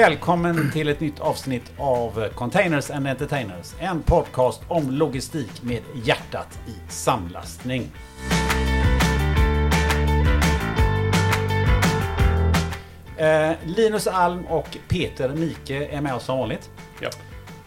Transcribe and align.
Välkommen 0.00 0.70
till 0.72 0.88
ett 0.88 1.00
nytt 1.00 1.20
avsnitt 1.20 1.72
av 1.78 2.28
Containers 2.34 2.90
and 2.90 3.06
Entertainers. 3.06 3.74
En 3.78 4.02
podcast 4.02 4.62
om 4.68 4.90
logistik 4.90 5.62
med 5.62 5.82
hjärtat 6.04 6.58
i 6.66 6.90
samlastning. 6.90 7.90
Eh, 13.16 13.52
Linus 13.64 14.06
Alm 14.06 14.46
och 14.46 14.76
Peter 14.88 15.28
Mike 15.28 15.86
är 15.86 16.00
med 16.00 16.14
oss 16.14 16.24
som 16.24 16.38
vanligt. 16.38 16.70
Ja. 17.00 17.10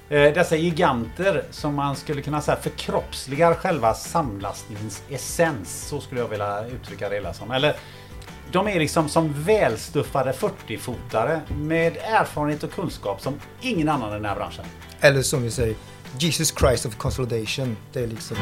Eh, 0.10 0.34
dessa 0.34 0.56
giganter 0.56 1.44
som 1.52 1.76
man 1.76 1.96
skulle 1.96 2.22
kunna 2.22 2.42
säga 2.42 2.58
förkroppsligar 2.58 3.54
själva 3.54 3.94
samlastningens 3.94 5.04
essens. 5.10 5.88
Så 5.88 6.02
skulle 6.02 6.22
jag 6.22 6.28
vilja 6.28 6.68
uttrycka 6.68 7.10
det 7.10 7.16
hela 7.16 7.34
som. 7.34 7.52
Eller 7.52 7.76
de 8.54 8.68
är 8.68 8.80
liksom 8.80 9.10
som 9.10 9.34
välstuffade 9.44 10.32
40-fotare 10.32 11.42
med 11.58 11.98
erfarenhet 11.98 12.64
och 12.64 12.72
kunskap 12.72 13.22
som 13.22 13.40
ingen 13.62 13.90
annan 13.90 14.10
i 14.10 14.14
den 14.14 14.26
här 14.26 14.36
branschen. 14.36 14.66
Eller 15.00 15.22
som 15.22 15.44
vi 15.44 15.52
säger, 15.52 15.76
Jesus 16.20 16.54
Christ 16.60 16.86
of 16.86 16.96
Consolidation. 16.96 17.78
Det 17.94 18.00
är 18.00 18.08
liksom... 18.08 18.38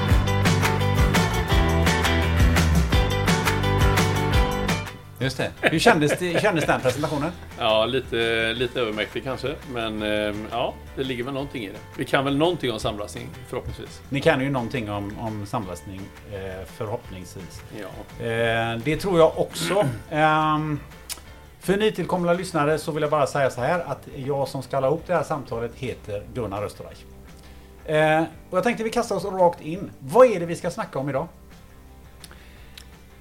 Just 5.22 5.38
det. 5.38 5.52
Hur 5.62 5.80
kändes, 5.80 6.20
det, 6.20 6.42
kändes 6.42 6.66
den 6.66 6.82
presentationen? 6.82 7.32
Ja, 7.60 7.86
lite, 7.86 8.54
lite 8.54 8.82
övermäktig 8.82 9.24
kanske. 9.24 9.56
Men 9.74 10.02
eh, 10.02 10.36
ja, 10.52 10.74
det 10.96 11.04
ligger 11.04 11.24
väl 11.24 11.34
någonting 11.34 11.64
i 11.64 11.68
det. 11.68 11.78
Vi 11.98 12.06
kan 12.06 12.26
väl 12.26 12.38
någonting 12.38 12.72
om 12.72 12.80
samlastning 12.80 13.30
förhoppningsvis. 13.48 14.02
Ni 14.10 14.22
kan 14.22 14.42
ju 14.42 14.50
någonting 14.50 14.92
om, 14.92 15.20
om 15.20 15.46
samlastning 15.46 16.02
eh, 16.34 16.66
förhoppningsvis. 16.66 17.62
Ja. 17.80 18.26
Eh, 18.26 18.78
det 18.84 18.98
tror 18.98 19.20
jag 19.20 19.40
också. 19.40 19.86
Ehm, 20.10 20.80
för 21.60 21.78
nytillkomna 21.78 22.34
lyssnare 22.34 22.78
så 22.78 22.92
vill 22.92 23.02
jag 23.02 23.12
bara 23.12 23.28
säga 23.28 23.50
så 23.50 23.62
här 23.62 23.80
att 23.80 24.08
jag 24.16 24.48
som 24.48 24.64
ska 24.64 24.78
ihop 24.78 25.04
det 25.08 25.14
här 25.14 25.24
samtalet 25.24 25.72
heter 25.76 26.24
Gunnar 26.34 26.64
Österreich. 26.64 27.06
Eh, 27.86 28.24
och 28.50 28.58
jag 28.58 28.64
tänkte 28.64 28.84
vi 28.84 28.90
kastar 28.90 29.16
oss 29.16 29.26
rakt 29.26 29.62
in. 29.62 29.92
Vad 30.00 30.28
är 30.28 30.40
det 30.40 30.46
vi 30.46 30.56
ska 30.56 30.72
snacka 30.72 31.00
om 31.00 31.10
idag? 31.10 31.28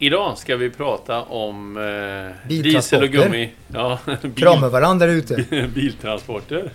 Idag 0.03 0.39
ska 0.39 0.57
vi 0.57 0.71
prata 0.71 1.23
om 1.23 1.77
eh, 1.77 2.49
Biltransporter. 2.49 2.63
diesel 2.63 3.03
och 3.03 3.09
gummi. 3.09 3.53
Ja, 3.75 3.99
bil, 4.23 4.35
Kramar 4.35 4.69
varandra 4.69 5.07
där 5.07 5.13
ute. 5.15 5.69
biltransporter. 5.75 6.71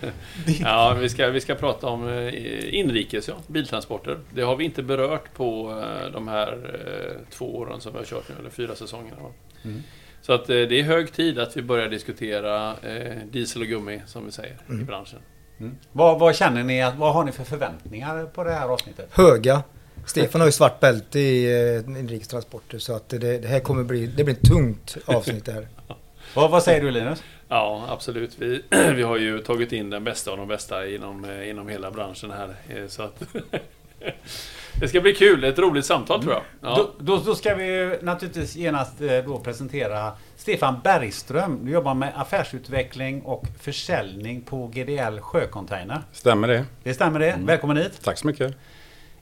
Ja, 0.61 0.97
vi 0.99 1.09
ska, 1.09 1.27
vi 1.29 1.41
ska 1.41 1.55
prata 1.55 1.87
om 1.87 2.07
eh, 2.09 2.75
inrikes, 2.75 3.27
ja. 3.27 3.33
Biltransporter. 3.47 4.17
Det 4.33 4.41
har 4.41 4.55
vi 4.55 4.65
inte 4.65 4.83
berört 4.83 5.33
på 5.33 5.71
eh, 5.83 6.11
de 6.11 6.27
här 6.27 6.47
eh, 6.51 7.11
två 7.37 7.55
åren 7.57 7.81
som 7.81 7.91
vi 7.91 7.97
har 7.97 8.05
kört 8.05 8.29
nu, 8.29 8.35
eller 8.39 8.49
fyra 8.49 8.75
säsongerna. 8.75 9.17
Mm. 9.63 9.83
Så 10.21 10.33
att 10.33 10.49
eh, 10.49 10.55
det 10.55 10.79
är 10.79 10.83
hög 10.83 11.13
tid 11.13 11.39
att 11.39 11.57
vi 11.57 11.61
börjar 11.61 11.87
diskutera 11.89 12.69
eh, 12.81 13.17
diesel 13.31 13.61
och 13.61 13.67
gummi, 13.67 14.01
som 14.05 14.25
vi 14.25 14.31
säger, 14.31 14.53
i 14.69 14.71
Mm. 14.71 14.85
branschen. 14.85 15.19
Mm. 15.59 15.75
Vad, 15.91 16.19
vad 16.19 16.35
känner 16.35 16.63
ni? 16.63 16.81
att- 16.83 16.97
Vad 16.97 17.13
har 17.13 17.23
ni 17.23 17.31
för 17.31 17.43
förväntningar 17.43 18.25
på 18.25 18.43
det 18.43 18.51
här 18.51 18.67
avsnittet? 18.67 19.09
Höga. 19.11 19.63
Stefan 20.05 20.41
har 20.41 20.47
ju 20.47 20.51
svart 20.51 20.79
bälte 20.79 21.19
i 21.19 21.45
eh, 21.75 21.99
inrikestransporter 21.99 22.79
så 22.79 22.95
att 22.95 23.09
det, 23.09 23.17
det 23.37 23.47
här 23.47 23.59
kommer 23.59 23.83
bli, 23.83 24.07
det 24.07 24.23
blir 24.23 24.35
ett 24.35 24.47
tungt 24.49 24.97
avsnitt 25.05 25.45
det 25.45 25.51
här. 25.51 25.67
Vad, 26.35 26.51
vad 26.51 26.63
säger 26.63 26.81
du 26.81 26.91
Linus? 26.91 27.23
Ja, 27.47 27.85
absolut. 27.89 28.35
Vi, 28.39 28.61
vi 28.95 29.03
har 29.03 29.17
ju 29.17 29.39
tagit 29.39 29.71
in 29.71 29.89
den 29.89 30.03
bästa 30.03 30.31
av 30.31 30.37
de 30.37 30.47
bästa 30.47 30.87
inom, 30.87 31.25
eh, 31.25 31.49
inom 31.49 31.67
hela 31.67 31.91
branschen 31.91 32.31
här. 32.31 32.55
eh, 32.69 32.87
Så 32.87 33.03
att 33.03 33.21
det 34.79 34.87
ska 34.87 35.01
bli 35.01 35.13
kul. 35.15 35.43
Ett 35.43 35.59
roligt 35.59 35.85
samtal 35.85 36.21
tror 36.21 36.33
jag. 36.33 36.41
Ja. 36.61 36.75
Då, 36.77 36.91
då, 36.99 37.17
då 37.25 37.35
ska 37.35 37.55
vi 37.55 37.97
naturligtvis 38.01 38.55
genast 38.55 38.93
då 39.25 39.39
presentera 39.39 40.11
Stefan 40.37 40.75
Bergström. 40.83 41.59
Du 41.65 41.71
jobbar 41.71 41.93
med 41.93 42.11
affärsutveckling 42.15 43.21
och 43.21 43.45
försäljning 43.59 44.41
på 44.41 44.67
GDL 44.67 45.19
Sjöcontainer. 45.19 46.01
Stämmer 46.11 46.47
det? 46.47 46.65
Det 46.83 46.93
stämmer 46.93 47.19
det? 47.19 47.37
Välkommen 47.43 47.77
hit! 47.77 47.99
Tack 48.03 48.17
så 48.17 48.27
mycket. 48.27 48.55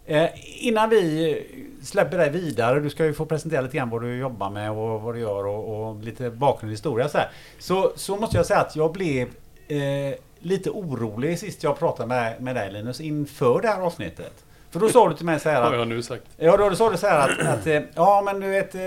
Eh, 0.05 0.29
innan 0.67 0.89
vi 0.89 1.45
släpper 1.83 2.17
dig 2.17 2.29
vidare, 2.29 2.79
du 2.79 2.89
ska 2.89 3.05
ju 3.05 3.13
få 3.13 3.25
presentera 3.25 3.61
lite 3.61 3.77
grann 3.77 3.89
vad 3.89 4.01
du 4.01 4.17
jobbar 4.17 4.49
med 4.49 4.71
och 4.71 5.01
vad 5.01 5.15
du 5.15 5.19
gör 5.19 5.45
och, 5.45 5.89
och 5.89 6.03
lite 6.03 6.29
bakgrund 6.29 6.69
och 6.69 6.73
historia 6.73 7.09
så, 7.09 7.17
här. 7.17 7.29
så 7.59 7.93
Så 7.95 8.15
måste 8.15 8.37
jag 8.37 8.45
säga 8.45 8.59
att 8.59 8.75
jag 8.75 8.93
blev 8.93 9.27
eh, 9.67 10.15
lite 10.39 10.69
orolig 10.69 11.39
sist 11.39 11.63
jag 11.63 11.79
pratade 11.79 12.07
med, 12.07 12.41
med 12.41 12.55
dig 12.55 12.71
Linus 12.71 13.01
inför 13.01 13.61
det 13.61 13.67
här 13.67 13.81
avsnittet. 13.81 14.43
För 14.71 14.79
då 14.79 14.89
sa 14.89 15.09
du 15.09 15.15
till 15.15 15.25
mig 15.25 15.39
så 15.39 15.49
här 15.49 15.61
Har 15.61 15.71
att 15.71 15.77
jag 15.77 15.87
nu 15.87 16.01
sagt. 16.01 16.23
Ja, 16.37 16.57
då 16.57 16.75
sa 16.75 16.89
du 16.89 16.97
så 16.97 17.07
här 17.07 17.29
att, 17.29 17.47
att 17.47 17.67
eh, 17.67 17.81
ja 17.95 18.21
men 18.25 18.39
du 18.39 18.49
vet, 18.49 18.75
eh, 18.75 18.81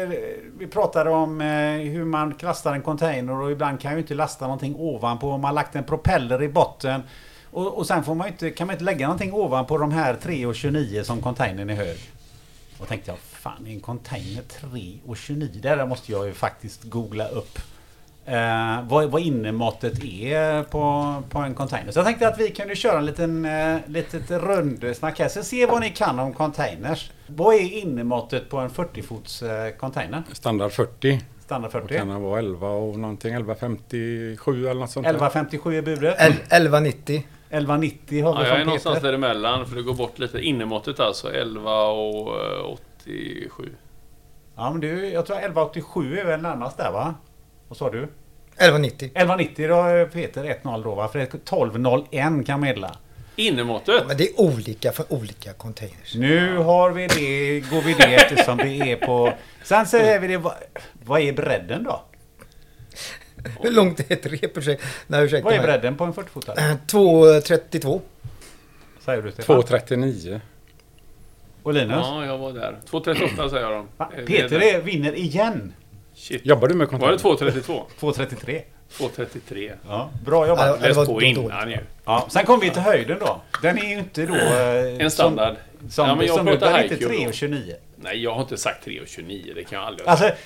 vi 0.59 0.67
pratade 0.67 1.11
om 1.11 1.41
eh, 1.41 1.47
hur 1.91 2.05
man 2.05 2.35
lastar 2.41 2.73
en 2.73 2.83
container 2.83 3.41
och 3.41 3.51
ibland 3.51 3.81
kan 3.81 3.93
ju 3.93 3.99
inte 3.99 4.15
lasta 4.15 4.45
någonting 4.45 4.77
ovanpå. 4.79 5.31
Man 5.31 5.45
har 5.45 5.53
lagt 5.53 5.77
en 5.77 5.85
propeller 5.85 6.43
i 6.43 6.49
botten. 6.49 7.03
Och, 7.57 7.79
och 7.79 7.87
sen 7.87 8.05
får 8.05 8.15
man 8.15 8.27
ju 8.27 8.33
inte, 8.33 8.51
kan 8.51 8.67
man 8.67 8.75
inte 8.75 8.85
lägga 8.85 9.07
någonting 9.07 9.33
ovanpå 9.33 9.79
de 9.79 9.93
här 9.93 10.15
3,29 10.23 11.03
som 11.03 11.23
containern 11.23 11.71
är 11.71 11.75
hög. 11.75 11.99
Och 12.79 12.89
tänkte 12.89 13.11
jag, 13.11 13.19
fan 13.19 13.67
en 13.67 13.81
container 13.81 14.43
3,29? 14.61 15.49
Det 15.53 15.69
där 15.77 15.87
måste 15.87 16.13
jag 16.13 16.27
ju 16.27 16.33
faktiskt 16.33 16.83
googla 16.85 17.29
upp. 17.29 17.59
Eh, 18.25 18.83
vad, 18.89 19.11
vad 19.11 19.23
innemåttet 19.23 20.05
är 20.05 20.63
på, 20.63 21.15
på 21.31 21.39
en 21.39 21.55
container. 21.55 21.93
Så 21.93 21.99
jag 21.99 22.07
tänkte 22.07 22.29
att 22.29 22.41
vi 22.41 22.51
kunde 22.51 22.77
köra 22.77 22.99
en 22.99 23.07
liten 23.07 23.45
eh, 23.45 23.77
litet 23.87 24.31
rundsnack 24.31 25.19
här. 25.19 25.29
Så 25.29 25.43
se 25.43 25.67
vad 25.67 25.81
ni 25.81 25.91
kan 25.91 26.19
om 26.19 26.33
containers. 26.33 27.11
Vad 27.27 27.55
är 27.55 27.73
innemåttet 27.73 28.51
på 28.51 28.59
en 28.59 28.71
40-fots 28.71 29.43
eh, 29.43 29.77
container? 29.77 30.23
Standard 30.33 30.73
40. 30.73 31.21
Standard 31.45 31.73
Då 31.73 31.81
40. 31.81 31.95
kan 31.99 32.09
det 32.09 32.19
vara 32.19 32.39
11 32.39 32.69
och 32.69 32.99
någonting. 32.99 33.35
1157 33.35 34.69
eller 34.69 34.81
något 34.81 34.91
sånt. 34.91 35.05
där. 35.05 35.11
1157 35.11 35.79
är 35.79 35.83
budet. 35.83 36.17
El- 36.19 36.33
1190. 36.33 37.27
1190 37.51 38.25
har 38.25 38.33
vi 38.35 38.43
Ja, 38.43 38.49
jag 38.49 38.61
är 38.61 38.65
någonstans 38.65 38.95
Peter. 38.97 39.07
däremellan 39.09 39.67
för 39.67 39.77
det 39.77 39.83
går 39.83 39.95
bort 39.95 40.19
lite. 40.19 40.39
Innemåttet 40.41 41.01
alltså 41.01 41.33
11 41.33 41.85
och 41.87 42.45
eh, 42.45 42.71
87. 43.05 43.73
Ja 44.57 44.71
men 44.71 44.81
du, 44.81 45.09
jag 45.09 45.27
tror 45.27 45.37
1187 45.37 46.19
är 46.19 46.25
väl 46.25 46.43
närmast 46.43 46.77
där 46.77 46.93
va? 46.93 47.15
Vad 47.69 47.77
sa 47.79 47.91
du? 47.91 48.03
1190. 48.59 49.07
1190 49.07 49.69
då 49.69 49.75
är 49.83 50.07
Peter 50.07 50.45
1-0 50.63 50.83
då 50.85 50.95
va? 50.95 51.09
För 51.09 51.19
det 51.19 51.25
är 51.25 51.37
1201 51.37 52.47
kan 52.47 52.61
meddela. 52.61 52.97
Innemåttet? 53.37 54.03
Men 54.07 54.17
det 54.17 54.29
är 54.29 54.41
olika 54.41 54.93
för 54.93 55.13
olika 55.13 55.53
containers. 55.53 56.15
Nu 56.15 56.57
har 56.59 56.91
vi 56.91 57.07
det, 57.07 57.61
går 57.71 57.81
vi 57.83 57.95
det 57.95 58.15
eftersom 58.15 58.57
det 58.57 58.69
är 58.93 58.97
på... 58.97 59.33
Sen 59.63 59.87
säger 59.87 60.21
vi 60.21 60.27
det, 60.29 60.39
vad, 60.39 60.55
vad 61.05 61.21
är 61.21 61.33
bredden 61.33 61.85
då? 61.85 62.01
Hur 63.63 63.71
långt 63.71 64.01
är 64.01 64.13
ett 64.13 64.27
rep? 64.27 64.59
Ursäkta, 64.59 64.87
nej, 65.07 65.25
ursäkta 65.25 65.45
Vad 65.45 65.55
är 65.55 65.59
mig. 65.59 65.67
bredden 65.67 65.97
på 65.97 66.05
en 66.05 66.13
40-fotare? 66.13 66.71
Eh, 66.71 66.77
232. 66.87 68.01
Säger 69.05 69.23
du 69.23 69.31
Stefan? 69.33 69.45
239. 69.57 70.41
Och 71.63 71.75
Linus? 71.75 71.97
Ja, 72.03 72.27
jag 72.27 72.39
var 72.39 72.53
där. 72.53 72.77
238 72.91 73.49
säger 73.51 73.71
de. 73.71 73.89
Va? 73.97 74.11
Eh, 74.19 74.25
Peter 74.25 74.59
det- 74.61 74.71
är, 74.71 74.81
vinner 74.81 75.13
igen. 75.13 75.73
Shit. 76.15 76.47
Jobbar 76.47 76.69
du 76.69 76.75
med 76.75 76.87
Var 76.89 76.93
det 77.11 77.19
container? 77.19 77.19
232? 77.19 77.87
2.33. 78.01 78.63
233. 78.99 79.73
Ja, 79.89 80.11
bra 80.27 80.47
jobbat. 80.49 80.67
Ja, 80.67 80.77
det 80.77 80.89
Läs 80.89 80.97
på 80.97 81.05
dåligt. 81.05 81.39
innan 81.39 81.71
ju. 81.71 81.79
Ja, 82.05 82.27
sen 82.31 82.45
kommer 82.47 82.61
vi 82.65 82.71
till 82.71 82.83
höjden 82.83 83.19
då. 83.21 83.41
Den 83.63 83.79
är 83.79 83.85
ju 83.85 83.99
inte 83.99 84.27
då... 84.27 84.35
eh, 84.35 85.05
En 85.05 85.11
standard. 85.11 85.57
Som, 85.81 85.91
som, 85.91 86.09
Ja, 86.09 86.15
men 86.15 86.27
jag 86.27 86.37
som 86.37 86.47
pratar 86.47 86.67
den 86.67 86.75
är 86.77 86.83
inte 86.83 86.95
haiku 86.95 87.25
då. 87.25 87.31
3,29. 87.47 87.73
Nej, 87.97 88.23
jag 88.23 88.35
har 88.35 88.41
inte 88.41 88.57
sagt 88.57 88.87
3,29. 88.87 89.55
Det 89.55 89.65
kan 89.65 89.79
jag 89.79 89.87
aldrig 89.89 90.05
ha 90.07 90.11
Alltså, 90.11 90.27
det- 90.27 90.37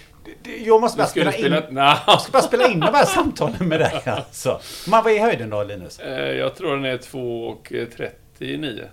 jag 0.65 0.81
måste 0.81 0.99
bara 0.99 1.07
skulle 1.07 1.33
spela 1.33 1.57
in... 1.57 1.63
spela... 1.63 1.85
Nej, 1.85 1.97
Jag 2.07 2.21
ska 2.21 2.33
bara 2.33 2.43
spela 2.43 2.69
in 2.69 2.81
de 2.81 2.95
här 2.95 3.05
samtalen 3.05 3.69
med 3.69 3.81
dig 3.81 4.03
alltså. 4.07 4.61
Men 4.89 5.05
vad 5.05 5.13
är 5.13 5.21
höjden 5.21 5.51
då 5.51 5.63
Linus? 5.65 5.99
Eh, 6.01 6.33
jag 6.33 6.55
tror 6.57 6.77
den 6.77 6.85
är 6.85 6.99
2,39. 6.99 8.85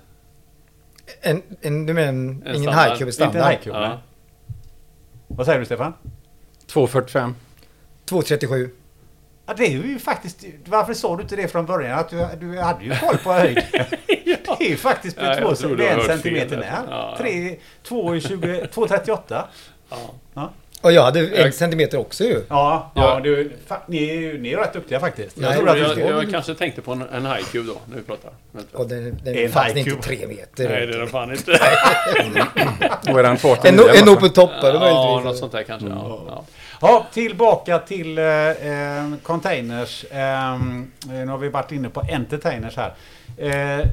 En, 1.22 1.42
en, 1.62 1.86
du 1.86 1.94
menar 1.94 2.08
en, 2.10 2.44
En 2.46 2.56
ingen 2.56 2.74
high 2.74 2.92
Inte 2.92 3.12
standard? 3.12 3.52
high. 3.52 3.60
Ja. 3.66 4.00
Vad 5.28 5.46
säger 5.46 5.60
du 5.60 5.66
Stefan? 5.66 5.94
245. 6.68 7.36
237. 8.06 8.70
Ja, 9.46 9.54
det 9.58 9.66
är 9.66 9.70
ju 9.72 10.00
faktiskt... 10.00 10.44
Varför 10.66 10.94
sa 10.94 11.16
du 11.16 11.22
inte 11.22 11.36
det 11.36 11.48
från 11.48 11.66
början? 11.66 12.00
Att 12.00 12.10
du, 12.10 12.28
du 12.40 12.60
hade 12.60 12.84
ju 12.86 12.96
koll 12.96 13.18
på 13.18 13.32
höjd. 13.34 13.64
Det 14.60 14.66
är 14.66 14.70
ju 14.70 14.78
faktiskt 14.78 15.18
på 15.18 15.24
Ja, 15.26 15.36
två, 15.36 15.50
en 15.50 15.56
centimeter 16.06 16.56
när. 16.56 16.62
där. 16.64 16.72
Ja, 16.72 16.84
ja. 16.90 17.16
Tre- 17.18 17.56
två 17.84 18.14
tjugo- 18.16 18.70
2,38. 18.70 19.44
Ja. 20.34 20.52
Och 20.82 20.92
jag 20.92 21.04
hade 21.04 21.20
en 21.20 21.34
Jag- 21.36 21.54
centimeter 21.54 21.98
också 22.00 22.24
ju. 22.24 22.42
Ja, 22.50 22.92
ja 22.96 23.14
Ja. 23.14 23.20
du, 23.20 23.52
fa, 23.68 23.78
ni, 23.88 24.10
är 24.10 24.14
ju- 24.14 24.38
ni 24.42 24.54
är 24.54 24.58
rätt 24.58 24.74
duktiga 24.74 25.00
faktiskt. 25.00 25.38
Jag, 25.38 25.50
Nej, 25.50 25.58
tror 25.58 25.70
att 25.70 25.98
jag, 25.98 26.24
jag, 26.24 26.32
kanske 26.32 26.54
tänkte 26.56 26.82
på 26.82 26.92
en, 26.92 27.02
en 27.14 27.26
high 27.26 27.44
cube 27.52 27.68
då, 27.68 27.76
när 27.86 27.98
vi 27.98 28.04
pratar. 28.04 28.32
Och 28.74 28.88
den, 28.90 29.20
den 29.24 29.36
En 29.36 29.50
fanns 29.52 29.68
high 29.68 29.78
inte 29.78 29.90
cube. 29.90 30.02
tre 30.04 30.28
meter. 30.28 30.70
Nej, 30.70 30.88
det 30.88 30.94
är 30.94 30.98
den 31.00 31.08
fan 31.08 31.32
inte. 31.32 31.52
Då 33.04 33.18
är 33.18 33.24
den 33.24 33.32
En, 33.32 33.38
289. 33.38 33.86
en 34.02 34.10
open 34.10 34.30
toppare 34.30 34.74
ja, 34.74 34.80
möjligtvis. 34.80 35.26
något 35.26 35.38
sånt 35.38 35.52
där 35.52 35.64
kanske. 35.64 35.88
Ja. 35.88 36.24
Ja. 36.28 36.44
Ja, 36.82 37.08
tillbaka 37.14 37.80
till 37.80 38.18
eh, 38.18 38.26
eh, 38.26 39.04
containers. 39.24 40.06
Eh, 40.12 40.60
nu 41.08 41.28
har 41.28 41.38
vi 41.38 41.50
varit 41.50 41.72
inne 41.72 41.90
på 41.90 42.02
entertainers 42.12 42.76
här. 42.78 42.94
Eh, 43.38 43.86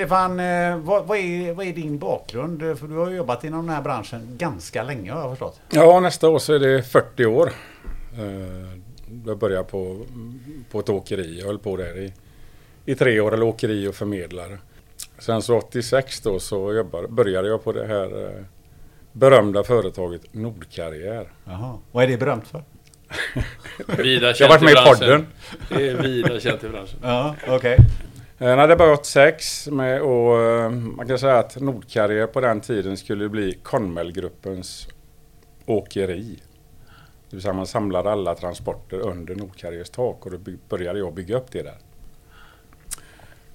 Stefan, 0.00 0.40
eh, 0.40 0.76
vad, 0.78 1.06
vad, 1.06 1.18
är, 1.18 1.52
vad 1.52 1.66
är 1.66 1.72
din 1.72 1.98
bakgrund? 1.98 2.78
För 2.78 2.88
du 2.88 2.94
har 2.94 3.10
jobbat 3.10 3.44
inom 3.44 3.66
den 3.66 3.74
här 3.74 3.82
branschen 3.82 4.20
ganska 4.38 4.82
länge 4.82 5.12
har 5.12 5.20
jag 5.20 5.30
förstått. 5.30 5.60
Ja, 5.70 6.00
nästa 6.00 6.28
år 6.28 6.38
så 6.38 6.54
är 6.54 6.58
det 6.58 6.82
40 6.82 7.26
år. 7.26 7.52
Eh, 8.18 8.78
Jag 9.26 9.38
började 9.38 9.64
på, 9.64 10.06
på 10.70 10.80
ett 10.80 10.88
åkeri. 10.88 11.38
Jag 11.38 11.46
höll 11.46 11.58
på 11.58 11.76
där 11.76 11.98
i, 11.98 12.12
i 12.84 12.94
tre 12.94 13.20
år, 13.20 13.34
eller 13.34 13.46
åkeri 13.46 13.88
och 13.88 13.94
förmedlare. 13.94 14.58
Sen 15.18 15.42
så 15.42 15.56
86 15.56 16.20
då 16.20 16.38
så 16.40 16.74
jobbade, 16.74 17.08
började 17.08 17.48
jag 17.48 17.64
på 17.64 17.72
det 17.72 17.86
här 17.86 18.24
eh, 18.24 18.42
berömda 19.12 19.64
företaget 19.64 20.22
Nordkarriär. 20.34 21.28
Jaha. 21.44 21.78
Vad 21.92 22.04
är 22.04 22.08
det 22.08 22.16
berömt 22.16 22.48
för? 22.48 22.62
Vida 24.02 24.34
Jag 24.38 24.48
har 24.48 24.48
varit 24.48 24.62
med 24.62 24.70
i 24.70 24.74
branschen. 24.74 24.98
podden. 24.98 25.26
Det 25.68 25.88
är 25.88 26.02
vida 26.02 26.40
känt 26.40 26.64
i 26.64 26.68
branschen. 26.68 26.98
Ja, 27.02 27.34
okej. 27.48 27.76
Eh, 27.78 27.84
Eh, 28.38 28.56
Nej, 28.56 28.68
det 28.68 28.74
var 28.74 28.92
86 28.92 29.68
med 29.68 30.02
och 30.02 30.42
eh, 30.42 30.70
man 30.70 31.08
kan 31.08 31.18
säga 31.18 31.38
att 31.38 31.60
Nordkarriär 31.60 32.26
på 32.26 32.40
den 32.40 32.60
tiden 32.60 32.96
skulle 32.96 33.28
bli 33.28 33.58
Conmel-gruppens 33.62 34.88
åkeri. 35.66 36.42
Det 37.30 37.36
vill 37.36 37.42
säga 37.42 37.52
man 37.52 37.66
samlade 37.66 38.10
alla 38.10 38.34
transporter 38.34 38.98
under 38.98 39.34
Nordkarriärs 39.34 39.90
tak 39.90 40.26
och 40.26 40.32
då 40.32 40.38
började 40.68 40.98
jag 40.98 41.14
bygga 41.14 41.36
upp 41.36 41.50
det 41.50 41.62
där. 41.62 41.78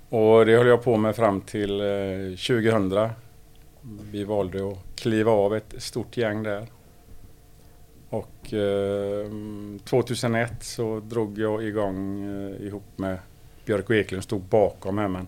Och 0.10 0.46
det 0.46 0.58
höll 0.58 0.68
jag 0.68 0.84
på 0.84 0.98
med 0.98 1.16
fram 1.16 1.42
till 1.42 1.82
eh, 1.82 2.38
2000. 2.48 3.10
Vi 4.12 4.24
valde 4.24 4.72
att 4.72 4.78
kliva 4.96 5.32
av 5.32 5.56
ett 5.56 5.74
stort 5.78 6.18
gäng 6.18 6.44
där. 6.44 6.68
Och 8.10 8.54
2001 9.84 10.64
så 10.64 11.00
drog 11.00 11.40
jag 11.40 11.64
igång 11.64 12.24
ihop 12.60 12.84
med 12.96 13.18
Björk 13.66 13.90
och 13.90 13.96
Eklund 13.96 14.24
stod 14.24 14.42
bakom 14.42 14.98
här 14.98 15.08
men, 15.08 15.28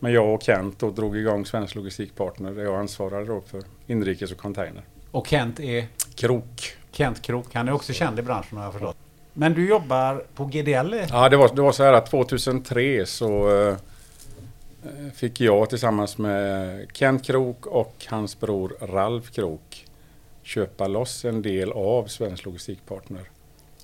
men 0.00 0.12
jag 0.12 0.34
och 0.34 0.42
Kent 0.42 0.78
då 0.78 0.90
drog 0.90 1.16
igång 1.16 1.46
Svensk 1.46 1.74
Logistikpartner 1.74 2.52
där 2.52 2.62
jag 2.62 2.74
ansvarade 2.74 3.24
då 3.24 3.40
för 3.40 3.62
inrikes 3.86 4.32
och 4.32 4.38
container. 4.38 4.82
Och 5.10 5.26
Kent 5.26 5.60
är 5.60 5.86
Krok. 6.14 6.76
Kent 6.90 7.22
Krok. 7.22 7.54
Han 7.54 7.68
är 7.68 7.72
också 7.72 7.92
känd 7.92 8.18
i 8.18 8.22
branschen 8.22 8.58
har 8.58 8.64
jag 8.64 8.72
förstått. 8.72 8.96
Men 9.32 9.54
du 9.54 9.68
jobbar 9.68 10.24
på 10.34 10.44
GDL? 10.44 10.94
Ja 11.10 11.28
det 11.28 11.36
var, 11.36 11.54
det 11.54 11.62
var 11.62 11.72
så 11.72 11.82
här 11.82 11.92
att 11.92 12.10
2003 12.10 13.06
så 13.06 13.60
eh, 13.68 13.76
fick 15.14 15.40
jag 15.40 15.70
tillsammans 15.70 16.18
med 16.18 16.86
Kent 16.92 17.24
Krok 17.24 17.66
och 17.66 18.06
hans 18.08 18.40
bror 18.40 18.76
Ralf 18.80 19.30
Krok 19.30 19.86
köpa 20.42 20.86
loss 20.86 21.24
en 21.24 21.42
del 21.42 21.72
av 21.72 22.06
Svensk 22.06 22.44
Logistikpartner 22.44 23.22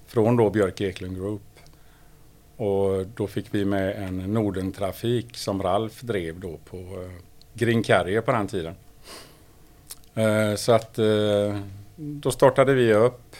från 0.06 0.36
då 0.36 0.50
Björk 0.50 0.80
Eklund 0.80 1.16
Group. 1.16 1.42
Och 2.60 3.06
då 3.06 3.26
fick 3.26 3.46
vi 3.54 3.64
med 3.64 3.96
en 3.96 4.16
Nordentrafik 4.16 5.36
som 5.36 5.62
Ralf 5.62 6.00
drev 6.00 6.40
då 6.40 6.58
på 6.70 6.76
eh, 6.76 7.10
Green 7.54 7.82
Carrier 7.82 8.20
på 8.20 8.32
den 8.32 8.46
tiden. 8.46 8.74
Eh, 10.14 10.54
så 10.54 10.72
att 10.72 10.98
eh, 10.98 11.60
då 11.96 12.30
startade 12.30 12.74
vi 12.74 12.94
upp. 12.94 13.36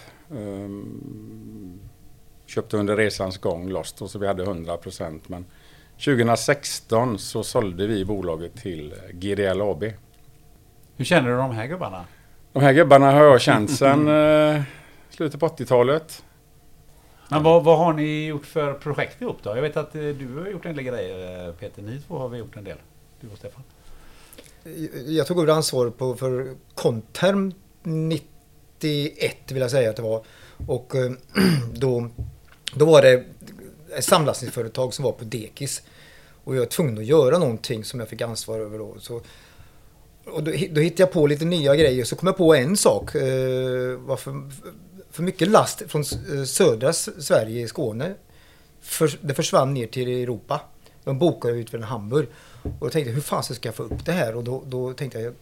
köpte 2.47 2.77
under 2.77 2.97
resans 2.97 3.39
gång 3.39 3.69
loss 3.69 3.93
då, 3.93 4.09
så 4.09 4.19
vi 4.19 4.27
hade 4.27 4.43
100 4.43 4.77
procent. 4.77 5.29
Men 5.29 5.45
2016 6.05 7.19
så 7.19 7.43
sålde 7.43 7.87
vi 7.87 8.05
bolaget 8.05 8.57
till 8.57 8.95
GDL 9.13 9.61
AB. 9.61 9.85
Hur 10.97 11.05
känner 11.05 11.31
du 11.31 11.37
de 11.37 11.51
här 11.51 11.67
gubbarna? 11.67 12.05
De 12.53 12.63
här 12.63 12.73
gubbarna 12.73 13.13
har 13.13 13.25
jag 13.25 13.41
känt 13.41 13.71
sedan 13.71 14.07
slutet 15.11 15.41
på 15.41 15.49
80-talet. 15.49 16.23
Men 17.31 17.43
vad, 17.43 17.65
vad 17.65 17.79
har 17.79 17.93
ni 17.93 18.27
gjort 18.27 18.47
för 18.47 18.75
projekt 18.75 19.23
ihop 19.23 19.37
då? 19.43 19.51
Jag 19.51 19.63
vet 19.63 19.77
att 19.77 19.95
eh, 19.95 20.03
du 20.03 20.39
har 20.39 20.49
gjort 20.49 20.67
en 20.67 20.77
del 20.77 20.85
grejer 20.85 21.49
eh, 21.49 21.55
Peter. 21.55 21.83
Ni 21.83 22.01
två 22.01 22.19
har 22.19 22.29
vi 22.29 22.39
gjort 22.39 22.57
en 22.57 22.65
del. 22.65 22.77
Du 23.21 23.29
och 23.29 23.39
Stefan. 23.39 23.63
Jag 25.07 25.27
tog 25.27 25.39
över 25.39 25.53
ansvar 25.53 25.91
på, 25.91 26.15
för 26.17 26.55
Konterm 26.75 27.55
91 27.83 29.53
vill 29.53 29.63
jag 29.63 29.71
säga 29.71 29.91
att 29.91 29.97
det 29.97 30.03
var. 30.03 30.25
Och 30.67 30.95
eh, 30.95 31.13
då, 31.75 32.11
då 32.75 32.85
var 32.85 33.03
det 33.03 33.25
ett 33.99 34.05
samlastningsföretag 34.05 34.95
som 34.95 35.05
var 35.05 35.13
på 35.13 35.25
dekis. 35.25 35.83
Och 36.45 36.55
jag 36.55 36.61
var 36.61 36.67
tvungen 36.67 36.99
att 36.99 37.05
göra 37.05 37.39
någonting 37.39 37.85
som 37.85 38.01
jag 38.01 38.09
fick 38.09 38.21
ansvar 38.21 38.61
över 38.61 38.79
då. 38.79 38.97
Så, 39.01 39.15
och 40.25 40.43
då, 40.43 40.51
då 40.71 40.81
hittade 40.81 41.03
jag 41.03 41.13
på 41.13 41.27
lite 41.27 41.45
nya 41.45 41.77
grejer. 41.77 42.05
Så 42.05 42.17
kom 42.17 42.27
jag 42.27 42.37
på 42.37 42.55
en 42.55 42.77
sak. 42.77 43.15
Eh, 43.15 43.99
varför, 43.99 44.51
för 45.11 45.23
mycket 45.23 45.49
last 45.49 45.83
från 45.89 46.01
eh, 46.03 46.45
södra 46.45 46.93
Sverige, 46.93 47.69
Skåne, 47.69 48.15
för, 48.81 49.19
det 49.21 49.35
försvann 49.35 49.75
ner 49.75 49.87
till 49.87 50.09
Europa. 50.09 50.61
De 51.05 51.19
bokade 51.19 51.55
ut 51.55 51.71
från 51.71 51.83
Hamburg. 51.83 52.29
Och 52.63 52.87
då 52.87 52.91
tänkte 52.91 53.11
jag, 53.11 53.15
hur 53.15 53.23
fan 53.23 53.43
ska 53.43 53.69
jag 53.69 53.75
få 53.75 53.83
upp 53.83 54.05
det 54.05 54.13
här? 54.13 54.37
Och 54.37 54.45
då, 54.45 54.63
då 54.67 54.93
tänkte 54.93 55.21
jag, 55.21 55.35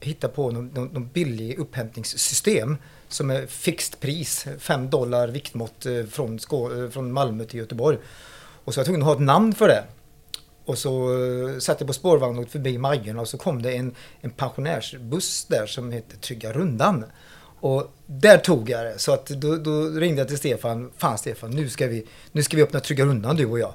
hitta 0.00 0.28
på 0.28 0.50
någon, 0.50 0.66
någon, 0.66 0.88
någon 0.88 1.08
billig 1.08 1.58
upphämtningssystem 1.58 2.76
som 3.08 3.30
är 3.30 3.46
fixt 3.46 4.00
pris, 4.00 4.46
5 4.58 4.90
dollar 4.90 5.28
viktmått 5.28 5.86
eh, 5.86 6.04
från, 6.04 6.38
Skå, 6.38 6.82
eh, 6.82 6.90
från 6.90 7.12
Malmö 7.12 7.44
till 7.44 7.58
Göteborg. 7.58 7.98
Och 8.64 8.74
så 8.74 8.78
var 8.78 8.80
jag 8.80 8.86
tvungen 8.86 9.02
att 9.02 9.06
ha 9.06 9.14
ett 9.14 9.20
namn 9.20 9.54
för 9.54 9.68
det. 9.68 9.84
Och 10.64 10.78
så 10.78 11.08
satt 11.60 11.80
jag 11.80 11.86
på 11.86 11.92
spårvagnen 11.92 12.38
och 12.38 12.42
åkte 12.42 12.52
förbi 12.52 12.78
Majorna 12.78 13.20
och 13.20 13.28
så 13.28 13.38
kom 13.38 13.62
det 13.62 13.72
en, 13.72 13.94
en 14.20 14.30
pensionärsbuss 14.30 15.44
där 15.44 15.66
som 15.66 15.92
hette 15.92 16.16
Trygga 16.16 16.52
Rundan. 16.52 17.04
Och 17.62 17.92
där 18.06 18.38
tog 18.38 18.70
jag 18.70 18.86
det. 18.86 18.98
Så 18.98 19.12
att 19.12 19.26
då, 19.26 19.56
då 19.56 19.88
ringde 19.88 20.20
jag 20.20 20.28
till 20.28 20.38
Stefan. 20.38 20.90
Fan 20.96 21.18
Stefan, 21.18 21.50
nu 21.50 21.68
ska 21.68 21.86
vi, 21.86 22.06
nu 22.32 22.42
ska 22.42 22.56
vi 22.56 22.62
öppna 22.62 22.80
Trygga 22.80 23.04
Rundan 23.04 23.36
du 23.36 23.46
och 23.46 23.58
jag. 23.58 23.72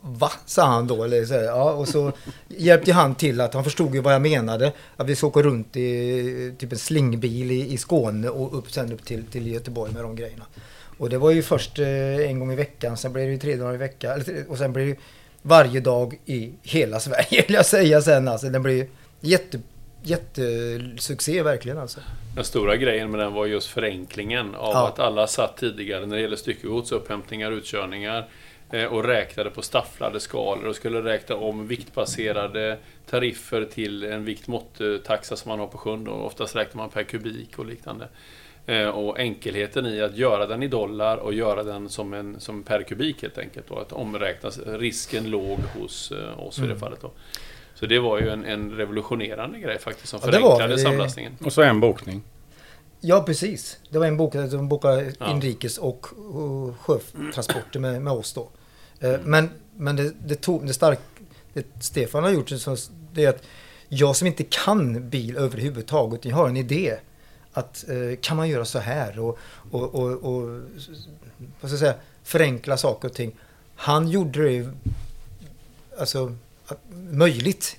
Va? 0.00 0.32
sa 0.46 0.66
han 0.66 0.86
då. 0.86 1.04
Eller 1.04 1.24
så, 1.24 1.34
här, 1.34 1.42
ja, 1.42 1.72
och 1.72 1.88
så 1.88 2.12
hjälpte 2.48 2.92
han 2.92 3.14
till 3.14 3.40
att 3.40 3.54
han 3.54 3.64
förstod 3.64 3.94
ju 3.94 4.00
vad 4.00 4.14
jag 4.14 4.22
menade. 4.22 4.72
Att 4.96 5.06
vi 5.06 5.16
ska 5.16 5.26
åka 5.26 5.42
runt 5.42 5.76
i 5.76 6.54
typ 6.58 6.72
en 6.72 6.78
slingbil 6.78 7.50
i, 7.50 7.72
i 7.72 7.78
Skåne 7.78 8.28
och 8.28 8.58
upp, 8.58 8.72
sen 8.72 8.92
upp 8.92 9.04
till, 9.04 9.24
till 9.26 9.46
Göteborg 9.46 9.92
med 9.92 10.02
de 10.02 10.16
grejerna. 10.16 10.44
Och 10.98 11.10
det 11.10 11.18
var 11.18 11.30
ju 11.30 11.42
först 11.42 11.78
eh, 11.78 12.16
en 12.16 12.38
gång 12.38 12.52
i 12.52 12.56
veckan, 12.56 12.96
sen 12.96 13.12
blev 13.12 13.26
det 13.26 13.32
ju 13.32 13.38
tre 13.38 13.56
dagar 13.56 13.74
i 13.74 13.76
veckan. 13.76 14.24
Och 14.48 14.58
sen 14.58 14.72
blev 14.72 14.86
det 14.86 14.96
varje 15.42 15.80
dag 15.80 16.18
i 16.26 16.52
hela 16.62 17.00
Sverige 17.00 17.44
vill 17.46 17.54
jag 17.54 17.66
säga 17.66 18.02
sen. 18.02 18.28
Alltså, 18.28 18.48
den 18.48 18.62
blev 18.62 18.86
jätte, 19.20 19.60
jättesuccé 20.06 21.42
verkligen 21.42 21.78
alltså. 21.78 22.00
Den 22.34 22.44
stora 22.44 22.76
grejen 22.76 23.10
med 23.10 23.20
den 23.20 23.32
var 23.32 23.46
just 23.46 23.68
förenklingen 23.68 24.54
av 24.54 24.72
Ja. 24.74 24.88
att 24.88 24.98
alla 24.98 25.26
satt 25.26 25.56
tidigare 25.56 26.06
när 26.06 26.16
det 26.16 26.22
gäller 26.22 26.36
styckegods, 26.36 26.92
upphämtningar, 26.92 27.52
utkörningar 27.52 28.28
eh, 28.70 28.84
och 28.84 29.04
räknade 29.04 29.50
på 29.50 29.62
stafflade 29.62 30.20
skalor 30.20 30.64
och 30.66 30.76
skulle 30.76 31.02
räkna 31.02 31.36
om 31.36 31.66
viktbaserade 31.66 32.78
tariffer 33.10 33.64
till 33.64 34.02
en 34.04 34.24
viktmåtttaxa 34.24 35.36
som 35.36 35.48
man 35.48 35.58
har 35.58 35.66
på 35.66 35.78
sjön. 35.78 36.08
Och 36.08 36.26
oftast 36.26 36.56
räknar 36.56 36.82
man 36.82 36.90
per 36.90 37.02
kubik 37.02 37.58
och 37.58 37.66
liknande. 37.66 38.08
Eh, 38.66 38.88
Och 38.88 39.18
enkelheten 39.20 39.86
i 39.86 40.00
att 40.00 40.16
göra 40.16 40.46
den 40.46 40.62
i 40.62 40.68
dollar 40.68 41.16
och 41.16 41.34
göra 41.34 41.62
den 41.62 41.88
som, 41.88 42.14
en, 42.14 42.40
som 42.40 42.62
per 42.62 42.82
kubik 42.82 43.22
helt 43.22 43.38
enkelt. 43.38 43.70
Och 43.70 43.80
att 43.82 43.92
omräkna 43.92 44.50
risken 44.66 45.30
låg 45.30 45.58
hos 45.78 46.12
eh, 46.12 46.46
oss 46.46 46.58
i 46.58 46.60
det 46.60 46.66
Mm. 46.66 46.78
fallet. 46.78 47.00
Då. 47.00 47.10
Så 47.78 47.86
det 47.86 47.98
var 47.98 48.20
ju 48.20 48.28
en, 48.28 48.44
en 48.44 48.70
revolutionerande 48.72 49.58
grej 49.58 49.78
faktiskt 49.78 50.08
som 50.08 50.20
Ja, 50.24 50.30
det 50.30 50.38
var 50.38 50.48
förenklade 50.56 50.74
det. 50.74 50.78
samlastningen. 50.78 51.32
Och 51.44 51.52
så 51.52 51.62
en 51.62 51.80
bokning. 51.80 52.22
Ja, 53.00 53.22
precis. 53.22 53.78
Det 53.90 53.98
var 53.98 54.06
en 54.06 54.16
bok 54.16 54.32
som 54.50 54.68
bokade 54.68 55.12
Ja. 55.18 55.30
inrikes 55.30 55.78
och, 55.78 56.06
och 56.36 56.74
sjötransporter 56.80 57.80
med, 57.80 58.02
med 58.02 58.12
oss 58.12 58.32
då. 58.32 58.48
Eh, 59.00 59.20
Men, 59.24 59.50
men 59.76 59.96
det, 59.96 60.12
det, 60.26 60.34
tog, 60.34 60.66
det, 60.66 60.72
stark, 60.74 60.98
det 61.52 61.66
Stefan 61.80 62.22
har 62.24 62.30
gjort 62.30 62.48
så, 62.48 62.76
det 63.12 63.24
är 63.24 63.28
att 63.28 63.42
jag 63.88 64.16
som 64.16 64.26
inte 64.26 64.44
kan 64.44 65.08
bil 65.10 65.36
överhuvudtaget, 65.36 66.24
jag 66.24 66.36
har 66.36 66.48
en 66.48 66.56
idé. 66.56 66.96
Att 67.52 67.84
eh, 67.88 68.16
kan 68.20 68.36
man 68.36 68.48
göra 68.48 68.64
så 68.64 68.78
här 68.78 69.18
och, 69.18 69.38
och, 69.70 69.94
och, 69.94 70.10
och 70.10 70.42
vad 70.48 70.60
ska 71.60 71.68
jag 71.68 71.78
säga, 71.78 71.94
förenkla 72.24 72.76
saker 72.76 73.08
och 73.08 73.14
ting. 73.14 73.32
Han 73.76 74.08
gjorde 74.08 74.42
det 74.42 74.52
ju, 74.52 74.68
alltså, 75.98 76.36
att, 76.66 76.78
möjligt. 77.10 77.78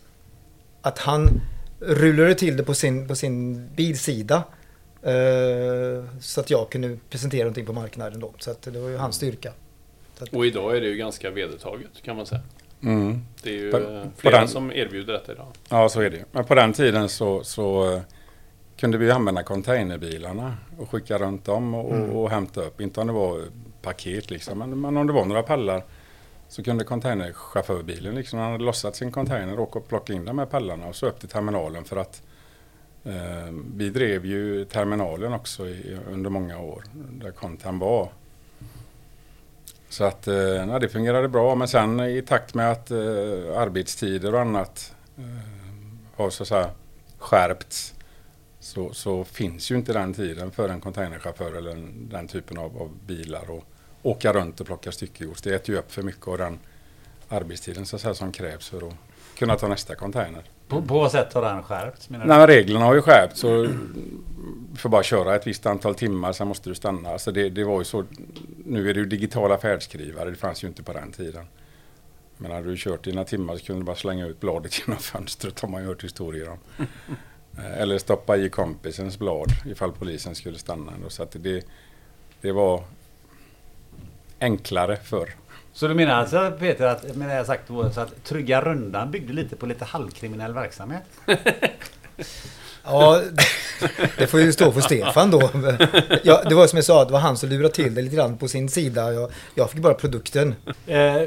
Att 0.82 1.00
han 1.00 1.42
rullade 1.80 2.36
till 2.36 2.58
det 2.58 2.64
på 2.64 2.74
sin, 2.74 3.08
på 3.08 3.16
sin 3.16 3.68
bilsida. 3.76 4.44
Eh, 5.02 6.06
så 6.20 6.42
att 6.42 6.50
jag 6.50 6.70
kunde 6.70 6.98
presentera 7.10 7.44
någonting 7.44 7.66
på 7.66 7.74
marknaden 7.74 8.20
då. 8.20 8.34
Så 8.40 8.52
att 8.52 8.62
det 8.62 8.80
var 8.80 8.90
ju 8.90 8.98
hans 8.98 9.16
styrka. 9.16 9.52
Och 10.32 10.46
idag 10.46 10.78
är 10.78 10.82
det 10.82 10.88
ju 10.88 10.96
ganska 10.98 11.30
vedertaget 11.32 11.90
kan 12.04 12.16
man 12.16 12.26
säga. 12.26 12.42
Mm. 12.84 13.22
Det 13.44 13.50
är 13.50 13.54
ju 13.54 13.72
På- 13.72 13.78
eh, 13.78 13.84
på 14.04 14.10
flera 14.18 14.40
den- 14.40 14.48
som 14.48 14.72
erbjuder 14.72 15.14
detta 15.14 15.32
idag. 15.32 15.48
Ja, 15.70 15.90
så 15.90 16.02
är 16.02 16.10
det. 16.10 16.26
Men 16.32 16.46
på 16.46 16.56
den 16.56 16.74
tiden 16.74 17.10
så, 17.10 17.44
så 17.44 17.94
eh, 17.94 18.02
kunde 18.78 18.98
vi 18.98 19.12
använda 19.12 19.44
containerbilarna 19.44 20.58
och 20.78 20.90
skicka 20.92 21.18
runt 21.18 21.46
dem 21.46 21.76
och, 21.76 21.96
Mm. 21.96 22.10
och 22.10 22.30
hämta 22.30 22.62
upp. 22.62 22.82
Inte 22.82 23.02
om 23.02 23.08
det 23.08 23.14
var 23.14 23.42
paket 23.82 24.30
liksom, 24.32 24.58
men, 24.60 24.82
men 24.82 24.98
om 24.98 25.08
det 25.08 25.14
var 25.14 25.26
några 25.26 25.44
pallar 25.44 25.84
så 26.50 26.64
kunde 26.64 26.84
containerchaufförbilen, 26.84 28.16
liksom, 28.16 28.40
han 28.40 28.52
hade 28.52 28.64
lossat 28.64 28.96
sin 28.96 29.12
container, 29.12 29.60
åka 29.60 29.80
och 29.80 29.88
plocka 29.88 30.14
in 30.14 30.26
de 30.26 30.40
här 30.40 30.46
pallarna 30.46 30.88
och 30.88 30.96
så 30.96 31.06
upp 31.08 31.20
till 31.20 31.30
terminalen 31.30 31.84
för 31.84 31.98
att 31.98 32.22
eh, 33.04 33.54
vi 33.76 33.90
drev 33.90 34.26
ju 34.26 34.66
terminalen 34.66 35.34
också 35.34 35.68
i, 35.68 35.98
under 36.10 36.30
många 36.30 36.60
år, 36.60 36.84
där 36.94 37.32
kontan 37.32 37.80
var. 37.80 38.10
Så 39.90 40.04
att 40.04 40.28
eh, 40.28 40.66
nej, 40.66 40.80
det 40.80 40.90
fungerade 40.90 41.28
bra, 41.28 41.56
men 41.56 41.68
sen 41.68 42.00
i 42.00 42.22
takt 42.22 42.54
med 42.54 42.72
att 42.72 42.92
eh, 42.92 42.98
arbetstider 43.58 44.34
och 44.34 44.42
annat 44.42 44.96
eh, 45.18 45.24
har 46.16 46.30
så 46.30 46.44
att 46.44 46.48
säga 46.50 46.70
skärpts 47.18 47.94
så, 48.60 48.94
så 48.94 49.24
finns 49.24 49.72
ju 49.72 49.76
inte 49.76 49.94
den 49.94 50.14
tiden 50.14 50.52
för 50.52 50.70
en 50.70 50.82
containerchaufför 50.82 51.54
eller 51.54 51.72
en, 51.72 52.10
den 52.10 52.28
typen 52.28 52.58
av, 52.58 52.82
av 52.82 52.92
bilar. 53.06 53.50
Och, 53.50 53.64
åka 54.04 54.34
runt 54.34 54.60
och 54.60 54.66
plocka 54.68 54.92
styckegods. 54.92 55.42
Det 55.42 55.56
äter 55.56 55.76
ju 55.76 55.80
upp 55.80 55.92
för 55.92 56.04
mycket 56.04 56.28
av 56.28 56.38
den 56.38 56.60
arbetstiden 57.30 57.86
så 57.86 57.96
att 57.96 58.02
säga, 58.02 58.14
som 58.14 58.32
krävs 58.32 58.70
för 58.70 58.88
att 58.88 58.94
kunna 59.38 59.56
ta 59.56 59.68
nästa 59.68 59.96
container. 59.96 60.44
På, 60.68 60.82
på 60.82 60.94
vad 60.94 61.12
sätt 61.12 61.34
har 61.34 61.42
den 61.42 61.64
skärpts? 61.64 62.10
Nej, 62.10 62.48
reglerna 62.48 62.86
har 62.86 62.96
ju 62.96 63.02
skärpts. 63.02 63.40
Så 63.40 63.64
du 63.64 64.78
får 64.78 64.90
bara 64.90 65.04
köra 65.04 65.36
ett 65.36 65.48
visst 65.48 65.66
antal 65.66 65.96
timmar, 65.96 66.34
sen 66.34 66.48
måste 66.48 66.70
du 66.70 66.76
stanna. 66.76 67.10
Alltså 67.10 67.32
det, 67.32 67.50
det 67.50 67.64
var 67.64 67.80
ju 67.80 67.84
så, 67.84 68.04
nu 68.66 68.90
är 68.90 68.94
det 68.94 69.00
ju 69.00 69.06
digitala 69.06 69.58
färdskrivare, 69.58 70.30
det 70.30 70.36
fanns 70.36 70.64
ju 70.64 70.68
inte 70.68 70.84
på 70.84 70.94
den 70.94 71.12
tiden. 71.12 71.46
Men 72.38 72.52
hade 72.52 72.70
du 72.70 72.78
kört 72.78 73.04
dina 73.04 73.24
timmar 73.24 73.58
så 73.58 73.66
kunde 73.66 73.82
du 73.82 73.86
bara 73.86 73.96
slänga 73.96 74.26
ut 74.26 74.40
bladet 74.40 74.80
genom 74.88 75.00
fönstret 75.00 75.60
har 75.60 75.70
man 75.70 75.82
ju 75.82 75.88
hört 75.88 76.04
historier 76.04 76.50
om. 76.50 76.58
Eh, 77.60 77.82
Eller 77.82 77.98
stoppa 77.98 78.38
i 78.38 78.50
kompisens 78.50 79.20
blad 79.20 79.52
ifall 79.66 79.92
polisen 79.92 80.36
skulle 80.36 80.58
stanna. 80.58 80.92
Så 81.08 81.24
att 81.24 81.36
det, 81.40 81.66
det 82.42 82.52
var 82.52 82.84
enklare 84.40 84.98
förr. 85.04 85.36
Så 85.74 85.88
du 85.88 85.94
menar 85.94 86.14
alltså 86.14 86.52
Peter 86.60 86.88
att, 86.88 87.16
med 87.16 87.30
det 87.30 87.36
jag 87.36 87.46
sagt, 87.46 87.68
så 87.68 88.02
att 88.02 88.24
Trygga 88.24 88.62
Rundan 88.62 89.12
byggde 89.12 89.34
lite 89.34 89.56
på 89.56 89.66
lite 89.66 89.86
halvkriminell 89.86 90.54
verksamhet? 90.54 91.04
Ja, 92.90 93.22
det 94.18 94.28
får 94.28 94.40
ju 94.40 94.54
stå 94.54 94.72
för 94.72 94.82
Stefan 94.82 95.32
då. 95.32 95.50
Ja, 96.24 96.44
det 96.50 96.56
var 96.56 96.68
som 96.68 96.78
jag 96.78 96.86
sa, 96.86 97.06
det 97.06 97.12
var 97.12 97.20
han 97.20 97.38
som 97.38 97.50
lurade 97.50 97.74
till 97.74 97.96
det 97.96 98.02
lite 98.02 98.16
grann 98.16 98.38
på 98.38 98.48
sin 98.48 98.70
sida. 98.70 99.14
Jag, 99.14 99.32
jag 99.56 99.72
fick 99.72 99.82
bara 99.82 99.94
produkten. 99.94 100.56
Eh, 100.88 101.22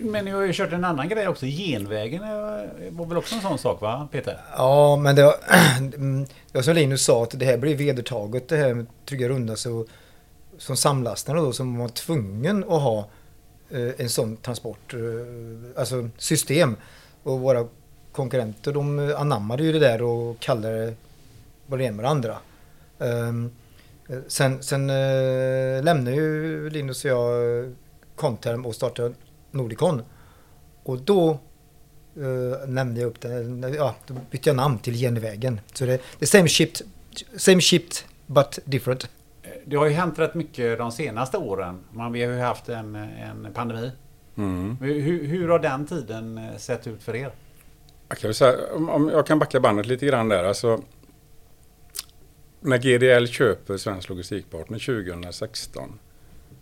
men 0.00 0.24
ni 0.24 0.30
har 0.30 0.42
ju 0.42 0.52
kört 0.52 0.72
en 0.72 0.84
annan 0.84 1.08
grej 1.08 1.28
också. 1.28 1.46
Genvägen 1.46 2.22
var 2.90 3.06
väl 3.06 3.16
också 3.16 3.34
en 3.34 3.40
sån 3.40 3.58
sak 3.58 3.80
va 3.80 4.08
Peter? 4.12 4.38
Ja, 4.56 4.96
men 4.96 5.16
det 5.16 5.22
var, 5.22 5.34
det 6.52 6.58
var 6.58 6.62
som 6.62 6.74
Linus 6.74 7.04
sa, 7.04 7.22
att 7.22 7.38
det 7.38 7.44
här 7.44 7.56
blev 7.56 7.76
vedertaget 7.78 8.48
det 8.48 8.56
här 8.56 8.74
med 8.74 8.86
Trygga 9.08 9.28
Runda. 9.28 9.56
Så, 9.56 9.86
som 10.60 10.76
samlastare 10.76 11.38
då, 11.38 11.52
som 11.52 11.78
var 11.78 11.88
tvungen 11.88 12.64
att 12.64 12.82
ha 12.82 13.08
eh, 13.70 13.90
en 13.98 14.08
sån 14.08 14.36
transport, 14.36 14.94
eh, 14.94 15.00
alltså 15.80 16.08
system. 16.18 16.76
Och 17.22 17.40
våra 17.40 17.68
konkurrenter 18.12 18.72
de 18.72 19.14
anammade 19.16 19.62
ju 19.62 19.72
det 19.72 19.78
där 19.78 20.02
och 20.02 20.40
kallade 20.40 20.86
det 20.86 20.94
vad 21.66 21.78
det 21.78 21.84
ena 21.84 21.96
med 21.96 22.04
det 22.04 22.08
andra. 22.08 22.38
Eh, 22.98 23.32
sen 24.28 24.62
sen 24.62 24.90
eh, 24.90 25.82
lämnade 25.82 26.16
ju 26.16 26.70
Linus 26.70 27.04
och 27.04 27.10
jag 27.10 27.58
eh, 27.58 27.70
Conterm 28.16 28.66
och 28.66 28.74
startade 28.74 29.14
Nordicon. 29.50 30.02
Och 30.82 30.98
då 30.98 31.30
eh, 32.16 32.68
nämnde 32.68 33.00
jag 33.00 33.08
upp 33.08 33.20
det, 33.20 33.34
eh, 33.34 33.74
ja, 33.76 33.94
då 34.06 34.14
bytte 34.30 34.48
jag 34.48 34.56
namn 34.56 34.78
till 34.78 34.94
Genvägen. 34.94 35.60
Så 35.72 35.84
det 35.84 36.00
det 36.18 36.24
är 36.24 36.26
same 36.26 36.48
shipped, 36.48 36.86
same 37.36 37.60
shipped 37.60 37.96
but 38.26 38.58
different. 38.64 39.08
Det 39.64 39.76
har 39.76 39.86
ju 39.86 39.92
hänt 39.92 40.18
rätt 40.18 40.34
mycket 40.34 40.78
de 40.78 40.92
senaste 40.92 41.38
åren. 41.38 41.84
Man, 41.90 42.12
vi 42.12 42.24
har 42.24 42.32
ju 42.32 42.38
haft 42.38 42.68
en, 42.68 42.94
en 42.94 43.48
pandemi. 43.54 43.92
Mm. 44.36 44.76
Hur, 44.80 45.24
hur 45.24 45.48
har 45.48 45.58
den 45.58 45.86
tiden 45.86 46.38
eh, 46.38 46.56
sett 46.56 46.86
ut 46.86 47.02
för 47.02 47.16
er? 47.16 47.32
Jag 48.08 48.18
kan, 48.18 48.34
säga, 48.34 48.56
om, 48.74 48.88
om 48.88 49.08
jag 49.08 49.26
kan 49.26 49.38
backa 49.38 49.60
bandet 49.60 49.86
lite 49.86 50.06
grann 50.06 50.28
där. 50.28 50.44
Alltså, 50.44 50.82
när 52.60 52.78
GDL 52.78 53.26
köper 53.26 53.76
Svensk 53.76 54.08
Logistikpartner 54.08 54.78
2016 54.78 55.98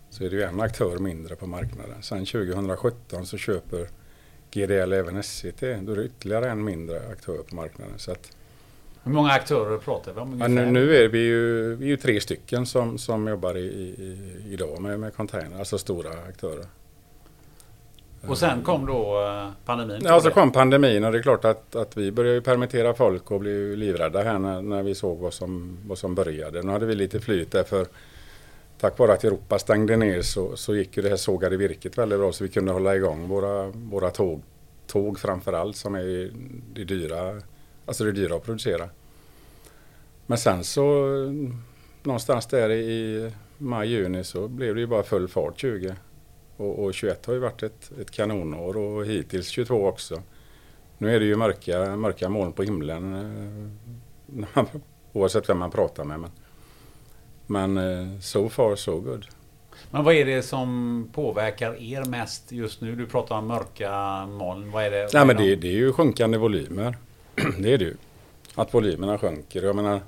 så 0.09 0.23
är 0.23 0.29
det 0.29 0.35
ju 0.35 0.43
en 0.43 0.61
aktör 0.61 0.97
mindre 0.97 1.35
på 1.35 1.47
marknaden. 1.47 2.03
Sen 2.03 2.25
2017 2.25 3.25
så 3.25 3.37
köper 3.37 3.89
GDL 4.51 4.93
även 4.93 5.23
SCT. 5.23 5.61
Då 5.61 5.91
är 5.91 5.95
det 5.95 6.05
ytterligare 6.05 6.49
en 6.49 6.63
mindre 6.63 7.09
aktör 7.11 7.37
på 7.37 7.55
marknaden. 7.55 7.93
Så 7.99 8.11
att, 8.11 8.31
Hur 9.03 9.11
många 9.11 9.31
aktörer 9.31 9.77
pratar 9.77 10.13
vi 10.13 10.19
om? 10.19 10.39
ja, 10.39 10.47
nu, 10.47 10.65
nu 10.65 10.95
är 10.95 11.07
vi 11.07 11.19
ju, 11.19 11.75
vi 11.75 11.85
är 11.85 11.89
ju 11.89 11.97
tre 11.97 12.21
stycken 12.21 12.65
som, 12.65 12.97
som 12.97 13.27
jobbar 13.27 13.57
i, 13.57 13.65
i, 13.65 14.17
idag 14.49 14.81
med, 14.81 14.99
med 14.99 15.15
container, 15.15 15.59
alltså 15.59 15.77
stora 15.77 16.09
aktörer. 16.27 16.65
Och 18.27 18.37
sen 18.37 18.61
kom 18.61 18.85
då 18.85 19.23
eh, 19.25 19.65
pandemin. 19.65 20.01
Ja, 20.03 20.21
så 20.21 20.31
kom 20.31 20.51
pandemin 20.51 21.03
och 21.03 21.11
det 21.11 21.17
är 21.17 21.21
klart 21.21 21.45
att, 21.45 21.75
att 21.75 21.97
vi 21.97 22.11
började 22.11 22.41
permittera 22.41 22.93
folk 22.93 23.31
och 23.31 23.39
blev 23.39 23.77
livrädda 23.77 24.23
här 24.23 24.39
när, 24.39 24.61
när 24.61 24.83
vi 24.83 24.95
såg 24.95 25.19
vad 25.19 25.33
som, 25.33 25.77
vad 25.87 25.97
som 25.97 26.15
började. 26.15 26.61
Nu 26.61 26.71
hade 26.71 26.85
vi 26.85 26.95
lite 26.95 27.19
flyt 27.19 27.51
där 27.51 27.63
för 27.63 27.87
tack 28.79 28.99
vare 28.99 29.13
att 29.13 29.23
Europa 29.23 29.59
stängde 29.59 29.97
ner 29.97 30.21
så, 30.21 30.55
så 30.55 30.75
gick 30.75 30.97
ju 30.97 31.03
det 31.03 31.09
här 31.09 31.15
sågade 31.15 31.57
virket 31.57 31.97
väldigt 31.97 32.19
bra 32.19 32.31
så 32.31 32.43
vi 32.43 32.49
kunde 32.49 32.71
hålla 32.71 32.95
igång 32.95 33.27
våra, 33.27 33.67
våra 33.67 34.09
tåg, 34.09 34.41
tåg 34.87 35.19
framför 35.19 35.53
allt 35.53 35.75
som 35.75 35.95
är 35.95 36.31
det 36.73 36.83
dyra, 36.83 37.41
alltså 37.89 38.03
det 38.03 38.09
är 38.09 38.13
dyra 38.13 38.35
att 38.35 38.45
producera. 38.45 38.89
Men 40.25 40.37
sen 40.37 40.63
så 40.63 40.83
någonstans 42.03 42.45
där 42.45 42.71
i 42.71 43.31
maj, 43.57 43.89
juni 43.89 44.23
så 44.23 44.47
blev 44.47 44.75
det 44.75 44.81
ju 44.81 44.87
bara 44.87 45.03
full 45.03 45.27
fart 45.27 45.59
20. 45.59 45.95
Och, 46.57 46.83
och 46.83 46.93
21 46.93 47.25
har 47.25 47.33
ju 47.33 47.39
varit 47.39 47.63
ett, 47.63 47.91
ett 48.01 48.11
kanonår 48.11 48.77
och 48.77 49.05
hittills 49.05 49.47
22 49.47 49.87
också. 49.87 50.21
Nu 50.97 51.15
är 51.15 51.19
det 51.19 51.25
ju 51.25 51.35
mörka, 51.35 51.95
mörka 51.95 52.29
moln 52.29 52.53
på 52.53 52.63
himlen 52.63 53.13
eh, 53.13 54.45
man, 54.55 54.67
oavsett 55.13 55.49
vem 55.49 55.57
man 55.57 55.71
pratar 55.71 56.03
med. 56.03 56.19
Men, 56.19 56.31
men 57.47 57.77
eh, 57.77 58.19
so 58.19 58.49
far 58.49 58.75
so 58.75 58.99
good. 58.99 59.25
Men 59.91 60.03
vad 60.03 60.13
är 60.13 60.25
det 60.25 60.41
som 60.41 61.09
påverkar 61.13 61.81
er 61.81 62.05
mest 62.05 62.51
just 62.51 62.81
nu? 62.81 62.95
Du 62.95 63.05
pratar 63.05 63.37
om 63.37 63.47
mörka 63.47 64.25
moln. 64.25 64.71
Vad 64.71 64.83
är 64.83 64.91
det? 64.91 65.09
Nej 65.13 65.25
men 65.25 65.37
det, 65.37 65.55
det 65.55 65.67
är 65.67 65.77
ju 65.77 65.93
sjunkande 65.93 66.37
volymer. 66.37 66.97
det 67.59 67.73
är 67.73 67.77
det 67.77 67.85
ju. 67.85 67.95
Att 68.55 68.73
volymerna 68.73 69.17
sjunker. 69.17 69.63
Jag 69.63 69.75
menar, 69.75 70.01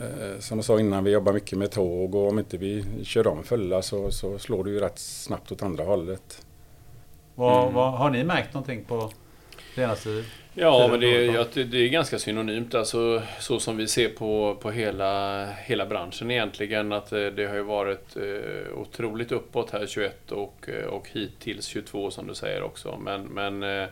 eh, 0.00 0.38
som 0.40 0.58
jag 0.58 0.64
sa 0.64 0.80
innan, 0.80 1.04
vi 1.04 1.10
jobbar 1.10 1.32
mycket 1.32 1.58
med 1.58 1.70
tåg 1.70 2.14
och 2.14 2.28
om 2.28 2.38
inte 2.38 2.56
vi 2.56 2.84
kör 3.04 3.24
dem 3.24 3.42
fulla 3.44 3.82
så, 3.82 4.10
så 4.10 4.38
slår 4.38 4.64
det 4.64 4.70
ju 4.70 4.80
rätt 4.80 4.98
snabbt 4.98 5.52
åt 5.52 5.62
andra 5.62 5.84
hållet. 5.84 6.46
Vad, 7.34 7.62
Mm. 7.62 7.74
vad, 7.74 7.92
har 7.92 8.10
ni 8.10 8.24
märkt 8.24 8.54
någonting 8.54 8.84
på 8.84 9.12
senaste 9.74 10.24
Ja, 10.58 10.72
Tiden 10.76 10.90
men 10.90 11.00
det 11.00 11.06
är, 11.26 11.34
ja, 11.34 11.44
det- 11.54 11.84
är 11.84 11.88
ganska 11.88 12.18
synonymt. 12.18 12.74
Alltså, 12.74 13.22
så 13.40 13.60
som 13.60 13.76
vi 13.76 13.86
ser 13.88 14.08
på, 14.08 14.56
på 14.60 14.70
hela, 14.70 15.44
hela 15.52 15.86
branschen 15.86 16.30
egentligen. 16.30 16.92
Att 16.92 17.12
eh, 17.12 17.26
det 17.26 17.46
har 17.46 17.54
ju 17.54 17.62
varit 17.62 18.16
eh, 18.16 18.78
otroligt 18.78 19.32
uppåt 19.32 19.70
här 19.70 19.86
21 19.86 20.32
och, 20.32 20.68
och 20.88 21.08
hittills 21.12 21.66
22 21.66 22.10
som 22.10 22.26
du 22.26 22.34
säger 22.34 22.62
också. 22.62 22.98
Men, 23.04 23.22
men 23.22 23.62
eh, 23.62 23.88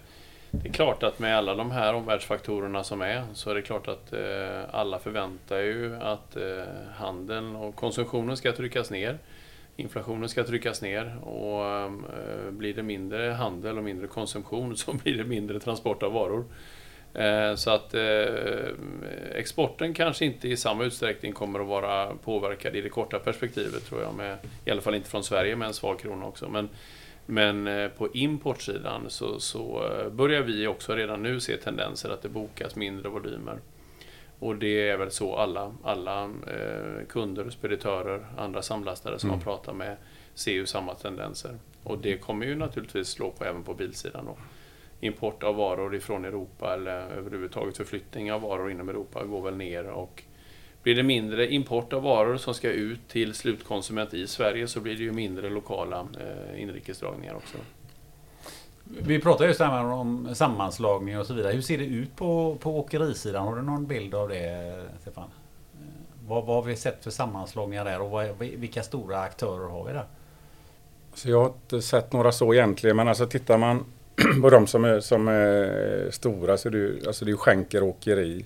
det 0.62 0.68
är 0.68 0.72
klart 0.72 1.02
att 1.02 1.18
med 1.18 1.36
alla 1.36 1.54
de 1.54 1.70
här 1.70 1.94
omvärldsfaktorerna 1.94 2.84
som 2.84 3.02
är 3.02 3.24
så 3.34 3.50
är 3.50 3.54
det 3.54 3.62
klart 3.62 3.88
att 3.88 4.12
eh, 4.12 4.60
alla 4.70 4.98
förväntar 4.98 5.58
ju 5.58 5.96
att 5.96 6.36
eh, 6.36 6.64
handeln 6.94 7.56
och 7.56 7.76
konsumtionen 7.76 8.36
ska 8.36 8.52
tryckas 8.52 8.90
ner. 8.90 9.18
Inflationen 9.76 10.28
ska 10.28 10.44
tryckas 10.44 10.82
ner 10.82 11.18
och 11.22 11.66
eh, 11.66 11.90
blir 12.50 12.74
det 12.74 12.82
mindre 12.82 13.30
handel 13.30 13.78
och 13.78 13.84
mindre 13.84 14.06
konsumtion 14.06 14.76
så 14.76 14.92
blir 14.92 15.18
det 15.18 15.24
mindre 15.24 15.60
transport 15.60 16.02
av 16.02 16.12
varor. 16.12 16.44
Eh, 17.14 17.54
så 17.54 17.70
att 17.70 17.94
eh, 17.94 18.24
exporten 19.34 19.94
kanske 19.94 20.24
inte 20.24 20.48
i 20.48 20.56
samma 20.56 20.84
utsträckning 20.84 21.32
kommer 21.32 21.60
att 21.60 21.66
vara 21.66 22.14
påverkad 22.14 22.76
i 22.76 22.80
det 22.80 22.88
korta 22.88 23.18
perspektivet 23.18 23.86
tror 23.86 24.02
jag. 24.02 24.14
Med, 24.14 24.36
I 24.64 24.70
alla 24.70 24.80
fall 24.80 24.94
inte 24.94 25.10
från 25.10 25.24
Sverige 25.24 25.56
med 25.56 25.68
en 25.68 25.74
svag 25.74 25.98
krona 25.98 26.26
också. 26.26 26.48
Men, 26.48 26.68
men 27.26 27.66
eh, 27.66 27.88
på 27.88 28.08
importsidan 28.12 29.10
så, 29.10 29.40
så 29.40 29.90
eh, 29.92 30.08
börjar 30.08 30.42
vi 30.42 30.66
också 30.66 30.94
redan 30.94 31.22
nu 31.22 31.40
se 31.40 31.56
tendenser 31.56 32.10
att 32.10 32.22
det 32.22 32.28
bokas 32.28 32.76
mindre 32.76 33.08
volymer. 33.08 33.58
Och 34.38 34.56
det 34.56 34.88
är 34.88 34.96
väl 34.96 35.10
så 35.10 35.36
alla, 35.36 35.74
alla 35.82 36.24
eh, 36.24 37.06
kunder, 37.08 37.50
speditörer, 37.50 38.26
andra 38.38 38.62
samlastare 38.62 39.18
som 39.18 39.28
Mm. 39.28 39.38
man 39.38 39.44
pratar 39.44 39.72
med 39.72 39.96
ser 40.34 40.52
ju 40.52 40.66
samma 40.66 40.94
tendenser. 40.94 41.58
Och 41.82 41.98
det 41.98 42.18
kommer 42.18 42.46
ju 42.46 42.54
naturligtvis 42.54 43.08
slå 43.08 43.30
på 43.30 43.44
även 43.44 43.62
på 43.62 43.74
bilsidan 43.74 44.24
då. 44.24 44.36
Import 45.00 45.42
av 45.42 45.56
varor 45.56 45.94
ifrån 45.94 46.24
Europa 46.24 46.74
eller 46.74 47.00
överhuvudtaget 47.10 47.76
förflyttning 47.76 48.32
av 48.32 48.40
varor 48.40 48.70
inom 48.70 48.88
Europa 48.88 49.24
går 49.24 49.42
väl 49.42 49.56
ner 49.56 49.86
och 49.86 50.22
blir 50.84 50.94
det 50.94 51.02
mindre 51.02 51.52
import 51.52 51.92
av 51.92 52.02
varor 52.02 52.36
som 52.36 52.54
ska 52.54 52.70
ut 52.70 53.08
till 53.08 53.34
slutkonsument 53.34 54.14
i 54.14 54.26
Sverige 54.26 54.68
så 54.68 54.80
blir 54.80 54.94
det 54.96 55.02
ju 55.02 55.12
mindre 55.12 55.50
lokala 55.50 56.06
eh, 56.20 56.62
inrikesdragningar 56.62 57.34
också. 57.34 57.56
Vi 58.84 59.20
pratar 59.20 59.46
just 59.46 59.60
här 59.60 59.84
om 59.84 60.34
sammanslagning 60.34 61.18
och 61.18 61.26
så 61.26 61.34
vidare. 61.34 61.52
Hur 61.52 61.62
ser 61.62 61.78
det 61.78 61.84
ut 61.84 62.16
på, 62.16 62.56
på 62.60 62.78
åkerisidan? 62.78 63.46
Har 63.46 63.56
du 63.56 63.62
någon 63.62 63.86
bild 63.86 64.14
av 64.14 64.28
det 64.28 64.84
Stefan? 65.00 65.24
Eh, 65.24 65.80
Vad, 66.28 66.44
vad 66.46 66.56
har 66.56 66.62
vi 66.62 66.76
sett 66.76 67.04
för 67.04 67.10
sammanslagningar 67.10 67.84
där 67.84 68.00
och 68.00 68.10
vad, 68.10 68.38
vilka 68.38 68.82
stora 68.82 69.20
aktörer 69.20 69.68
har 69.68 69.84
vi 69.84 69.92
där? 69.92 70.04
Så 71.14 71.30
jag 71.30 71.38
har 71.38 71.46
inte 71.46 71.82
sett 71.82 72.12
några 72.12 72.32
så 72.32 72.54
egentligen, 72.54 72.96
men 72.96 73.08
alltså 73.08 73.26
tittar 73.26 73.58
man 73.58 73.84
på 74.42 74.50
de 74.50 74.66
som 74.66 74.84
är, 74.84 75.00
som 75.00 75.28
är 75.28 76.10
stora 76.10 76.56
så 76.56 76.68
är 76.68 76.72
det 76.72 76.78
ju, 76.78 77.06
alltså 77.06 77.24
det 77.24 77.28
är 77.28 77.32
ju 77.32 77.36
Schenker 77.38 77.82
Åkeri, 77.82 78.44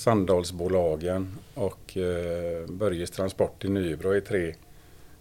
Sandalsbolagen 0.00 1.38
och 1.54 1.96
eh, 1.96 2.66
Börjes 2.66 3.10
Transport 3.10 3.64
i 3.64 3.68
Nybro 3.68 4.10
är 4.10 4.20
tre, 4.20 4.54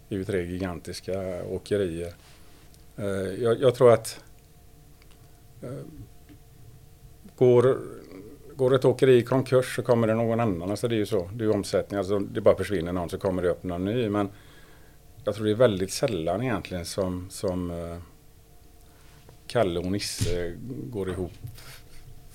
är 0.09 0.15
ju 0.15 0.25
tre 0.25 0.45
gigantiska 0.45 1.43
åkerier. 1.43 2.13
Eh, 2.97 3.05
jag, 3.43 3.61
jag 3.61 3.75
tror 3.75 3.93
att 3.93 4.23
eh, 5.61 5.69
går, 7.35 7.77
går 8.55 8.75
ett 8.75 8.85
åkeri 8.85 9.17
i 9.17 9.23
konkurs 9.23 9.75
så 9.75 9.81
kommer 9.81 10.07
det 10.07 10.13
någon 10.13 10.39
annan. 10.39 10.71
Alltså 10.71 10.87
det 10.87 10.95
är 10.95 10.97
ju 10.97 11.05
så, 11.05 11.29
det 11.33 11.43
är 11.43 11.47
ju 11.47 11.53
omsättning, 11.53 11.97
alltså 11.97 12.19
det 12.19 12.41
bara 12.41 12.55
försvinner 12.55 12.93
någon 12.93 13.09
så 13.09 13.17
kommer 13.17 13.41
det 13.41 13.49
upp 13.49 13.63
någon 13.63 13.85
ny. 13.85 14.09
Men 14.09 14.29
jag 15.23 15.35
tror 15.35 15.45
det 15.45 15.51
är 15.51 15.55
väldigt 15.55 15.91
sällan 15.91 16.41
egentligen 16.41 16.85
som, 16.85 17.27
som 17.29 17.71
eh, 17.71 17.97
Kalle 19.47 19.79
och 19.79 19.91
Nisse 19.91 20.55
går 20.67 21.09
ihop 21.09 21.31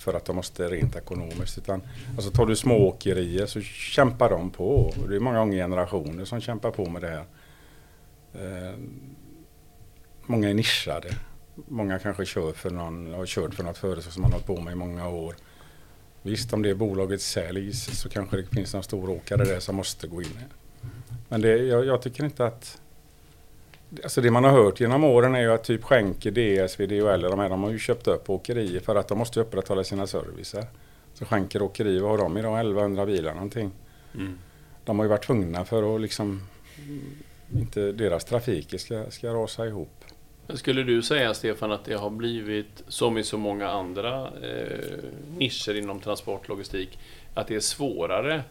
för 0.04 0.14
att 0.14 0.24
de 0.24 0.36
måste 0.36 0.68
rent 0.68 0.96
ekonomiskt. 0.96 1.58
Utan, 1.58 1.82
alltså 2.16 2.30
tar 2.30 2.46
du 2.46 2.56
smååkerier 2.56 3.46
så 3.46 3.60
kämpar 3.60 4.30
de 4.30 4.50
på. 4.50 4.94
Det 5.08 5.16
är 5.16 5.20
många 5.20 5.38
gånger 5.38 5.56
generationer 5.56 6.24
som 6.24 6.40
kämpar 6.40 6.70
på 6.70 6.88
med 6.88 7.02
det 7.02 7.08
här. 7.08 7.24
Eh, 8.34 8.74
många 10.26 10.50
är 10.50 10.54
nischade. 10.54 11.08
Många 11.54 11.98
kanske 11.98 12.24
kör 12.24 12.52
för 12.52 12.70
någon, 12.70 13.14
har 13.14 13.26
kört 13.26 13.54
för 13.54 13.64
något 13.64 13.78
företag 13.78 14.12
som 14.12 14.22
man 14.22 14.32
har 14.32 14.38
hållit 14.38 14.46
på 14.46 14.60
med 14.60 14.72
i 14.72 14.76
många 14.76 15.08
år. 15.08 15.34
Visst, 16.22 16.52
om 16.52 16.62
det 16.62 16.74
bolaget 16.74 17.20
säljs 17.20 18.00
så 18.00 18.08
kanske 18.08 18.36
det 18.36 18.46
finns 18.46 18.74
någon 18.74 18.82
stor 18.82 19.10
åkare 19.10 19.44
där 19.44 19.60
som 19.60 19.76
måste 19.76 20.06
gå 20.06 20.22
in. 20.22 20.38
Men 21.28 21.40
det, 21.40 21.56
jag, 21.56 21.86
jag 21.86 22.02
tycker 22.02 22.24
inte 22.24 22.46
att 22.46 22.80
Alltså 24.02 24.20
det 24.20 24.30
man 24.30 24.44
har 24.44 24.50
hört 24.50 24.80
genom 24.80 25.04
åren 25.04 25.34
är 25.34 25.40
ju 25.40 25.52
att 25.52 25.64
typ 25.64 25.84
Schenker, 25.84 26.30
DSV, 26.30 26.86
DHL, 26.86 27.20
de 27.20 27.38
här, 27.38 27.48
de 27.48 27.62
har 27.62 27.70
ju 27.70 27.78
köpt 27.78 28.08
upp 28.08 28.30
åkerier 28.30 28.80
för 28.80 28.96
att 28.96 29.08
de 29.08 29.18
måste 29.18 29.40
upprätthålla 29.40 29.84
sina 29.84 30.06
servicer. 30.06 30.64
Så 31.14 31.24
Schenker 31.24 31.62
Åkeri, 31.62 31.98
vad 31.98 32.10
har 32.10 32.18
de 32.18 32.36
idag? 32.36 32.60
1100 32.60 33.06
bilar 33.06 33.34
någonting. 33.34 33.70
Mm. 34.14 34.38
De 34.84 34.98
har 34.98 35.06
ju 35.06 35.08
varit 35.08 35.24
tvungna 35.26 35.64
för 35.64 35.94
att 35.94 36.00
liksom 36.00 36.42
inte 37.52 37.92
deras 37.92 38.24
trafik 38.24 38.80
ska, 38.80 39.10
ska 39.10 39.34
rasa 39.34 39.66
ihop. 39.66 40.04
Skulle 40.48 40.82
du 40.82 41.02
säga 41.02 41.34
Stefan 41.34 41.72
att 41.72 41.84
det 41.84 41.94
har 41.94 42.10
blivit, 42.10 42.82
som 42.88 43.18
i 43.18 43.24
så 43.24 43.38
många 43.38 43.68
andra 43.68 44.22
eh, 44.26 44.98
nischer 45.36 45.74
inom 45.78 46.00
transportlogistik, 46.00 46.98
att 47.34 47.46
det 47.48 47.54
är 47.54 47.60
svårare 47.60 48.42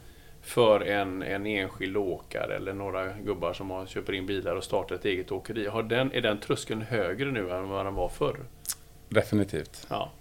för 0.44 0.80
en, 0.80 1.24
en 1.24 1.46
enskild 1.46 1.98
åkare 1.98 2.56
eller 2.56 2.74
några 2.74 3.14
gubbar 3.14 3.54
som 3.54 3.70
har, 3.70 3.86
köper 3.86 4.14
in 4.14 4.26
bilar 4.26 4.56
och 4.56 4.64
startar 4.64 4.96
ett 4.96 5.06
eget 5.06 5.32
åkeri. 5.32 5.68
Har 5.68 5.84
den, 5.84 6.12
är 6.14 6.22
den 6.22 6.40
tröskeln 6.40 6.82
högre 6.82 7.32
nu 7.32 7.52
än 7.52 7.70
vad 7.70 7.86
den 7.86 7.96
var 7.96 8.10
förr? 8.10 8.40
Definitivt. 9.10 9.88
Ja. 9.90 10.12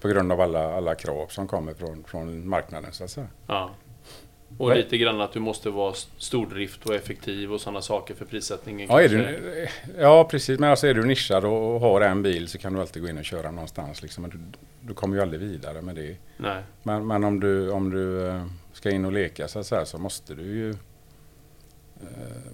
På 0.00 0.08
grund 0.08 0.32
av 0.32 0.40
alla, 0.40 0.74
alla 0.74 0.94
krav 0.94 1.26
som 1.26 1.48
kommer 1.48 1.74
från, 1.74 2.04
från 2.04 2.48
marknaden 2.48 2.92
så 2.92 3.04
att 3.04 3.10
säga. 3.10 3.28
Ja. 3.46 3.70
Och 4.58 4.76
lite 4.76 4.98
grann 4.98 5.20
att 5.20 5.32
du 5.32 5.40
måste 5.40 5.70
vara 5.70 5.94
stordrift 6.16 6.86
och 6.86 6.94
effektiv 6.94 7.52
och 7.52 7.60
sådana 7.60 7.82
saker 7.82 8.14
för 8.14 8.24
prissättningen. 8.24 8.88
Ja, 8.90 9.08
du, 9.08 9.38
ja 9.98 10.24
precis. 10.24 10.58
Men 10.58 10.70
alltså 10.70 10.86
är 10.86 10.94
du 10.94 11.04
nischad 11.04 11.44
och 11.44 11.80
har 11.80 12.00
en 12.00 12.22
bil 12.22 12.48
så 12.48 12.58
kan 12.58 12.72
du 12.72 12.80
alltid 12.80 13.02
gå 13.02 13.08
in 13.08 13.18
och 13.18 13.24
köra 13.24 13.50
någonstans. 13.50 14.02
Liksom. 14.02 14.30
Du, 14.30 14.38
du 14.88 14.94
kommer 14.94 15.16
ju 15.16 15.22
aldrig 15.22 15.40
vidare 15.40 15.82
med 15.82 15.94
det. 15.94 16.16
Nej. 16.36 16.62
Men, 16.82 17.06
men 17.06 17.24
om 17.24 17.40
du, 17.40 17.70
om 17.70 17.90
du 17.90 18.28
eh, 18.28 18.44
ska 18.72 18.90
in 18.90 19.04
och 19.04 19.12
leka 19.12 19.48
så, 19.48 19.58
att 19.58 19.66
säga, 19.66 19.84
så 19.84 19.98
måste 19.98 20.34
du 20.34 20.42
ju 20.42 20.70
eh, 22.00 22.52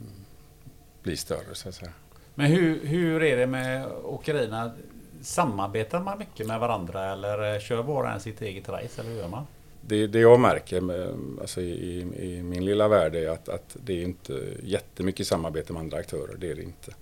bli 1.02 1.16
större 1.16 1.54
så 1.54 1.68
att 1.68 1.75
säga. 1.75 1.92
Men 2.35 2.46
hur, 2.46 2.87
hur 2.87 3.23
är 3.23 3.37
det 3.37 3.46
med 3.46 3.87
åkerierna? 4.04 4.73
Samarbetar 5.20 6.00
man 6.00 6.18
mycket 6.18 6.46
med 6.46 6.61
varandra 6.61 7.12
eller 7.12 7.61
kör 7.61 7.82
var 7.82 8.04
och 8.04 8.11
en 8.11 8.20
sitt 8.20 8.42
eget 8.42 8.68
race 8.68 9.00
eller 9.00 9.11
hur 9.11 9.18
gör 9.18 9.28
man? 9.28 9.46
Det, 9.80 10.06
det 10.06 10.18
jag 10.18 10.40
märker 10.40 10.80
med, 10.80 11.08
alltså 11.40 11.61
i, 11.61 12.00
i, 12.00 12.42
min 12.42 12.64
lilla 12.64 12.88
värld 12.88 13.14
är 13.14 13.28
att, 13.28 13.49
att 13.49 13.76
det 13.85 13.92
är 13.92 14.02
inte 14.02 14.42
jättemycket 14.62 15.26
samarbete 15.26 15.73
med 15.73 15.80
andra 15.80 15.99
aktörer. 15.99 16.37
Det 16.38 16.50
är 16.50 16.54
det 16.54 16.62
inte. 16.62 16.92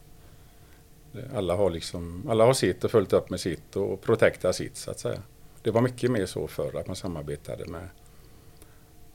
Alla 1.35 1.57
har, 1.57 1.71
liksom, 1.71 2.27
alla 2.31 2.45
har 2.45 2.55
sitt 2.55 2.85
och 2.85 2.91
följt 2.91 3.13
upp 3.13 3.31
med 3.31 3.41
sitt 3.41 3.77
och 3.77 4.03
protektar 4.03 4.53
sitt 4.53 4.77
så 4.77 4.91
att 4.91 4.99
säga. 4.99 5.23
Det 5.63 5.71
var 5.71 5.81
mycket 5.81 6.11
mer 6.11 6.27
så 6.27 6.47
förr 6.47 6.79
att 6.81 6.87
man 6.87 6.97
samarbetade 6.97 7.67
med 7.67 7.89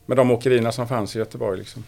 med 0.09 0.17
de 0.17 0.31
åkerierna 0.31 0.71
som 0.71 0.87
fanns 0.87 1.15
i 1.15 1.19
Göteborg. 1.19 1.59
Liksom. 1.59 1.83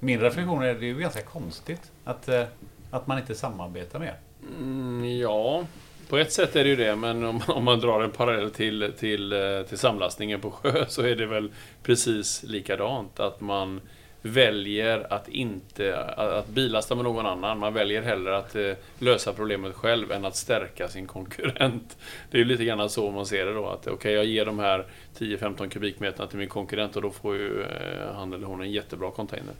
Min 0.00 0.20
reflektion 0.20 0.62
är 0.62 0.70
att 0.70 0.80
det 0.80 0.86
är 0.86 0.88
ju 0.88 0.98
ganska 0.98 1.22
konstigt 1.22 1.92
att, 2.04 2.28
eh, 2.28 2.44
att 2.90 3.06
man 3.06 3.18
inte 3.18 3.34
samarbetar 3.34 3.98
mer. 3.98 4.14
Mm, 4.58 5.18
ja, 5.18 5.64
på 6.08 6.18
ett 6.18 6.32
sätt 6.32 6.56
är 6.56 6.64
det 6.64 6.70
ju 6.70 6.76
det, 6.76 6.96
men 6.96 7.24
om, 7.24 7.40
om 7.46 7.64
man 7.64 7.80
drar 7.80 8.02
en 8.02 8.10
parallell 8.10 8.50
till, 8.50 8.92
till, 8.98 9.32
eh, 9.32 9.62
till 9.68 9.78
samlastningen 9.78 10.40
på 10.40 10.50
sjö 10.50 10.84
så 10.88 11.02
är 11.02 11.16
det 11.16 11.26
väl 11.26 11.52
precis 11.82 12.42
likadant. 12.42 13.20
Att 13.20 13.40
man 13.40 13.80
väljer 14.28 15.12
att 15.12 15.28
inte 15.28 15.96
att 15.98 16.48
bilasta 16.48 16.94
med 16.94 17.04
någon 17.04 17.26
annan. 17.26 17.58
Man 17.58 17.74
väljer 17.74 18.02
hellre 18.02 18.36
att 18.36 18.54
eh, 18.54 18.72
lösa 18.98 19.32
problemet 19.32 19.74
själv 19.74 20.12
än 20.12 20.24
att 20.24 20.36
stärka 20.36 20.88
sin 20.88 21.06
konkurrent. 21.06 21.96
Det 22.30 22.40
är 22.40 22.44
lite 22.44 22.64
grann 22.64 22.90
så 22.90 23.10
man 23.10 23.26
ser 23.26 23.46
det 23.46 23.54
då. 23.54 23.66
Att 23.66 23.80
okej, 23.80 23.92
okay, 23.92 24.12
jag 24.12 24.24
ger 24.24 24.44
de 24.44 24.58
här 24.58 24.86
10-15 25.18 25.68
kubikmeterna 25.68 26.26
till 26.26 26.38
min 26.38 26.48
konkurrent 26.48 26.96
och 26.96 27.02
då 27.02 27.10
får 27.10 27.36
ju 27.36 27.62
eh, 27.62 28.14
han 28.14 28.32
eller 28.32 28.46
hon 28.46 28.60
en 28.60 28.72
jättebra 28.72 29.10
container. 29.10 29.54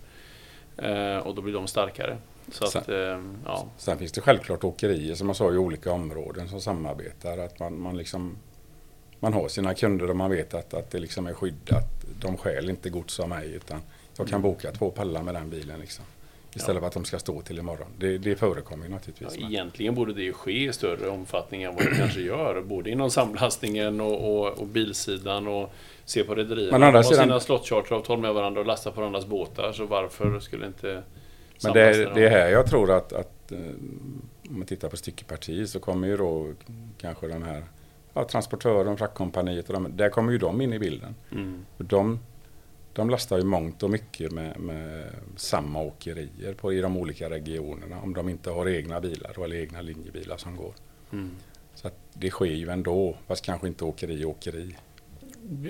Eh, 0.77 1.19
och 1.19 1.35
då 1.35 1.43
blir 1.43 1.55
de 1.55 1.67
starkare. 1.67 2.17
Så 2.53 2.67
sen, 2.67 2.83
att, 2.83 2.89
ja. 3.45 3.69
sen 3.77 3.99
finns 3.99 4.13
det 4.13 4.21
självklart 4.21 4.65
åkerier 4.65 5.15
som 5.15 5.27
man 5.27 5.37
sa 5.37 5.53
i 5.53 5.57
olika 5.57 5.93
områden 5.93 6.49
som 6.49 6.61
samarbetar. 6.61 7.39
Att 7.39 7.59
man, 7.59 7.81
man, 7.81 7.97
liksom, 7.97 8.37
man 9.21 9.33
har 9.33 9.49
sina 9.49 9.75
kunder 9.75 10.11
och 10.11 10.17
man 10.17 10.31
vet 10.31 10.55
att, 10.55 10.75
att 10.75 10.91
det 10.91 10.99
liksom 10.99 11.27
är 11.27 11.33
skyddat. 11.33 12.05
De 12.21 12.37
skäl 12.37 12.71
inte 12.71 12.91
gods 12.91 13.21
av 13.21 13.29
mig 13.29 13.53
utan 13.55 13.81
jag 14.19 14.29
kan 14.29 14.43
boka 14.43 14.73
två 14.73 14.91
pallar 14.91 15.23
med 15.23 15.35
den 15.35 15.51
bilen. 15.51 15.81
Liksom. 15.81 16.05
Istället 16.55 16.77
ja. 16.77 16.81
för 16.81 16.87
att 16.87 16.93
de 16.93 17.05
ska 17.05 17.19
stå 17.19 17.43
till 17.43 17.59
imorgon. 17.59 17.87
Det, 17.99 18.19
det 18.19 18.37
förekommer 18.37 18.85
ju 18.85 18.91
naturligtvis. 18.91 19.37
Ja, 19.39 19.49
egentligen 19.49 19.95
borde 19.95 20.13
det 20.13 20.23
ju 20.23 20.33
ske 20.33 20.65
i 20.65 20.73
större 20.73 21.09
omfattning 21.09 21.63
än 21.63 21.75
vad 21.75 21.85
det 21.85 21.95
kanske 21.97 22.21
gör. 22.21 22.63
Både 22.63 22.91
inom 22.91 23.11
samlastningen 23.11 24.01
och, 24.01 24.39
och, 24.39 24.59
och 24.59 24.67
bilsidan 24.67 25.49
och 25.49 25.73
se 26.05 26.25
på 26.25 26.35
rederierna. 26.35 26.79
De 26.79 26.95
har 26.95 27.03
sidan... 27.03 27.25
sina 27.25 27.41
slottcharteravtal 27.41 28.19
med 28.19 28.35
varandra 28.35 28.61
och 28.61 28.67
lastar 28.67 28.91
på 28.91 29.01
varandras 29.01 29.27
båtar. 29.27 29.73
Så 29.73 29.87
varför 29.87 30.41
skulle 30.41 30.67
inte 30.67 31.03
Men 31.63 31.73
det 31.73 31.83
är, 31.83 32.15
det 32.15 32.27
är 32.27 32.31
här 32.31 32.49
jag 32.49 32.67
tror 32.67 32.91
att, 32.91 33.13
att 33.13 33.53
eh, 33.53 33.59
om 34.49 34.59
man 34.59 34.67
tittar 34.67 34.89
på 34.89 34.97
styckeparti 34.97 35.69
så 35.69 35.81
kommer 35.81 36.09
ju 36.09 36.17
då 36.17 36.53
kanske 37.01 37.29
de 37.29 37.43
här 37.43 37.65
ja, 38.15 38.25
transportören, 38.25 38.97
fraktkompaniet 38.97 39.69
och 39.69 39.75
de, 39.75 39.97
där 39.97 40.09
kommer 40.09 40.33
ju 40.33 40.39
de 40.39 40.61
in 40.61 40.73
i 40.73 40.79
bilden. 40.79 41.15
Mm. 41.33 41.65
De 41.79 42.19
de 42.99 43.11
lastar 43.11 43.39
ju 43.39 43.45
mångt 43.45 43.83
och 43.83 43.91
mycket 43.91 44.33
med, 44.33 44.61
med 44.61 45.11
samma 45.37 45.83
åkerier 45.83 46.55
på, 46.55 46.73
i 46.73 46.81
de 46.81 46.97
olika 46.97 47.31
regionerna 47.31 48.01
om 48.03 48.15
de 48.15 48.29
inte 48.29 48.51
har 48.51 48.69
egna 48.69 49.01
bilar 49.01 49.45
eller 49.45 49.57
egna 49.57 49.81
linjebilar 49.81 50.37
som 50.37 50.57
går. 50.57 50.75
Mm. 51.13 51.31
Så 51.75 51.91
det 52.13 52.31
sker 52.31 52.47
ju 52.47 52.71
ändå, 52.71 53.17
fast 53.27 53.45
kanske 53.45 53.69
inte 53.69 53.85
åkeri 53.85 54.25
åkeri. 54.25 54.77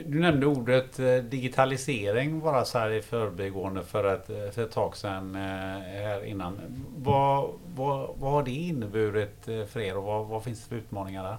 Du 0.06 0.20
nämnde 0.20 0.46
ordet 0.46 0.98
eh, 0.98 1.16
digitalisering 1.16 2.40
bara 2.40 2.64
så 2.64 2.78
här 2.78 2.90
i 2.90 3.02
förbigående 3.02 3.82
för 3.82 4.14
ett, 4.14 4.30
eh, 4.30 4.50
för 4.50 4.64
ett 4.64 4.72
tag 4.72 4.96
sedan 4.96 5.34
eh, 5.34 5.40
här 5.40 6.24
innan. 6.24 6.58
Vad, 6.96 7.50
vad, 7.74 8.10
vad 8.18 8.32
har 8.32 8.42
det 8.42 8.50
inneburit 8.50 9.44
för 9.44 9.80
er 9.80 9.96
och 9.96 10.04
vad, 10.04 10.26
vad 10.26 10.44
finns 10.44 10.62
det 10.62 10.68
för 10.68 10.76
utmaningar 10.76 11.22
där? 11.22 11.36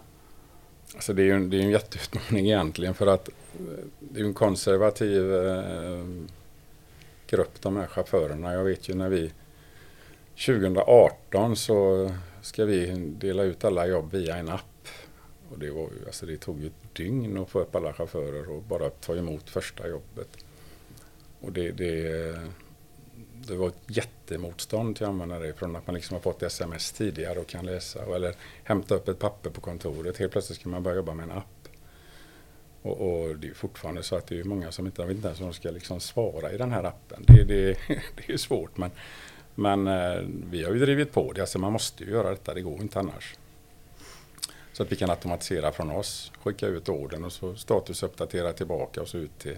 Alltså 0.94 1.14
det 1.14 1.22
är 1.22 1.26
ju 1.26 1.34
en, 1.34 1.50
det 1.50 1.58
är 1.58 1.62
en 1.62 1.70
jätteutmaning 1.70 2.46
egentligen 2.46 2.94
för 2.94 3.08
att 3.08 3.30
eh, 3.30 3.34
det 4.00 4.20
är 4.20 4.26
en 4.26 4.34
konservativ 4.34 5.36
eh, 5.36 6.06
grupp 7.28 7.62
de 7.62 7.78
här 7.78 7.88
chaufförerna. 7.88 8.54
Jag 8.54 8.64
vet 8.64 8.90
ju 8.90 8.94
när 8.94 9.10
vi 9.10 9.32
2018 10.46 11.56
så 11.56 12.12
ska 12.42 12.66
vi 12.66 12.96
dela 13.20 13.44
ut 13.44 13.64
alla 13.64 13.88
jobb 13.88 14.12
via 14.12 14.36
en 14.36 14.50
app. 14.50 14.88
Och 15.50 15.60
det, 15.60 15.72
var, 15.72 15.90
alltså 16.06 16.26
det 16.26 16.38
tog 16.38 16.62
ju 16.62 16.68
ett 16.68 16.96
dygn 16.96 17.38
att 17.38 17.50
få 17.50 17.60
upp 17.60 17.76
alla 17.76 17.94
chaufförer 17.94 18.50
och 18.50 18.62
bara 18.64 18.90
ta 18.90 19.16
emot 19.16 19.50
första 19.50 19.88
jobbet. 19.88 20.38
Och 21.42 21.52
det, 21.52 21.72
det, 21.72 22.36
det 23.54 23.60
var 23.60 23.68
ett 23.68 23.82
jättemotstånd 23.88 24.96
till 24.96 25.06
att 25.06 25.10
använda 25.10 25.40
det 25.40 25.54
från 25.54 25.76
att 25.76 25.88
man 25.88 25.96
liksom 25.96 26.16
har 26.16 26.22
fått 26.22 26.44
sms 26.44 26.92
tidigare 26.92 27.40
och 27.40 27.48
kan 27.48 27.66
läsa 27.66 28.16
eller 28.16 28.36
hämta 28.64 28.96
upp 28.96 29.08
ett 29.08 29.20
papper 29.20 29.50
på 29.50 29.62
kontoret. 29.62 30.18
Helt 30.18 30.32
plötsligt 30.32 30.60
ska 30.60 30.70
man 30.70 30.84
börja 30.84 30.96
jobba 30.96 31.14
med 31.14 31.24
en 31.24 31.32
app. 31.32 31.68
Och, 32.82 33.02
och, 33.02 33.36
det 33.36 33.48
är 33.48 33.54
fortfarande 33.54 34.04
så 34.04 34.16
att 34.16 34.28
det 34.28 34.40
är 34.40 34.44
många 34.44 34.72
som 34.72 34.86
inte 34.86 35.06
vet 35.06 35.16
inte 35.16 35.28
ens 35.28 35.40
hur 35.40 35.46
de 35.46 35.54
ska 35.54 35.72
liksom 35.72 36.00
svara 36.00 36.52
i 36.52 36.58
den 36.58 36.72
här 36.72 36.84
appen. 36.84 37.24
Det, 37.28 37.44
det, 37.44 37.78
det 38.16 38.34
är 38.34 38.38
svårt 38.38 38.78
men, 38.78 38.92
men 39.56 39.88
eh, 39.88 40.24
vi 40.52 40.64
har 40.64 40.74
ju 40.74 40.80
drivit 40.80 41.12
på 41.12 41.34
det. 41.34 41.42
Alltså 41.42 41.60
man 41.60 41.74
måste 41.74 42.04
ju 42.04 42.12
göra 42.12 42.30
detta, 42.30 42.54
det 42.54 42.62
går 42.62 42.82
inte 42.82 43.00
annars. 43.00 43.36
Så 44.74 44.84
att 44.84 44.92
vi 44.92 44.96
kan 44.96 45.10
automatisera 45.10 45.72
från 45.72 45.92
oss, 45.92 46.32
skicka 46.44 46.68
ut 46.68 46.90
orden 46.90 47.26
och 47.26 47.32
så 47.32 47.56
statusuppdatera 47.56 48.54
tillbaka 48.54 49.02
och 49.02 49.08
så 49.08 49.18
ut 49.18 49.40
till 49.40 49.58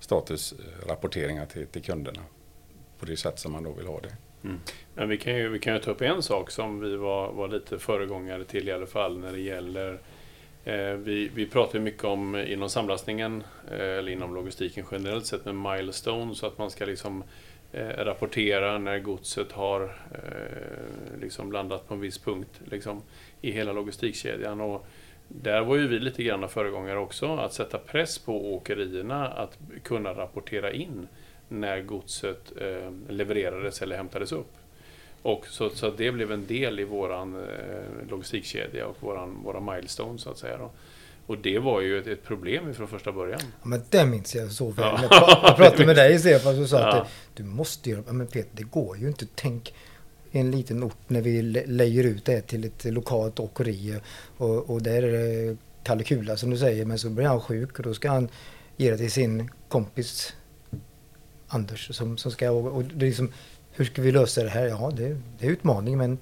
statusrapporteringar 0.00 1.46
till, 1.46 1.66
till 1.66 1.82
kunderna 1.82 2.22
på 2.98 3.06
det 3.06 3.16
sätt 3.16 3.38
som 3.38 3.52
man 3.52 3.64
då 3.64 3.72
vill 3.72 3.86
ha 3.86 4.00
det. 4.00 4.12
Mm. 4.44 4.60
Men 4.94 5.08
vi 5.08 5.18
kan, 5.18 5.36
ju, 5.36 5.48
vi 5.48 5.58
kan 5.58 5.74
ju 5.74 5.80
ta 5.80 5.90
upp 5.90 6.02
en 6.02 6.22
sak 6.22 6.50
som 6.50 6.80
vi 6.80 6.96
var, 6.96 7.32
var 7.32 7.48
lite 7.48 7.78
föregångare 7.78 8.44
till 8.44 8.68
i 8.68 8.72
alla 8.72 8.86
fall 8.86 9.18
när 9.18 9.32
det 9.32 9.40
gäller 9.40 9.98
Eh, 10.66 10.92
vi, 10.92 11.30
vi 11.34 11.46
pratar 11.46 11.78
mycket 11.78 12.04
om 12.04 12.36
inom 12.36 12.70
samlastningen, 12.70 13.44
eh, 13.70 13.80
eller 13.80 14.12
inom 14.12 14.34
logistiken 14.34 14.84
generellt 14.90 15.26
sett, 15.26 15.44
med 15.44 15.54
Milestones, 15.54 16.38
så 16.38 16.46
att 16.46 16.58
man 16.58 16.70
ska 16.70 16.84
liksom 16.84 17.24
eh, 17.72 17.88
rapportera 17.88 18.78
när 18.78 18.98
godset 18.98 19.52
har 19.52 19.82
eh, 20.12 21.20
liksom 21.20 21.52
landat 21.52 21.88
på 21.88 21.94
en 21.94 22.00
viss 22.00 22.18
punkt 22.18 22.60
liksom, 22.64 23.02
i 23.40 23.50
hela 23.50 23.72
logistikkedjan. 23.72 24.60
Och 24.60 24.86
där 25.28 25.60
var 25.60 25.76
ju 25.76 25.88
vi 25.88 25.98
lite 25.98 26.22
grann 26.22 26.48
föregångare 26.48 26.98
också, 26.98 27.36
att 27.36 27.52
sätta 27.52 27.78
press 27.78 28.18
på 28.18 28.54
åkerierna 28.54 29.28
att 29.28 29.58
kunna 29.82 30.14
rapportera 30.14 30.72
in 30.72 31.08
när 31.48 31.80
godset 31.82 32.52
levererades 33.08 33.82
eller 33.82 33.96
hämtades 33.96 34.32
upp. 34.32 34.52
Och 35.22 35.46
så, 35.46 35.70
så 35.70 35.90
det 35.90 36.12
blev 36.12 36.32
en 36.32 36.46
del 36.46 36.80
i 36.80 36.84
våran 36.84 37.34
eh, 37.36 38.08
logistikkedja 38.10 38.86
och 38.86 38.96
våran, 39.00 39.42
våra 39.44 39.60
milestone 39.74 40.18
så 40.18 40.30
att 40.30 40.38
säga. 40.38 40.58
Då. 40.58 40.70
Och 41.26 41.38
det 41.38 41.58
var 41.58 41.80
ju 41.80 41.98
ett, 41.98 42.06
ett 42.06 42.24
problem 42.24 42.74
från 42.74 42.88
första 42.88 43.12
början. 43.12 43.40
Ja, 43.42 43.68
men 43.68 43.82
det 43.90 44.06
minns 44.06 44.34
jag 44.34 44.50
så 44.52 44.70
väl. 44.70 44.84
Ja. 44.84 44.98
Jag 45.02 45.10
pra- 45.10 45.40
Jag 45.42 45.56
pratade 45.56 45.86
med 45.86 45.96
dig 45.96 46.18
Stefan 46.18 46.62
och 46.62 46.68
sa 46.68 46.78
Ja. 46.80 46.92
att 47.02 47.08
du 47.34 47.42
måste 47.44 47.90
göra... 47.90 48.12
Men 48.12 48.26
Peter, 48.26 48.50
det 48.52 48.62
går 48.62 48.96
ju 48.98 49.06
inte. 49.08 49.26
Tänk 49.34 49.74
en 50.32 50.50
liten 50.50 50.82
ort 50.84 50.96
när 51.08 51.20
vi 51.20 51.42
le- 51.42 51.66
lejer 51.66 52.04
ut 52.04 52.24
det 52.24 52.40
till 52.40 52.64
ett 52.64 52.84
lokalt 52.84 53.40
åkeri 53.40 54.00
och, 54.36 54.70
och 54.70 54.82
där 54.82 55.02
är 55.02 55.12
det 55.12 55.56
Kalle 55.82 56.02
Kula 56.04 56.36
som 56.36 56.50
du 56.50 56.56
säger 56.58 56.84
men 56.84 56.98
så 56.98 57.10
blir 57.10 57.26
han 57.26 57.40
sjuk 57.40 57.78
och 57.78 57.82
då 57.84 57.94
ska 57.94 58.08
han 58.10 58.28
ge 58.76 58.90
det 58.90 58.96
till 58.98 59.12
sin 59.12 59.50
kompis 59.68 60.34
Anders 61.48 61.96
som, 61.96 62.18
som 62.18 62.30
ska... 62.30 62.50
Och, 62.50 62.76
och 62.76 62.84
det 62.84 63.04
är 63.04 63.08
liksom, 63.08 63.32
hur 63.72 63.84
ska 63.84 64.02
vi 64.02 64.12
lösa 64.12 64.42
det 64.42 64.48
här? 64.48 64.66
Ja, 64.66 64.92
det, 64.96 65.16
det 65.38 65.46
är 65.46 65.50
utmaning 65.50 65.98
men 65.98 66.18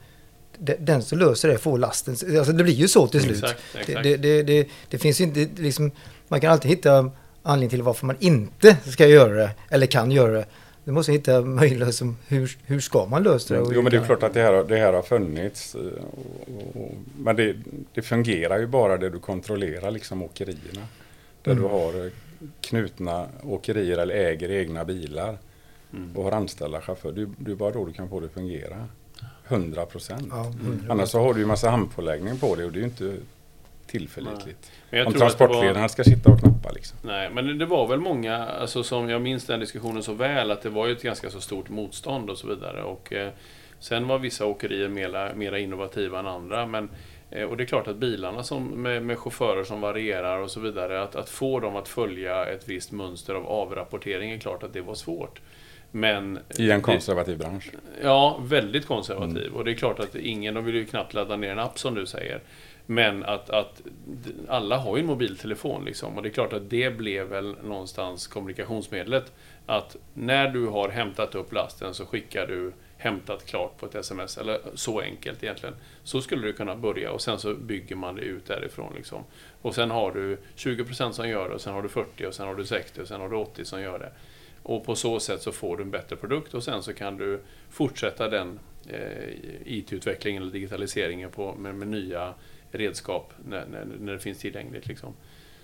de- 0.58 0.76
den 0.78 1.02
som 1.02 1.18
löser 1.18 1.48
det 1.48 1.58
får 1.58 1.78
lasten. 1.78 2.16
Alltså 2.38 2.52
det 2.52 2.64
blir 2.64 2.74
ju 2.74 2.88
så 2.88 3.06
till 3.06 3.20
slut. 3.20 3.36
Exakt, 3.44 3.60
Det, 3.72 3.78
exakt. 3.78 4.02
det, 4.02 4.16
det, 4.16 4.42
det, 4.42 4.68
det 4.88 4.98
finns 4.98 5.20
ju 5.20 5.24
inte 5.24 5.62
liksom, 5.62 5.90
man 6.28 6.40
kan 6.40 6.52
alltid 6.52 6.70
hitta 6.70 7.10
anledning 7.42 7.70
till 7.70 7.82
varför 7.82 8.06
man 8.06 8.16
inte 8.20 8.76
ska 8.86 9.06
göra 9.06 9.34
det 9.34 9.50
eller 9.70 9.86
kan 9.86 10.10
göra 10.10 10.32
det. 10.32 10.46
Du 10.84 10.92
måste 10.92 11.12
hitta 11.12 11.40
möjlighet 11.40 11.94
som 11.94 12.16
hur, 12.28 12.56
hur 12.64 12.80
ska 12.80 13.06
man 13.06 13.22
lösa 13.22 13.54
det? 13.54 13.60
Jo 13.74 13.82
men 13.82 13.92
det 13.92 13.98
är 13.98 14.04
klart 14.06 14.22
att 14.22 14.34
det 14.34 14.42
här, 14.42 14.52
har- 14.52 14.64
det 14.64 14.76
här 14.76 14.92
har 14.92 15.02
funnits. 15.02 15.74
eh, 15.74 15.80
Och, 15.80 16.82
och, 16.82 16.94
men 17.18 17.36
det, 17.36 17.56
det 17.94 18.02
fungerar 18.02 18.58
ju 18.58 18.66
bara 18.66 18.96
där 18.96 19.10
du 19.10 19.18
kontrollerar 19.18 19.90
liksom 19.90 20.22
åkerierna. 20.22 20.86
Där 21.42 21.52
Mm. 21.52 21.62
du 21.62 21.68
har 21.70 22.04
eh, 22.06 22.10
knutna 22.60 23.26
åkerier 23.42 23.98
eller 23.98 24.14
äger 24.14 24.50
egna 24.50 24.84
bilar 24.84 25.38
Mm. 25.92 26.16
och 26.16 26.24
har 26.24 26.32
anställda 26.32 26.80
chaufförer. 26.80 27.12
Det, 27.12 27.26
det 27.38 27.50
är 27.50 27.54
bara 27.56 27.70
då 27.70 27.84
du 27.84 27.92
kan 27.92 28.08
få 28.08 28.20
det 28.20 28.26
att 28.26 28.32
fungera. 28.32 28.86
100 29.48 29.86
procent. 29.86 30.26
Ja, 30.30 30.42
hundra. 30.62 30.92
Annars 30.92 31.08
så 31.08 31.20
har 31.20 31.34
du 31.34 31.40
ju 31.40 31.46
massa 31.46 31.70
handpåläggning 31.70 32.38
på 32.38 32.54
det 32.54 32.64
och 32.64 32.72
det 32.72 32.78
är 32.78 32.80
ju 32.80 32.84
inte 32.86 33.16
tillförlitligt. 33.86 34.70
Men 34.90 34.98
jag 34.98 35.06
Om 35.06 35.12
tror 35.12 35.26
att 35.26 35.32
det 35.38 35.38
var- 35.38 35.46
transportledarna 35.48 35.88
ska 35.88 36.04
sitta 36.04 36.30
och 36.30 36.40
knappa 36.40 36.70
liksom. 36.72 36.98
Nej, 37.02 37.30
men 37.32 37.58
det 37.58 37.66
var 37.66 37.86
väl 37.88 38.00
många, 38.00 38.36
alltså 38.46 38.82
som 38.82 39.08
jag 39.08 39.22
minns 39.22 39.44
den 39.46 39.60
diskussionen 39.60 40.02
så 40.02 40.12
väl, 40.12 40.50
att 40.50 40.62
det 40.62 40.70
var 40.70 40.86
ju 40.86 40.92
ett 40.92 41.02
ganska 41.02 41.30
så 41.30 41.40
stort 41.40 41.68
motstånd 41.68 42.30
och 42.30 42.38
så 42.38 42.46
vidare. 42.46 42.82
Och 42.82 43.12
eh, 43.12 43.30
sen 43.80 44.06
var 44.08 44.18
vissa 44.18 44.46
åkerier 44.46 44.88
mera, 44.88 45.34
mera 45.34 45.58
innovativa 45.58 46.18
än 46.18 46.26
andra. 46.26 46.66
Men, 46.66 46.88
och 47.42 47.56
det 47.56 47.62
är 47.64 47.66
klart 47.66 47.88
att 47.88 47.96
bilarna 47.96 48.42
som, 48.42 48.66
med, 48.82 49.02
med 49.02 49.18
chaufförer 49.18 49.64
som 49.64 49.80
varierar 49.80 50.38
och 50.38 50.50
så 50.50 50.60
vidare, 50.60 51.02
att, 51.02 51.16
att 51.16 51.28
få 51.30 51.60
dem 51.60 51.76
att 51.76 51.88
följa 51.88 52.46
ett 52.46 52.68
visst 52.68 52.92
mönster 52.92 53.34
av 53.34 53.46
avrapportering 53.46 54.30
är 54.30 54.38
klart 54.38 54.62
att 54.62 54.72
det 54.72 54.80
var 54.80 54.94
svårt. 54.94 55.40
Men 55.90 56.38
I 56.58 56.70
en 56.70 56.78
det- 56.78 56.82
konservativ 56.84 57.38
bransch. 57.38 57.70
Ja, 58.02 58.38
väldigt 58.42 58.86
konservativ. 58.86 59.52
Och 59.54 59.64
det 59.64 59.70
är 59.70 59.74
klart 59.74 60.00
att 60.00 60.14
ingen, 60.14 60.54
de 60.54 60.64
vill 60.64 60.74
ju 60.74 60.86
knappt 60.86 61.14
ladda 61.14 61.36
ner 61.36 61.50
en 61.50 61.58
app 61.58 61.78
som 61.78 61.94
du 61.94 62.06
säger. 62.06 62.40
Men 62.86 63.24
att, 63.24 63.50
att 63.50 63.82
alla 64.48 64.76
har 64.76 64.96
ju 64.96 65.00
en 65.00 65.06
mobiltelefon 65.06 65.84
liksom. 65.84 66.16
Och 66.16 66.22
det 66.22 66.28
är 66.28 66.32
klart 66.32 66.52
att 66.52 66.70
det 66.70 66.90
blev 66.96 67.26
väl 67.26 67.56
någonstans 67.62 68.26
kommunikationsmedlet. 68.26 69.32
Att 69.66 69.96
när 70.14 70.48
du 70.48 70.66
har 70.66 70.88
hämtat 70.88 71.34
upp 71.34 71.52
lasten 71.52 71.94
så 71.94 72.06
skickar 72.06 72.46
du 72.46 72.72
hämtat 73.04 73.46
klart 73.46 73.78
på 73.78 73.86
ett 73.86 73.94
sms. 73.94 74.38
Eller 74.38 74.60
så 74.74 75.00
enkelt 75.00 75.42
egentligen. 75.42 75.74
Så 76.02 76.20
skulle 76.20 76.46
du 76.46 76.52
kunna 76.52 76.76
börja 76.76 77.12
och 77.12 77.20
sen 77.20 77.38
så 77.38 77.54
bygger 77.54 77.96
man 77.96 78.14
det 78.14 78.22
ut 78.22 78.46
därifrån. 78.46 78.92
Liksom. 78.96 79.24
Och 79.62 79.74
sen 79.74 79.90
har 79.90 80.12
du 80.12 80.38
20% 80.56 81.12
som 81.12 81.28
gör 81.28 81.48
det 81.48 81.54
och 81.54 81.60
sen 81.60 81.74
har 81.74 81.82
du 81.82 81.88
40% 81.88 82.26
och 82.26 82.34
sen 82.34 82.46
har 82.46 82.54
du 82.54 82.62
60% 82.62 83.00
och 83.00 83.08
sen 83.08 83.20
har 83.20 83.28
du 83.28 83.36
80% 83.36 83.64
som 83.64 83.80
gör 83.80 83.98
det. 83.98 84.12
Och 84.62 84.84
på 84.84 84.94
så 84.94 85.20
sätt 85.20 85.42
så 85.42 85.52
får 85.52 85.76
du 85.76 85.82
en 85.82 85.90
bättre 85.90 86.16
produkt 86.16 86.54
och 86.54 86.62
sen 86.62 86.82
så 86.82 86.92
kan 86.92 87.16
du 87.16 87.40
fortsätta 87.70 88.28
den 88.28 88.58
eh, 88.88 89.28
IT-utvecklingen 89.64 90.42
eller 90.42 90.52
digitaliseringen 90.52 91.30
på, 91.30 91.54
med, 91.54 91.74
med 91.74 91.88
nya 91.88 92.34
redskap 92.70 93.32
när, 93.48 93.66
när, 93.66 93.86
när 94.00 94.12
det 94.12 94.18
finns 94.18 94.38
tillgängligt. 94.38 94.86
Liksom. 94.86 95.14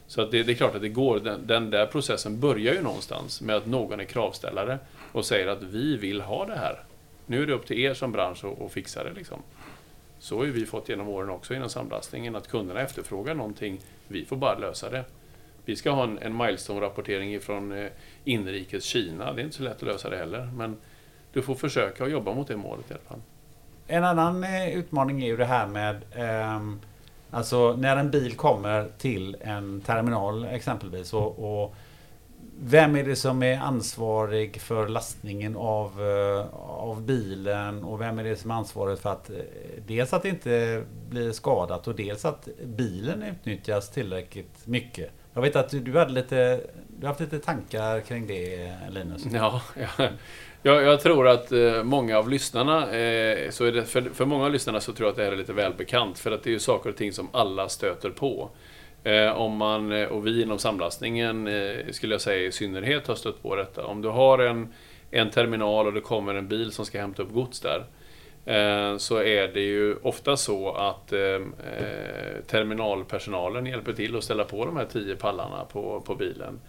Så 0.07 0.23
att 0.23 0.31
det, 0.31 0.43
det 0.43 0.53
är 0.53 0.57
klart 0.57 0.75
att 0.75 0.83
det 0.83 0.89
går. 0.89 1.21
Den, 1.21 1.47
den 1.47 1.71
där 1.71 1.87
processen 1.87 2.41
börjar 2.41 2.75
ju 2.75 2.83
någonstans 2.83 3.41
med 3.41 3.57
att 3.57 3.67
någon 3.67 4.01
är 4.01 4.05
kravställare 4.05 4.79
och 5.13 5.25
säger 5.25 5.47
att 5.47 5.63
vi 5.63 5.97
vill 5.97 6.21
ha 6.21 6.47
det 6.47 6.57
här. 6.57 6.85
Nu 7.27 7.43
är 7.43 7.47
det 7.47 7.53
upp 7.53 7.67
till 7.67 7.79
er 7.79 7.95
som 7.95 8.13
bransch 8.13 8.45
att, 8.45 8.73
fixa 8.73 9.05
det. 9.05 9.13
Liksom. 9.13 9.43
Så 10.19 10.39
har 10.39 10.45
vi 10.45 10.67
fått 10.67 10.89
genom 10.89 11.09
åren 11.09 11.31
också 11.31 11.55
inom 11.55 11.69
samlastningen, 11.69 12.37
att 12.37 12.49
kunderna 12.49 12.81
efterfrågar 12.81 13.35
någonting. 13.35 13.81
Vi 14.09 14.25
får 14.25 14.37
bara 14.37 14.59
lösa 14.59 14.91
det. 14.91 15.05
Vi 15.65 15.77
ska 15.77 15.91
ha 15.91 16.05
en, 16.05 16.19
en 16.19 16.37
milestone-rapportering 16.37 17.41
från 17.41 17.73
eh, 17.73 17.91
inrikes 18.25 18.85
Kina. 18.85 19.33
Det 19.33 19.43
är 19.43 19.45
inte 19.45 19.57
så 19.57 19.63
lätt 19.63 19.77
att 19.77 19.83
lösa 19.83 20.11
det 20.11 20.17
heller. 20.17 20.51
Men 20.57 20.77
du 21.33 21.43
får 21.43 21.55
försöka 21.55 22.05
att 22.05 22.11
jobba 22.11 22.35
mot 22.35 22.49
det 22.49 22.57
målet 22.57 22.91
i 22.91 22.95
alla 22.95 23.03
fall. 23.03 23.21
En 23.87 24.05
annan 24.05 24.45
eh, 24.45 24.79
utmaning 24.79 25.23
är 25.23 25.27
ju 25.27 25.37
det 25.37 25.45
här 25.45 25.67
med 25.67 25.97
eh, 26.15 26.61
Alltså 27.31 27.77
när 27.77 27.97
en 27.97 28.11
bil 28.11 28.37
kommer 28.37 28.89
till 28.99 29.37
en 29.41 29.81
terminal 29.81 30.45
exempelvis 30.45 31.13
och, 31.13 31.63
och 31.63 31.75
vem 32.63 32.97
är 32.97 33.05
det 33.05 33.17
som 33.17 33.43
är 33.43 33.59
ansvarig 33.59 34.61
för 34.61 34.89
lastningen 34.89 35.57
av, 35.57 36.03
eh, 36.03 36.55
av 36.61 37.03
bilen 37.03 37.85
och 37.85 38.01
vem 38.01 38.19
är 38.19 38.25
det 38.25 38.37
som 38.37 38.51
är 38.51 38.55
ansvarig 38.55 38.99
för 38.99 39.13
att 39.13 39.31
eh, 39.31 39.37
dels 39.87 40.13
att 40.13 40.23
det 40.23 40.29
inte 40.29 40.85
blir 41.09 41.33
skadat 41.33 41.89
och 41.89 41.95
dels 41.95 42.25
att 42.25 42.49
bilen 42.65 43.23
utnyttjas 43.23 43.91
tillräckligt 43.91 44.67
mycket. 44.67 45.11
Jag 45.35 45.43
vet 45.43 45.57
att 45.57 45.71
du, 45.71 45.81
du 45.81 45.99
hade 45.99 46.13
lite 46.13 46.61
Du 46.89 47.07
har 47.07 47.09
haft 47.09 47.21
lite 47.21 47.39
tankar 47.39 48.01
kring 48.01 48.27
det 48.27 48.73
Linus? 48.91 49.23
Ja, 49.33 49.63
ja. 49.99 50.09
Jag, 50.63 50.83
jag 50.83 51.01
tror 51.01 51.29
att 51.29 51.53
eh, 51.53 51.83
många 51.83 52.19
av 52.19 52.29
lyssnarna, 52.29 52.83
eh, 52.83 53.51
så 53.51 53.65
är 53.65 53.73
det, 53.73 53.85
för, 53.85 54.03
för 54.15 54.25
många 54.25 54.45
av 54.45 54.53
lyssnarna 54.53 54.81
så 54.81 54.93
tror 54.93 55.07
jag 55.07 55.11
att 55.11 55.17
det 55.17 55.25
här 55.25 55.33
är 55.33 55.37
lite 55.37 55.53
välbekant. 55.53 56.19
För 56.19 56.33
att 56.33 56.43
det 56.43 56.51
är 56.51 56.53
ju 56.53 56.59
saker 56.59 56.91
och 56.91 56.97
ting 56.97 57.13
som 57.13 57.29
alla 57.33 57.69
stöter 57.69 58.11
på. 58.11 58.51
Eh, 59.05 59.33
om 59.33 59.57
man, 59.57 59.93
eh, 59.93 60.09
och 60.09 60.27
vi 60.27 60.43
inom 60.43 60.59
samlastningen, 60.59 61.47
eh, 61.47 61.87
skulle 61.91 62.15
jag 62.15 62.21
säga 62.21 62.47
i 62.47 62.53
synnerhet, 62.53 63.07
har 63.07 63.15
stött 63.15 63.43
på 63.43 63.57
detta. 63.57 63.87
Om 63.87 64.03
du 64.03 64.09
har 64.09 64.39
en, 64.39 64.75
en 65.11 65.31
terminal 65.31 65.87
och 65.87 65.93
det 65.93 66.01
kommer 66.01 66.35
en 66.35 66.49
bil 66.49 66.73
som 66.73 66.87
ska 66.87 67.01
hämta 67.01 67.23
upp 67.23 67.33
gods 67.33 67.61
där. 67.61 67.85
Eh, 68.45 68.97
så 68.97 69.17
är 69.17 69.49
det 69.49 69.61
ju 69.61 69.97
ofta 70.03 70.37
så 70.37 70.73
att 70.73 71.13
eh, 71.13 71.21
eh, 71.21 72.43
terminalpersonalen 72.47 73.67
hjälper 73.67 73.93
till 73.93 74.17
att 74.17 74.25
ställa 74.25 74.45
på 74.45 74.65
de 74.65 74.77
här 74.77 74.85
tio 74.85 75.17
pallarna 75.17 75.65
på, 75.65 76.01
på 76.01 76.15
bilen. 76.15 76.61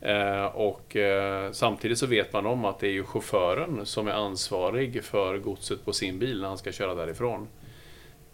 Eh, 0.00 0.44
och 0.44 0.96
eh, 0.96 1.52
samtidigt 1.52 1.98
så 1.98 2.06
vet 2.06 2.32
man 2.32 2.46
om 2.46 2.64
att 2.64 2.78
det 2.78 2.86
är 2.86 2.92
ju 2.92 3.04
chauffören 3.04 3.86
som 3.86 4.08
är 4.08 4.12
ansvarig 4.12 5.04
för 5.04 5.38
godset 5.38 5.84
på 5.84 5.92
sin 5.92 6.18
bil 6.18 6.40
när 6.40 6.48
han 6.48 6.58
ska 6.58 6.72
köra 6.72 6.94
därifrån. 6.94 7.48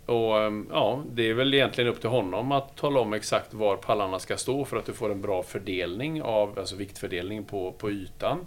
Och 0.06 0.42
ehm, 0.42 0.66
ja, 0.70 1.02
det 1.12 1.30
är 1.30 1.34
väl 1.34 1.54
egentligen 1.54 1.90
upp 1.90 2.00
till 2.00 2.10
honom 2.10 2.52
att 2.52 2.76
tala 2.76 3.00
om 3.00 3.12
exakt 3.12 3.54
var 3.54 3.76
pallarna 3.76 4.18
ska 4.18 4.36
stå 4.36 4.64
för 4.64 4.76
att 4.76 4.86
du 4.86 4.92
får 4.92 5.12
en 5.12 5.20
bra 5.20 5.42
fördelning 5.42 6.22
av, 6.22 6.58
alltså 6.58 6.76
viktfördelning 6.76 7.44
på, 7.44 7.72
på 7.72 7.90
ytan. 7.90 8.46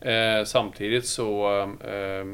Eh, 0.00 0.44
samtidigt 0.44 1.06
så 1.06 1.60
eh, 1.84 2.24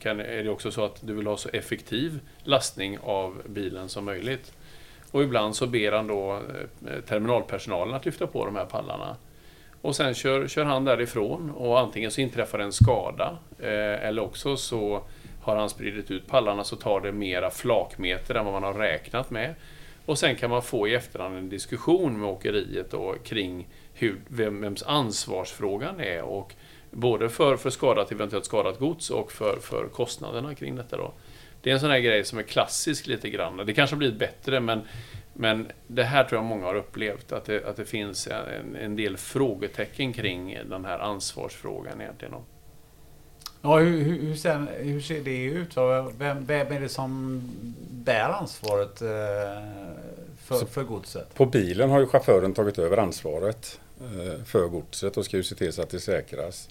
kan, 0.00 0.20
är 0.20 0.44
det 0.44 0.50
också 0.50 0.70
så 0.70 0.84
att 0.84 1.06
du 1.06 1.14
vill 1.14 1.26
ha 1.26 1.36
så 1.36 1.48
effektiv 1.48 2.20
lastning 2.44 2.98
av 3.02 3.42
bilen 3.46 3.88
som 3.88 4.04
möjligt. 4.04 4.52
Och 5.10 5.22
ibland 5.22 5.56
så 5.56 5.66
ber 5.66 5.92
han 5.92 6.06
då 6.06 6.34
eh, 6.34 7.00
terminalpersonalen 7.08 7.94
att 7.94 8.06
lyfta 8.06 8.26
på 8.26 8.46
de 8.46 8.56
här 8.56 8.64
pallarna. 8.64 9.16
Och 9.82 9.96
sen 9.96 10.14
kör, 10.14 10.48
kör 10.48 10.64
han 10.64 10.84
därifrån 10.84 11.50
och 11.50 11.80
antingen 11.80 12.10
så 12.10 12.20
inträffar 12.20 12.58
en 12.58 12.72
skada 12.72 13.38
eh, 13.58 14.06
eller 14.06 14.22
också 14.22 14.56
så 14.56 15.02
har 15.46 15.56
han 15.56 15.70
spridit 15.70 16.10
ut 16.10 16.26
pallarna 16.26 16.64
så 16.64 16.76
tar 16.76 17.00
det 17.00 17.12
mera 17.12 17.50
flakmeter 17.50 18.34
än 18.34 18.44
vad 18.44 18.54
man 18.54 18.62
har 18.62 18.74
räknat 18.74 19.30
med. 19.30 19.54
Och 20.06 20.18
sen 20.18 20.36
kan 20.36 20.50
man 20.50 20.62
få 20.62 20.88
i 20.88 20.94
efterhand 20.94 21.36
en 21.36 21.48
diskussion 21.48 22.20
med 22.20 22.28
åkeriet 22.28 22.90
då 22.90 23.14
kring 23.24 23.68
hur, 23.94 24.20
vem, 24.28 24.60
vems 24.60 24.82
ansvarsfrågan 24.82 26.00
är 26.00 26.22
och 26.22 26.54
både 26.90 27.28
för, 27.28 27.56
för 27.56 27.70
skadat, 27.70 28.12
eventuellt 28.12 28.44
skadat 28.44 28.78
gods 28.78 29.10
och 29.10 29.32
för, 29.32 29.56
för 29.60 29.88
kostnaderna 29.88 30.54
kring 30.54 30.76
detta 30.76 30.96
då. 30.96 31.12
Det 31.62 31.70
är 31.70 31.74
en 31.74 31.80
sån 31.80 31.90
här 31.90 31.98
grej 31.98 32.24
som 32.24 32.38
är 32.38 32.42
klassisk 32.42 33.06
lite 33.06 33.30
grann. 33.30 33.56
Det 33.56 33.74
kanske 33.74 33.96
har 33.96 33.98
blivit 33.98 34.18
bättre 34.18 34.60
men, 34.60 34.80
men 35.32 35.68
det 35.86 36.04
här 36.04 36.24
tror 36.24 36.38
jag 36.38 36.44
många 36.44 36.66
har 36.66 36.74
upplevt. 36.74 37.32
Att 37.32 37.44
det, 37.44 37.66
att 37.66 37.76
det 37.76 37.84
finns 37.84 38.26
en, 38.26 38.76
en 38.76 38.96
del 38.96 39.16
frågetecken 39.16 40.12
kring 40.12 40.58
den 40.64 40.84
här 40.84 40.98
ansvarsfrågan 40.98 42.00
egentligen. 42.00 42.32
då. 42.32 42.55
Ja, 43.62 43.78
hur, 43.78 44.02
hur, 44.02 44.34
ser, 44.34 44.66
hur 44.78 45.00
ser 45.00 45.20
det 45.20 45.44
ut? 45.44 45.76
Vem, 46.18 46.46
vem 46.46 46.72
är 46.72 46.80
det 46.80 46.88
som 46.88 47.42
bär 47.90 48.28
ansvaret 48.28 49.02
eh, 49.02 49.08
för, 50.38 50.66
för 50.66 50.82
godset? 50.82 51.34
På 51.34 51.46
bilen 51.46 51.90
har 51.90 52.00
ju 52.00 52.06
chauffören 52.06 52.54
tagit 52.54 52.78
över 52.78 52.96
ansvaret 52.96 53.80
eh, 54.00 54.44
för 54.44 54.68
godset 54.68 55.16
och 55.16 55.24
ska 55.24 55.36
ju 55.36 55.42
se 55.42 55.54
till 55.54 55.72
så 55.72 55.82
att 55.82 55.90
det 55.90 56.00
säkras 56.00 56.68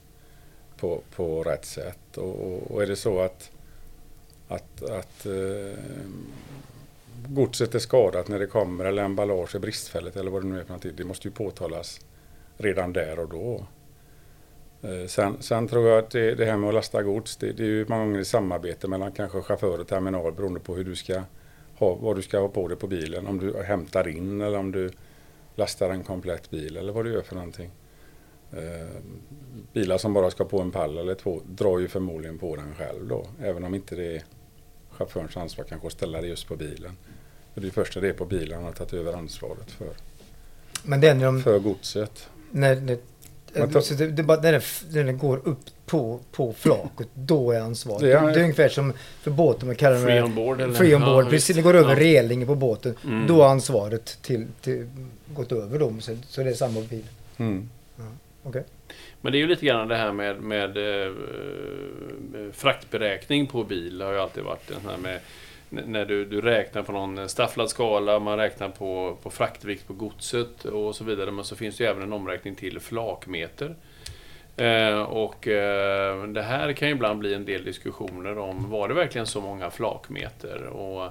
på, 0.78 1.02
på 1.16 1.44
rätt 1.44 1.66
sätt. 1.66 2.18
Och, 2.18 2.54
och, 2.54 2.72
och 2.72 2.84
är 2.84 2.88
det 2.88 2.96
så 2.96 3.20
att, 3.20 3.52
att, 4.48 4.84
att 4.84 5.26
eh, 5.26 5.80
godset 7.28 7.76
är 7.76 7.80
skadat 7.80 8.28
när 8.28 8.40
det 8.40 8.48
kommer 8.48 8.86
eller 8.86 9.04
emballage 9.04 9.56
är 9.56 9.60
bristfälligt 9.60 10.18
eller 10.18 10.32
vad 10.32 10.44
det 10.44 10.48
nu 10.48 10.56
är 10.56 10.62
för 10.62 10.70
någonting. 10.70 10.92
Det 10.96 11.04
måste 11.04 11.28
ju 11.28 11.34
påtalas 11.34 12.00
redan 12.58 12.94
där 12.94 13.20
och 13.20 13.30
då. 13.30 13.66
Eh, 14.82 15.08
Sen, 15.08 15.38
sen 15.40 15.68
tror 15.68 15.88
jag 15.88 16.00
att 16.00 16.10
det, 16.10 16.36
det 16.36 16.46
här 16.46 16.58
med 16.58 16.68
att 16.68 16.74
lasta 16.74 17.04
gods, 17.04 17.38
det, 17.38 17.52
det 17.52 17.64
är 17.64 17.68
ju 17.68 17.86
många 17.90 18.06
gånger 18.06 18.20
i 18.20 18.26
samarbete 18.26 18.88
mellan 18.88 19.12
kanske 19.12 19.42
chaufför 19.42 19.80
och 19.80 19.88
terminal 19.88 20.34
beroende 20.34 20.60
på 20.60 20.76
hur 20.76 20.84
du 20.84 20.96
ska 20.96 21.22
ha, 21.76 21.96
vad 21.96 22.16
du 22.16 22.22
ska 22.22 22.40
ha 22.40 22.48
på 22.48 22.68
dig 22.68 22.78
på 22.78 22.88
bilen. 22.88 23.28
Om 23.28 23.40
du 23.40 23.64
hämtar 23.64 24.08
in 24.08 24.42
eller 24.42 24.58
om 24.58 24.72
du 24.72 24.92
lastar 25.56 25.90
en 25.90 26.04
komplett 26.04 26.50
bil 26.50 26.78
eller 26.78 26.94
vad 26.94 27.06
du 27.06 27.14
gör 27.14 27.22
för 27.22 27.36
någonting. 27.36 27.72
Eh, 28.52 29.02
bilar 29.74 29.98
som 29.98 30.14
bara 30.14 30.32
ska 30.32 30.46
på 30.46 30.62
en 30.62 30.72
pall 30.72 30.98
eller 30.98 31.16
två 31.16 31.42
drar 31.46 31.80
ju 31.80 31.88
förmodligen 31.88 32.38
på 32.38 32.56
den 32.56 32.76
själv 32.76 33.08
då. 33.08 33.28
Även 33.42 33.64
om 33.64 33.76
inte 33.76 33.96
det 33.96 34.16
är 34.16 34.24
chaufförens 34.92 35.38
ansvar 35.38 35.66
kanske 35.66 35.88
att 35.88 35.94
ställa 35.94 36.22
det 36.22 36.28
just 36.28 36.48
på 36.48 36.56
bilen. 36.56 36.98
För 37.54 37.62
det 37.62 37.68
är 37.68 37.72
först 37.72 37.96
när 37.96 38.02
det 38.02 38.10
är 38.10 38.14
på 38.14 38.26
bilen 38.26 38.56
han 38.56 38.64
har 38.64 38.72
tagit 38.72 38.94
över 38.94 39.14
ansvaret 39.14 39.72
för, 39.72 39.90
Men 40.84 41.00
när 41.00 41.26
de... 41.26 41.42
för 41.42 41.60
godset. 41.60 42.30
När, 42.52 42.76
när, 42.76 42.98
så 43.82 43.94
det, 43.94 44.08
det, 44.12 44.22
är 44.22 44.24
bara- 44.24 44.42
när, 44.42 44.52
den, 44.52 44.62
när 44.92 45.04
den 45.04 45.18
går 45.18 45.42
upp 45.44 45.60
på, 45.86 46.20
på 46.32 46.54
flaket, 46.54 47.08
då 47.14 47.52
är 47.52 47.60
ansvaret. 47.60 48.02
Det 48.02 48.08
Det 48.08 48.14
är- 48.14 48.30
är, 48.38 48.42
ungefär 48.44 48.70
som 48.70 48.94
för 49.22 49.32
båten, 49.32 49.68
man 49.68 49.76
kallar 49.76 50.04
Free 50.06 50.16
det 50.16 50.24
on 50.24 50.36
board 50.36 50.62
eller? 50.62 50.74
free 50.74 50.96
on 50.96 51.02
Ja, 51.02 51.08
board. 51.08 51.24
visst. 51.24 51.32
Precis, 51.32 51.56
det 51.56 51.62
går 51.62 51.74
över 51.76 51.94
Ja. 51.96 52.00
relingen 52.00 52.48
på 52.48 52.56
båten. 52.56 52.96
Mm. 53.04 53.28
Då 53.28 53.42
har 53.44 53.50
ansvaret 53.50 54.18
till, 54.22 54.48
till, 54.62 54.90
gått 55.34 55.52
över 55.52 55.80
dem. 55.80 56.02
Så, 56.02 56.18
så 56.28 56.44
det 56.44 56.50
är 56.50 56.54
samma 56.54 56.82
bil. 56.82 57.04
Mm. 57.38 57.70
Okej. 58.44 58.64
Men 59.22 59.32
det 59.32 59.38
är 59.38 59.40
ju 59.40 59.48
lite 59.48 59.66
grann 59.66 59.88
det 59.88 59.96
här 59.96 60.12
med, 60.12 60.42
med 60.42 60.78
eh, 60.78 61.12
fraktberäkning 62.54 63.48
på 63.48 63.64
bil. 63.64 63.98
Det 63.98 64.06
har 64.06 64.12
ju 64.14 64.20
alltid 64.20 64.44
varit 64.44 64.68
den 64.68 64.92
här 64.92 64.98
med 64.98 65.20
när 65.88 66.06
du, 66.06 66.26
du 66.26 66.42
räknar 66.42 66.84
på 66.84 66.92
någon 66.92 67.30
stafflad 67.30 67.70
skala, 67.70 68.20
man 68.20 68.38
räknar 68.38 68.70
på, 68.70 69.18
på 69.24 69.30
fraktvikt 69.30 69.88
på 69.88 69.94
godset 69.94 70.66
och 70.66 70.96
så 70.96 71.04
vidare. 71.04 71.32
Men 71.32 71.46
så 71.46 71.56
finns 71.56 71.78
det 71.78 71.84
ju 71.84 71.90
även 71.90 72.04
en 72.04 72.14
omräkning 72.14 72.56
till 72.56 72.80
flakmeter. 72.80 73.76
Eh, 74.58 75.02
och 75.02 75.48
eh, 75.48 76.24
det 76.24 76.42
här 76.42 76.74
kan 76.74 76.88
ju 76.88 76.94
ibland 76.94 77.20
bli 77.20 77.34
en 77.34 77.46
del 77.46 77.64
diskussioner 77.64 78.38
om 78.38 78.70
var 78.70 78.88
det 78.88 78.94
verkligen 78.94 79.28
så 79.28 79.42
många 79.42 79.70
flakmeter? 79.70 80.64
Och 80.64 81.10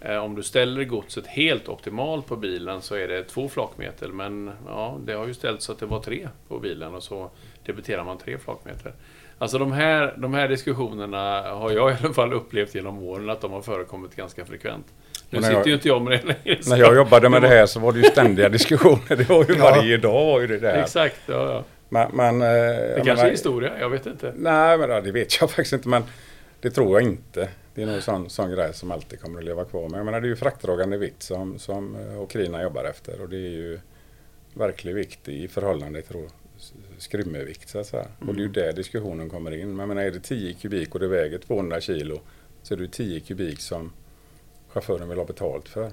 eh, 0.00 0.16
om 0.16 0.34
du 0.34 0.42
ställer 0.42 0.84
godset 0.84 1.26
helt 1.26 1.68
optimalt 1.68 2.26
på 2.26 2.36
bilen 2.36 2.82
så 2.82 2.94
är 2.94 3.08
det 3.08 3.24
två 3.24 3.48
flakmeter. 3.48 4.08
Men 4.08 4.50
ja, 4.66 4.98
det 5.04 5.12
har 5.12 5.26
ju 5.26 5.34
ställts 5.34 5.64
så 5.64 5.72
att 5.72 5.78
det 5.78 5.86
var 5.86 6.00
tre 6.00 6.28
på 6.48 6.58
bilen 6.58 6.94
och 6.94 7.02
så 7.02 7.30
debiterar 7.64 8.04
man 8.04 8.18
tre 8.18 8.38
flakmeter. 8.38 8.92
Alltså 9.38 9.58
de 9.58 9.72
här, 9.72 10.14
de 10.18 10.34
här 10.34 10.48
diskussionerna 10.48 11.42
har 11.42 11.70
jag 11.70 11.90
i 11.92 11.96
alla 12.04 12.14
fall 12.14 12.32
upplevt 12.32 12.74
genom 12.74 13.02
åren 13.02 13.30
att 13.30 13.40
de 13.40 13.52
har 13.52 13.62
förekommit 13.62 14.16
ganska 14.16 14.44
frekvent. 14.44 14.86
Nu 15.30 15.38
sitter 15.42 15.54
jag- 15.56 15.66
ju 15.66 15.74
inte 15.74 15.88
jag 15.88 16.02
med 16.02 16.12
det 16.12 16.24
längre. 16.44 16.60
När 16.68 16.76
jag 16.76 16.96
jobbade 16.96 17.28
med 17.28 17.42
det 17.42 17.48
här 17.48 17.66
så 17.66 17.80
var 17.80 17.92
det 17.92 17.98
ju 17.98 18.04
ständiga 18.04 18.48
diskussioner. 18.48 19.16
Det 19.16 19.28
var 19.28 19.44
ju 19.48 19.54
Ja. 19.58 19.64
varje 19.64 19.96
dag 19.96 20.26
var 20.26 20.40
ju 20.40 20.46
det 20.46 20.58
där. 20.58 20.82
Exakt, 20.82 21.20
ja, 21.26 21.52
ja. 21.52 21.64
Men, 21.88 22.10
men, 22.14 22.42
eh, 22.42 22.48
Det 22.48 22.92
kanske 22.96 23.10
menar- 23.14 23.26
är 23.26 23.30
historia, 23.30 23.72
jag 23.80 23.88
vet 23.90 24.06
inte. 24.06 24.32
Nej, 24.36 24.78
men 24.78 25.04
det 25.04 25.12
vet 25.12 25.40
jag 25.40 25.50
faktiskt 25.50 25.72
inte. 25.72 25.88
Men 25.88 26.02
det 26.60 26.70
tror 26.70 27.00
jag 27.00 27.08
inte. 27.08 27.48
Det 27.74 27.82
är 27.82 27.86
nog 27.86 27.94
en 27.94 28.02
sån, 28.02 28.30
sån 28.30 28.50
grej 28.50 28.74
som 28.74 28.90
alltid 28.90 29.20
kommer 29.20 29.38
att 29.38 29.44
leva 29.44 29.64
kvar. 29.64 29.88
Men 29.88 29.94
jag 29.98 30.04
menar, 30.04 30.20
det 30.20 30.26
är 30.26 30.28
ju 30.28 30.36
fraktdragande 30.36 30.96
vikt 30.98 31.22
som, 31.22 31.58
som 31.58 31.96
eh, 31.96 32.22
åkerierna 32.22 32.62
jobbar 32.62 32.84
efter. 32.84 33.20
Och 33.22 33.28
det 33.28 33.36
är 33.36 33.50
ju 33.50 33.78
verklig 34.54 34.94
vikt 34.94 35.28
i 35.28 35.48
förhållande 35.48 36.02
till 36.02 36.16
då 37.12 37.18
s- 37.18 37.22
skrymmevikt 37.24 37.68
så 37.68 37.78
att 37.78 37.86
säga. 37.86 38.06
Och 38.26 38.34
det 38.34 38.40
är 38.40 38.42
ju 38.42 38.48
där 38.48 38.72
diskussionen 38.72 39.30
kommer 39.30 39.50
in. 39.56 39.76
Men 39.76 39.88
menar, 39.88 40.02
är 40.02 40.10
det 40.10 40.20
10 40.20 40.54
kubik 40.54 40.94
och 40.94 41.00
det 41.00 41.08
väger 41.08 41.38
200 41.38 41.80
kilo 41.80 42.20
så 42.62 42.74
är 42.74 42.78
det 42.78 42.82
ju 42.84 42.88
10 42.90 43.20
kubik 43.20 43.60
som 43.60 43.92
chauffören 44.68 45.08
vill 45.08 45.18
ha 45.18 45.24
betalt 45.24 45.68
för. 45.68 45.92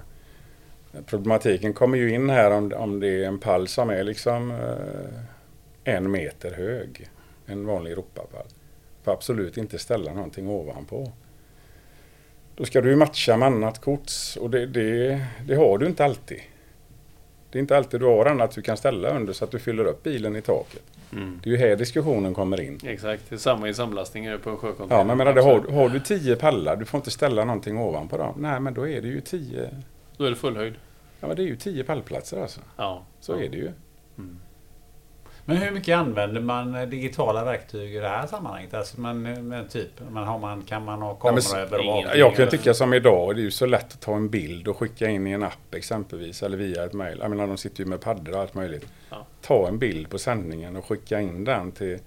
Problematiken 1.06 1.72
kommer 1.74 1.98
ju 1.98 2.14
in 2.14 2.30
här 2.30 2.50
om, 2.50 2.72
om 2.76 3.00
det 3.00 3.08
är 3.08 3.24
en 3.28 3.38
pall 3.38 3.68
som 3.68 3.90
är 3.90 4.04
liksom 4.04 4.50
eh, 4.50 5.94
en 5.94 6.10
meter 6.10 6.50
hög. 6.54 7.08
En 7.46 7.66
vanlig 7.66 7.92
Europapall. 7.92 8.46
Får 9.02 9.12
absolut 9.12 9.56
inte 9.56 9.78
ställa 9.78 10.14
någonting 10.14 10.48
ovanpå. 10.48 11.12
Då 12.56 12.64
ska 12.64 12.80
du 12.80 12.96
matcha 12.96 13.36
med 13.36 13.46
annat 13.46 13.78
gods 13.78 14.36
och 14.36 14.50
det, 14.50 14.66
det, 14.66 15.20
det 15.46 15.54
har 15.54 15.78
du 15.78 15.86
inte 15.86 16.04
alltid. 16.04 16.40
Det 17.52 17.58
är 17.58 17.60
inte 17.60 17.76
alltid 17.76 18.00
du 18.00 18.06
har 18.06 18.26
annat 18.26 18.50
du 18.50 18.62
kan 18.62 18.76
ställa 18.76 19.16
under 19.16 19.32
så 19.32 19.44
att 19.44 19.50
du 19.50 19.58
fyller 19.58 19.84
upp 19.84 20.02
bilen 20.02 20.36
i 20.36 20.42
taket. 20.42 20.82
Mm. 21.12 21.40
Det 21.42 21.50
är 21.50 21.52
ju 21.52 21.56
här 21.56 21.76
diskussionen 21.76 22.34
kommer 22.34 22.60
in. 22.60 22.80
Exakt, 22.84 23.22
det 23.28 23.34
är 23.34 23.38
samma 23.38 23.68
i 23.68 23.74
samlastningen 23.74 24.38
på 24.40 24.50
en 24.50 24.56
sjöcontainer. 24.56 25.00
Ja, 25.00 25.04
men 25.04 25.18
menar, 25.18 25.32
det 25.32 25.42
har, 25.42 25.60
har 25.60 25.88
du 25.88 26.00
tio 26.00 26.36
pallar, 26.36 26.76
du 26.76 26.84
får 26.84 26.98
inte 26.98 27.10
ställa 27.10 27.44
någonting 27.44 27.78
ovanpå 27.78 28.16
dem. 28.16 28.34
Nej, 28.38 28.60
men 28.60 28.74
då 28.74 28.88
är 28.88 29.02
det 29.02 29.08
ju 29.08 29.20
tio. 29.20 29.70
Då 30.16 30.24
är 30.24 30.30
det 30.30 30.36
fullhöjd. 30.36 30.74
Ja, 31.20 31.26
men 31.26 31.36
det 31.36 31.42
är 31.42 31.46
ju 31.46 31.56
tio 31.56 31.84
pallplatser 31.84 32.42
alltså. 32.42 32.60
Ja. 32.76 33.06
Så 33.20 33.32
är 33.32 33.48
det 33.48 33.56
ju. 33.56 33.70
Mm. 34.18 34.38
Men 35.44 35.56
hur 35.56 35.70
mycket 35.70 35.96
använder 35.96 36.40
man 36.40 36.90
digitala 36.90 37.44
verktyg 37.44 37.94
i 37.94 37.98
det 37.98 38.08
här 38.08 38.26
sammanhanget? 38.26 38.74
Alltså 38.74 39.00
man, 39.00 39.22
men 39.22 39.68
typ, 39.68 39.88
man 40.10 40.24
har 40.24 40.38
man, 40.38 40.62
kan 40.62 40.84
man 40.84 41.02
ha 41.02 41.18
Ja, 41.22 41.32
men- 41.32 41.42
kameraövervakning? 41.42 42.20
Jag 42.20 42.36
kan 42.36 42.48
tycka 42.48 42.74
som 42.74 42.94
idag, 42.94 43.36
det 43.36 43.40
är 43.40 43.44
ju 43.44 43.50
så 43.50 43.66
lätt 43.66 43.92
att 43.92 44.00
ta 44.00 44.14
en 44.16 44.28
bild 44.28 44.68
och 44.68 44.76
skicka 44.76 45.08
in 45.08 45.26
i 45.26 45.30
en 45.30 45.42
app 45.42 45.74
exempelvis 45.74 46.42
eller 46.42 46.56
via 46.56 46.84
ett 46.84 46.92
mejl. 46.92 47.18
Jag 47.20 47.30
menar 47.30 47.46
de 47.46 47.56
sitter 47.56 47.80
ju 47.84 47.86
med 47.90 48.00
paddor 48.00 48.34
och 48.34 48.40
allt 48.40 48.54
möjligt. 48.54 48.86
Ja. 49.10 49.26
Ta 49.40 49.68
en 49.68 49.78
bild 49.78 50.10
på 50.10 50.18
sändningen 50.18 50.76
och 50.76 50.84
skicka 50.86 51.20
in 51.20 51.44
den 51.44 51.72
till 51.72 51.98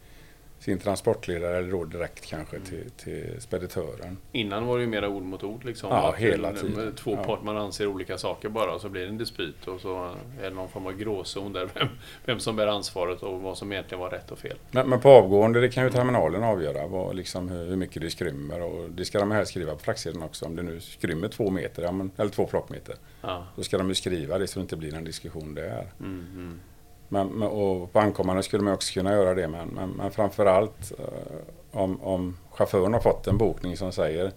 sin 0.65 0.79
transportledare 0.79 1.57
eller 1.57 1.71
då 1.71 1.83
direkt 1.85 2.25
kanske 2.25 2.59
till, 2.59 2.91
till 2.97 3.35
speditören. 3.41 4.17
Innan 4.31 4.65
var 4.65 4.77
det 4.77 4.83
ju 4.83 4.89
mera 4.89 5.09
ord 5.09 5.23
mot 5.23 5.43
ord 5.43 5.65
liksom. 5.65 5.89
Ja, 5.89 6.09
Att 6.09 6.15
hela 6.15 6.49
en- 6.49 6.55
tiden. 6.55 6.93
Två 6.95 7.11
Ja. 7.11 7.23
part 7.23 7.43
man 7.43 7.57
anser 7.57 7.87
olika 7.87 8.17
saker 8.17 8.49
bara 8.49 8.71
och 8.73 8.81
så 8.81 8.89
blir 8.89 9.01
det 9.01 9.07
en 9.07 9.17
dispyt 9.17 9.67
och 9.67 9.81
så 9.81 10.09
är 10.41 10.49
det 10.49 10.55
någon 10.55 10.69
form 10.69 10.85
av 10.85 10.93
gråzon 10.97 11.53
där 11.53 11.69
vem, 11.73 11.87
vem 12.25 12.39
som 12.39 12.55
bär 12.55 12.67
ansvaret 12.67 13.23
och 13.23 13.41
vad 13.41 13.57
som 13.57 13.71
egentligen 13.71 13.99
var 13.99 14.09
rätt 14.09 14.31
och 14.31 14.39
fel. 14.39 14.57
Men, 14.71 14.89
men 14.89 14.99
på 15.01 15.09
avgående, 15.09 15.61
det 15.61 15.69
kan 15.69 15.83
ju 15.83 15.89
terminalen 15.89 16.43
avgöra 16.43 16.87
vad, 16.87 17.15
liksom, 17.15 17.49
hur, 17.49 17.75
mycket 17.75 18.01
det 18.01 18.09
skrymmer 18.09 18.61
och 18.61 18.89
det 18.89 19.05
ska 19.05 19.19
de 19.19 19.31
här 19.31 19.45
skriva 19.45 19.73
på 19.73 19.79
fraktsidan 19.79 20.23
också. 20.23 20.45
Om 20.45 20.55
det 20.55 20.63
nu 20.63 20.79
skrymmer 20.79 21.27
två 21.27 21.49
meter, 21.49 22.09
eller 22.17 22.31
två 22.31 22.47
flockmeter, 22.47 22.95
Ja. 23.21 23.47
då 23.55 23.63
ska 23.63 23.77
de 23.77 23.89
ju 23.89 23.95
skriva 23.95 24.37
det 24.37 24.47
så 24.47 24.59
det 24.59 24.61
inte 24.61 24.75
blir 24.77 24.95
en 24.95 25.03
diskussion 25.03 25.55
där. 25.55 25.91
Mm, 25.99 26.25
mm. 26.33 26.59
Men, 27.09 27.27
men, 27.27 27.47
och 27.47 27.93
på 27.93 27.99
ankommande 27.99 28.43
skulle 28.43 28.63
man 28.63 28.73
också 28.73 28.93
kunna 28.93 29.13
göra 29.13 29.33
det, 29.33 29.47
men, 29.47 29.67
men, 29.67 29.89
men 29.89 30.11
framförallt 30.11 30.91
eh, 30.99 31.79
om, 31.79 32.01
om 32.01 32.37
chauffören 32.51 32.93
har 32.93 32.99
fått 32.99 33.27
en 33.27 33.37
bokning 33.37 33.77
som 33.77 33.91
säger 33.91 34.31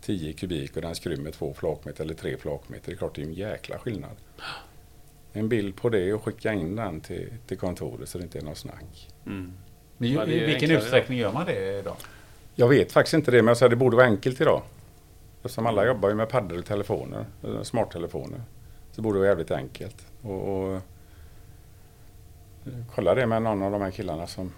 10 0.00 0.32
kubik 0.32 0.76
och 0.76 0.82
den 0.82 0.94
skrymmer 0.94 1.30
två 1.30 1.54
flakmeter 1.54 2.04
eller 2.04 2.14
tre 2.14 2.36
flakmeter, 2.36 2.86
det 2.86 2.92
är 2.92 2.96
klart 2.96 3.14
det 3.14 3.22
är 3.22 3.26
en 3.26 3.34
jäkla 3.34 3.78
skillnad. 3.78 4.16
En 5.32 5.48
bild 5.48 5.76
på 5.76 5.88
det 5.88 6.12
och 6.12 6.24
skicka 6.24 6.52
in 6.52 6.76
den 6.76 7.00
till, 7.00 7.32
till 7.46 7.58
kontoret 7.58 8.08
så 8.08 8.18
det 8.18 8.24
inte 8.24 8.38
är 8.38 8.42
något 8.42 8.58
snack. 8.58 9.08
Mm. 9.26 9.52
Men 9.96 10.08
I 10.08 10.38
vilken 10.38 10.54
enklare, 10.54 10.78
utsträckning 10.78 11.18
gör 11.18 11.32
man 11.32 11.46
det 11.46 11.78
idag? 11.78 11.96
Jag 12.54 12.68
vet 12.68 12.92
faktiskt 12.92 13.14
inte 13.14 13.30
det, 13.30 13.36
men 13.36 13.46
jag 13.46 13.56
säger 13.56 13.70
det 13.70 13.76
borde 13.76 13.96
vara 13.96 14.06
enkelt 14.06 14.40
idag. 14.40 14.62
Eftersom 15.42 15.66
alla 15.66 15.86
jobbar 15.86 16.08
ju 16.08 16.14
med 16.14 16.28
paddor 16.28 16.58
och 16.58 16.64
telefoner, 16.64 17.24
eller 17.44 17.62
smarttelefoner. 17.62 18.40
Så 18.92 19.02
borde 19.02 19.16
det 19.16 19.20
vara 19.20 19.28
jävligt 19.28 19.50
enkelt. 19.50 20.06
Och, 20.22 20.48
och, 20.48 20.72
eh, 20.72 20.80
kolla 22.94 23.14
det 23.14 23.26
med 23.26 23.42
någon 23.42 23.62
av 23.62 23.72
de 23.72 23.80
här 23.82 23.90
killarna 23.90 24.26
som 24.26 24.52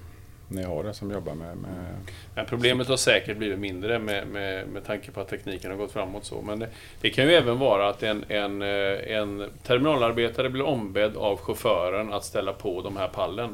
ni 0.48 0.62
har 0.62 0.84
det, 0.84 0.94
som 0.94 1.10
jobbar 1.10 1.34
med, 1.34 1.56
med 1.56 1.96
Men 2.34 2.46
problemet 2.46 2.88
har 2.88 2.96
säkert 2.96 3.36
blivit 3.36 3.58
mindre 3.58 3.98
med, 3.98 4.26
med, 4.26 4.68
med 4.68 4.84
tanke 4.86 5.10
på 5.10 5.20
att 5.20 5.28
tekniken 5.28 5.70
har 5.70 5.78
gått 5.78 5.92
framåt 5.92 6.24
så. 6.24 6.42
Men 6.42 6.58
det, 6.58 6.68
det 7.00 7.10
kan 7.10 7.24
ju 7.24 7.32
även 7.32 7.58
vara 7.58 7.88
att 7.88 8.02
en, 8.02 8.24
en, 8.28 8.62
eh, 8.62 9.16
en 9.16 9.50
terminalarbetare 9.62 10.50
blir 10.50 10.66
ombedd 10.66 11.16
av 11.16 11.36
chauffören 11.38 12.12
att 12.12 12.24
ställa 12.24 12.52
på 12.52 12.82
de 12.82 12.96
här 12.96 13.08
pallen. 13.08 13.50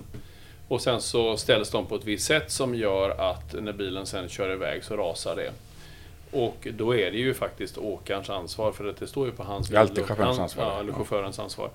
Och 0.68 0.80
sen 0.80 1.00
så 1.00 1.36
ställs 1.36 1.70
de 1.70 1.86
på 1.86 1.94
ett 1.96 2.04
visst 2.04 2.26
sätt 2.26 2.50
som 2.50 2.74
gör 2.74 3.30
att 3.30 3.54
när 3.62 3.72
bilen 3.72 4.06
sen 4.06 4.28
kör 4.28 4.52
iväg 4.52 4.84
så 4.84 4.96
rasar 4.96 5.36
det. 5.36 5.50
Och 6.30 6.68
då 6.72 6.94
är 6.94 7.10
det 7.10 7.18
ju 7.18 7.34
faktiskt 7.34 7.78
åkarens 7.78 8.30
ansvar 8.30 8.72
för 8.72 8.88
att 8.88 8.96
det 8.96 9.06
står 9.06 9.26
ju 9.26 9.32
på 9.32 9.42
hans 9.42 9.68
Det 9.68 9.76
är 9.76 9.80
alltid 9.80 10.04
chaufförens 10.04 10.38
ansvar. 10.38 10.64
Ja, 10.64 10.80
eller 10.80 10.90
Ja. 10.92 10.96
chaufförens 10.96 11.38
ansvar. 11.38 11.70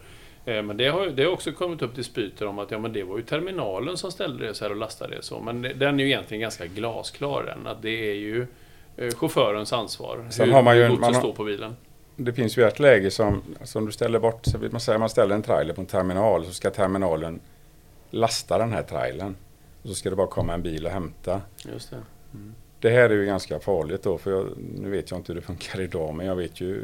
Eh, 0.57 0.63
Men 0.63 0.77
det 0.77 0.87
har, 0.87 1.07
det 1.07 1.23
har 1.23 1.31
också 1.31 1.51
kommit 1.51 1.81
upp 1.81 1.95
dispyter 1.95 2.45
om 2.45 2.59
att 2.59 2.71
ja, 2.71 2.79
men 2.79 2.93
det 2.93 3.03
var 3.03 3.17
ju 3.17 3.23
terminalen 3.23 3.97
som 3.97 4.11
ställde 4.11 4.47
det 4.47 4.53
så 4.53 4.65
här 4.65 4.71
och 4.71 4.77
lastade 4.77 5.15
det 5.15 5.21
så. 5.23 5.39
Men 5.39 5.61
det- 5.61 5.73
den 5.73 5.99
är 5.99 6.03
ju 6.03 6.09
egentligen 6.09 6.41
ganska 6.41 6.65
glasklar 6.65 7.43
den, 7.43 7.67
att 7.67 7.81
det 7.81 8.09
är 8.11 8.15
ju 8.15 8.47
eh, 8.97 9.13
chaufförens 9.15 9.73
ansvar. 9.73 10.27
Sen 10.29 10.45
hur 10.47 10.53
har 10.53 10.63
man 10.63 10.77
ju- 10.77 10.87
godset 10.87 11.01
man 11.01 11.13
står 11.13 11.33
på 11.33 11.43
bilen. 11.43 11.75
Det 12.15 12.33
finns 12.33 12.57
ju 12.57 12.63
ett 12.63 12.79
läge 12.79 13.11
som, 13.11 13.41
som 13.63 13.85
du 13.85 13.91
ställer 13.91 14.19
bort, 14.19 14.39
så 14.45 14.57
vill 14.57 14.71
man 14.71 14.81
säga 14.81 14.97
man 14.97 15.09
ställer 15.09 15.35
en 15.35 15.41
trailer 15.41 15.73
på 15.73 15.81
en 15.81 15.87
terminal 15.87 16.45
så 16.45 16.51
ska 16.53 16.69
terminalen 16.69 17.39
lasta 18.09 18.57
den 18.57 18.73
här 18.73 18.83
trailern. 18.83 19.35
Och 19.83 19.89
så 19.89 19.95
ska 19.95 20.09
det 20.09 20.15
bara 20.15 20.27
komma 20.27 20.53
en 20.53 20.61
bil 20.61 20.85
och 20.85 20.91
hämta. 20.91 21.41
Just 21.73 21.89
det. 21.91 21.97
Det 22.79 22.89
här 22.89 23.09
är 23.09 23.13
ju 23.13 23.25
ganska 23.25 23.59
farligt 23.59 24.03
då, 24.03 24.17
för 24.17 24.31
jag, 24.31 24.47
nu 24.81 24.89
vet 24.89 25.11
jag 25.11 25.19
inte 25.19 25.33
hur 25.33 25.39
det 25.39 25.45
funkar 25.45 25.81
idag, 25.81 26.15
men 26.15 26.25
jag 26.25 26.35
vet 26.35 26.61
ju 26.61 26.81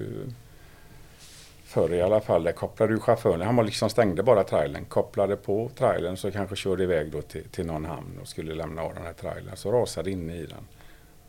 förr 1.75 1.93
i 1.93 2.01
alla 2.01 2.21
fall, 2.21 2.43
där 2.43 2.51
kopplade 2.51 2.93
ju 2.93 2.99
chauffören, 2.99 3.41
han 3.41 3.55
var 3.55 3.63
liksom 3.63 3.89
stängde 3.89 4.23
bara 4.23 4.43
trailern, 4.43 4.85
kopplade 4.85 5.35
på 5.35 5.69
trailern 5.75 6.17
så 6.17 6.31
kanske 6.31 6.55
körde 6.55 6.83
iväg 6.83 7.11
då 7.11 7.21
till, 7.21 7.49
till 7.49 7.65
någon 7.65 7.85
hamn 7.85 8.19
och 8.21 8.27
skulle 8.27 8.55
lämna 8.55 8.81
av 8.81 8.93
den 8.93 9.03
här 9.03 9.13
trailern, 9.13 9.55
så 9.55 9.71
rasade 9.71 10.11
inne 10.11 10.35
i 10.35 10.45
den. 10.45 10.67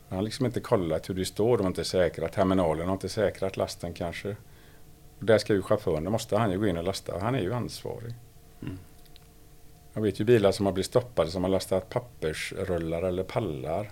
Han 0.09 0.17
har 0.17 0.23
liksom 0.23 0.45
inte 0.45 0.59
kollat 0.59 1.09
hur 1.09 1.15
det 1.15 1.25
står, 1.25 1.57
de 1.57 1.63
har 1.63 1.67
inte 1.67 1.83
säkrat, 1.83 2.33
terminalen 2.33 2.87
har 2.87 2.93
inte 2.93 3.09
säkrat 3.09 3.57
lasten 3.57 3.93
kanske. 3.93 4.35
Och 5.19 5.25
där 5.25 5.37
ska 5.37 5.53
ju 5.53 5.61
chauffören, 5.61 6.03
då 6.03 6.11
måste 6.11 6.37
han 6.37 6.51
ju 6.51 6.59
gå 6.59 6.67
in 6.67 6.77
och 6.77 6.83
lasta, 6.83 7.19
han 7.19 7.35
är 7.35 7.41
ju 7.41 7.53
ansvarig. 7.53 8.13
Mm. 8.61 8.77
Jag 9.93 10.01
vet 10.01 10.19
ju 10.19 10.25
bilar 10.25 10.51
som 10.51 10.65
har 10.65 10.73
blivit 10.73 10.85
stoppade 10.85 11.31
som 11.31 11.43
har 11.43 11.51
lastat 11.51 11.89
pappersrullar 11.89 13.01
eller 13.01 13.23
pallar 13.23 13.91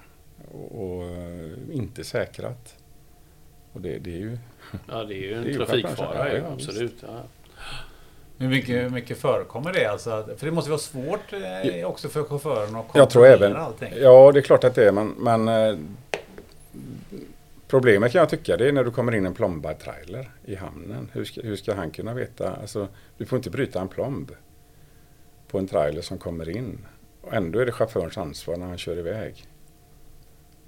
och, 0.52 0.86
och 0.86 1.04
eh, 1.04 1.52
inte 1.72 2.04
säkrat. 2.04 2.76
Och 3.74 3.82
det, 3.82 3.98
det 4.00 4.14
är 4.14 4.20
ju... 4.20 4.38
Ja, 4.92 5.04
det 5.04 5.14
är 5.14 5.18
ju 5.18 5.34
en 5.34 5.44
Det 5.44 5.50
är 5.50 5.52
ju 5.52 5.58
trafikfara, 5.58 5.96
självklart, 5.96 6.44
ja, 6.44 6.54
absolut. 6.54 6.96
Ja. 7.02 7.24
Hur 8.38 8.50
mycket, 8.50 8.84
hur 8.84 8.90
mycket 8.90 9.18
förekommer 9.18 9.74
det? 9.74 9.86
Alltså, 9.86 10.26
för 10.38 10.46
det 10.46 10.52
måste 10.52 10.70
vara 10.70 10.80
svårt 10.80 11.34
eh, 11.34 11.86
också 11.86 12.10
för 12.10 12.24
chauffören 12.24 12.76
att 12.76 12.86
Jag 12.94 13.10
tror 13.10 13.24
kontrollera 13.24 13.50
även... 13.50 13.56
allting. 13.62 13.94
Ja, 13.98 14.32
det 14.32 14.40
är 14.40 14.42
klart 14.42 14.64
att 14.64 14.76
det 14.76 14.88
är, 14.88 14.92
men, 14.92 15.08
men 15.08 15.48
eh, 15.48 15.78
Problemet 17.68 18.12
kan 18.12 18.20
jag 18.20 18.30
tycka 18.30 18.58
det 18.58 18.68
är 18.68 18.72
när 18.72 18.84
du 18.84 18.92
kommer 18.92 19.16
in 19.16 19.26
en 19.26 19.34
plombad 19.34 19.80
trailer 19.80 20.30
i 20.46 20.56
hamnen. 20.56 21.10
Hur 21.14 21.26
ska, 21.26 21.42
hur 21.42 21.56
ska 21.56 21.74
han 21.74 21.92
kunna 21.92 22.14
veta? 22.14 22.56
Alltså, 22.56 22.88
du 23.18 23.26
får 23.26 23.38
inte 23.38 23.50
bryta 23.50 23.82
en 23.82 23.88
plomb 23.88 24.32
på 25.48 25.58
en 25.58 25.68
trailer 25.68 26.02
som 26.02 26.18
kommer 26.18 26.50
in. 26.50 26.86
Och 27.22 27.34
ändå 27.34 27.60
är 27.60 27.66
det 27.66 27.72
chaufförens 27.72 28.18
ansvar 28.18 28.58
när 28.58 28.66
han 28.66 28.78
kör 28.78 28.98
iväg. 28.98 29.46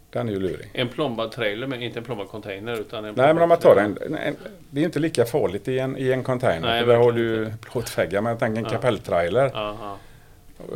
Den 0.09 0.29
är 0.29 0.33
ju 0.33 0.39
lurig. 0.39 0.69
En 0.73 0.89
plombad 0.89 1.31
trailer, 1.31 1.67
men 1.67 1.81
inte 1.81 1.99
en 1.99 2.05
plombad 2.05 2.27
container. 2.29 2.79
Utan 2.79 3.05
en 3.05 3.13
Nej, 3.15 3.33
men 3.33 3.43
om 3.43 3.49
man 3.49 3.59
tar 3.59 3.75
en, 3.75 3.97
en, 4.17 4.35
det 4.69 4.81
är 4.81 4.85
inte 4.85 4.99
lika 4.99 5.25
farligt 5.25 5.67
i 5.67 5.79
en, 5.79 5.97
i 5.97 6.11
en 6.11 6.23
container. 6.23 6.67
Nej, 6.67 6.85
där 6.85 6.95
har 6.95 7.11
du 7.11 7.53
plåtväggar. 7.61 8.21
Men 8.21 8.29
jag 8.29 8.39
tänker 8.39 8.57
en 8.59 8.63
Ja. 8.63 8.69
kapelltrailer. 8.69 9.51
Ja, 9.53 9.77
ja. 9.81 9.97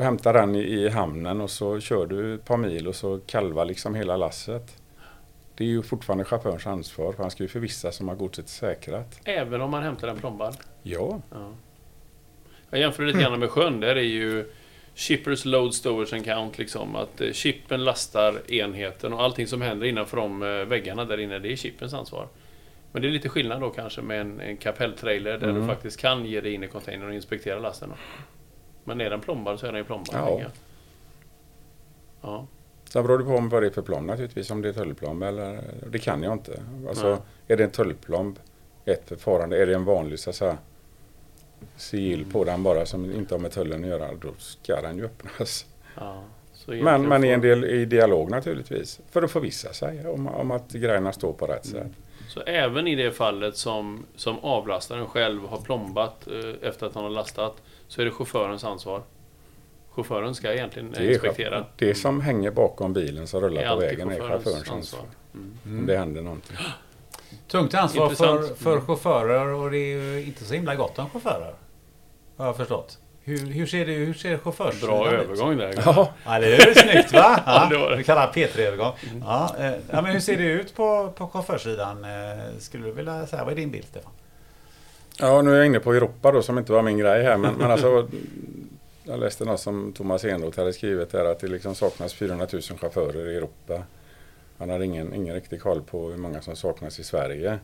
Hämtar 0.04 0.34
den 0.34 0.56
i, 0.56 0.60
i 0.60 0.90
hamnen 0.90 1.42
och 1.42 1.50
så 1.50 1.80
kör 1.80 2.06
du 2.06 2.34
ett 2.36 2.46
par 2.46 2.58
mil 2.58 2.88
och 2.88 2.96
så 2.96 3.20
kalvar 3.26 3.66
liksom 3.66 3.96
hela 3.96 4.18
lasset. 4.18 4.78
Det 5.56 5.64
är 5.64 5.68
ju 5.68 5.82
fortfarande 5.84 6.24
chaufförens 6.26 6.68
ansvar 6.68 7.12
för 7.14 7.24
han 7.24 7.32
ska 7.32 7.44
ju 7.44 7.50
förvissa 7.50 7.92
sig 7.92 8.04
om 8.04 8.10
att 8.10 8.18
godset 8.18 8.46
är 8.46 8.50
säkrat. 8.50 9.20
Även 9.24 9.62
om 9.62 9.72
man 9.72 9.84
hämtar 9.84 10.08
en 10.08 10.18
plombad. 10.18 10.58
Ja, 10.84 11.22
Ja. 11.32 11.52
Jag 12.70 12.80
jämför 12.80 13.04
lite 13.04 13.20
grann 13.20 13.40
med 13.40 13.50
sjön. 13.50 13.80
Där 13.80 13.96
är 13.96 14.02
ju 14.02 14.52
Shippers 14.96 15.46
Load 15.46 15.74
Storage 15.74 16.14
and 16.14 16.26
Count. 16.26 16.58
Liksom, 16.58 16.96
att 16.96 17.22
eh, 17.22 17.32
chippen 17.32 17.84
lastar 17.84 18.52
enheten 18.52 19.14
och 19.14 19.22
allting 19.24 19.48
som 19.48 19.62
händer 19.62 19.88
innanför 19.88 20.18
de 20.18 20.44
eh, 20.44 20.50
väggarna 20.50 21.06
där 21.06 21.20
inne, 21.20 21.40
det 21.40 21.52
är 21.52 21.56
chippens 21.56 21.94
ansvar. 21.94 22.28
Men 22.92 23.02
det 23.02 23.08
är 23.08 23.12
lite 23.12 23.30
skillnad 23.30 23.62
då 23.62 23.70
kanske 23.70 24.02
med 24.02 24.22
en, 24.22 24.40
en 24.40 24.58
kapelltrailer 24.58 25.38
där 25.38 25.50
Mm. 25.50 25.62
du 25.62 25.68
faktiskt 25.68 26.00
kan 26.00 26.26
ge 26.26 26.42
dig 26.42 26.54
in 26.54 26.64
i 26.64 26.68
containern 26.68 27.08
och 27.10 27.14
inspektera 27.16 27.60
lasten. 27.60 27.90
Då. 27.90 27.96
Men 28.84 29.02
är 29.02 29.10
den 29.10 29.22
plombad 29.22 29.60
så 29.60 29.66
är 29.68 29.72
den 29.72 29.80
ju 29.80 29.86
plombad. 29.86 30.16
Ja. 30.16 30.42
Ja. 32.22 32.48
sen 32.90 33.04
beror 33.04 33.18
det 33.18 33.24
på 33.26 33.40
vad 33.56 33.64
det 33.64 33.68
är 33.68 33.72
för 33.72 33.82
plomb 33.82 34.08
naturligtvis. 34.08 34.52
Om 34.52 34.62
det 34.62 34.70
är 34.70 34.74
tullplomb 34.74 35.24
eller... 35.24 35.62
Det 35.90 36.00
kan 36.00 36.24
jag 36.24 36.34
inte. 36.34 36.62
Alltså, 36.88 37.10
Nej. 37.10 37.18
är 37.48 37.58
det 37.58 37.64
en 37.64 37.72
tullplomb, 37.72 38.40
ett 38.86 39.10
förfarande. 39.10 39.62
Är 39.62 39.66
det 39.68 39.74
en 39.76 39.86
vanlig 39.86 40.20
så 40.20 40.30
att 40.30 40.36
säga, 40.36 40.58
sigill 41.78 42.26
på 42.32 42.44
den 42.44 42.64
bara 42.64 42.86
som 42.86 43.12
inte 43.12 43.34
har 43.34 43.40
med 43.40 43.52
tullen 43.52 43.84
att 43.84 43.90
göra, 43.90 44.14
då 44.22 44.30
ska 44.38 44.82
den 44.82 44.98
ju 44.98 45.06
öppnas. 45.06 45.66
Ja. 45.96 46.24
Så 46.54 46.72
Men, 46.72 47.08
men 47.08 47.24
i 47.24 47.28
en 47.28 47.42
del 47.42 47.66
i 47.66 47.86
dialog 47.86 48.30
naturligtvis. 48.32 49.00
För 49.12 49.24
att 49.24 49.32
förvissa 49.32 49.74
sig 49.74 50.08
om, 50.08 50.28
om 50.28 50.52
att 50.52 50.72
grejerna 50.72 51.14
står 51.14 51.34
på 51.34 51.48
rätt 51.48 51.66
sätt. 51.66 51.92
Så 52.28 52.42
även 52.42 52.88
i 52.88 52.96
det 52.96 53.12
fallet 53.12 53.58
som, 53.58 54.06
som 54.16 54.40
avlastaren 54.40 55.06
själv 55.08 55.48
har 55.48 55.58
plombat 55.62 56.28
eh, 56.28 56.68
efter 56.70 56.86
att 56.86 56.96
han 56.96 57.04
har 57.04 57.12
lastat 57.12 57.62
så 57.88 58.02
är 58.02 58.06
det 58.06 58.12
chaufförens 58.12 58.64
ansvar. 58.64 59.02
Chauffören 59.90 60.36
ska 60.36 60.54
egentligen 60.54 60.92
Det, 60.92 61.00
är 61.00 61.12
inspektera. 61.12 61.66
det 61.78 61.96
som 61.96 62.22
hänger 62.22 62.52
bakom 62.52 62.94
bilen 62.94 63.28
som 63.28 63.42
rullar 63.42 63.70
på 63.70 63.76
vägen 63.76 64.10
är 64.12 64.20
chaufförens 64.20 64.44
chaufförens 64.44 64.72
ansvar. 64.72 65.00
ansvar. 65.00 65.06
Mm. 65.66 65.80
Om 65.80 65.86
det 65.86 65.98
händer 65.98 66.22
någonting. 66.22 66.58
Tungt 67.48 67.74
ansvar 67.74 68.10
för, 68.10 68.56
för 68.56 68.72
Mm. 68.72 68.86
chaufförer 68.86 69.48
och 69.48 69.72
det 69.72 69.78
är 69.78 69.98
ju 69.98 70.26
inte 70.26 70.44
så 70.46 70.54
himla 70.54 70.76
gott 70.76 71.00
om 71.00 71.10
chaufförer. 71.10 71.54
Har 72.38 72.46
jag 72.46 72.58
förstått. 72.58 72.98
Hur, 73.24 73.38
hur 73.46 73.66
ser 73.66 73.86
det 73.86 73.92
hur 73.94 74.14
ser 74.14 74.38
chaufförssidan 74.38 74.90
Bra 74.90 75.08
ut? 75.14 75.20
övergång 75.24 75.58
där. 75.58 75.74
Ja, 75.86 76.14
Ja, 76.26 76.40
det 76.40 76.56
är 76.56 76.74
snyggt 76.74 77.14
va? 77.14 77.40
Ja, 77.46 77.68
det 77.70 77.78
var 77.78 77.90
det. 77.92 77.96
Vi 77.98 78.04
kallar 78.04 78.32
det 78.34 78.48
P3-övergång. 78.48 78.94
Ja, 79.22 79.56
eh, 79.60 79.66
ja, 79.92 80.02
men 80.02 80.06
hur 80.06 80.20
ser 80.20 80.38
det 80.38 80.44
ut 80.44 80.76
på, 80.76 81.12
på 81.18 81.28
chaufförssidan? 81.28 82.04
Eh, 82.06 82.10
Skulle 82.60 82.86
du 82.86 82.92
vilja 82.92 83.28
säga, 83.28 83.44
vad 83.44 83.52
är 83.54 83.56
din 83.58 83.72
bild 83.72 83.86
Stefan? 83.86 84.12
ja, 85.20 85.42
nu 85.42 85.52
är 85.52 85.56
jag 85.56 85.66
inne 85.66 85.80
på 85.80 85.94
Europa 85.94 86.32
då 86.32 86.42
som 86.42 86.58
inte 86.58 86.72
var 86.72 86.82
min 86.82 86.98
grej 86.98 87.24
här. 87.24 87.38
Men, 87.38 87.54
men 87.56 87.72
alltså, 87.72 88.08
jag 89.04 89.20
läste 89.20 89.46
något 89.46 89.60
som 89.60 89.94
Thomas 89.94 90.26
Enroth 90.26 90.60
hade 90.60 90.74
skrivit 90.74 91.14
här 91.14 91.26
att 91.26 91.40
det 91.40 91.48
liksom 91.48 91.76
saknas 91.76 92.14
400 92.14 92.48
000 92.54 92.62
chaufförer 92.62 93.30
i 93.32 93.36
Europa. 93.38 93.84
Han 94.62 94.70
hade 94.70 94.86
ingen, 94.86 95.14
ingen 95.14 95.36
riktig 95.36 95.62
koll 95.62 95.82
på 95.82 96.10
hur 96.10 96.18
många 96.18 96.42
som 96.42 96.56
saknas 96.56 97.00
i 97.00 97.04
Sverige. 97.04 97.60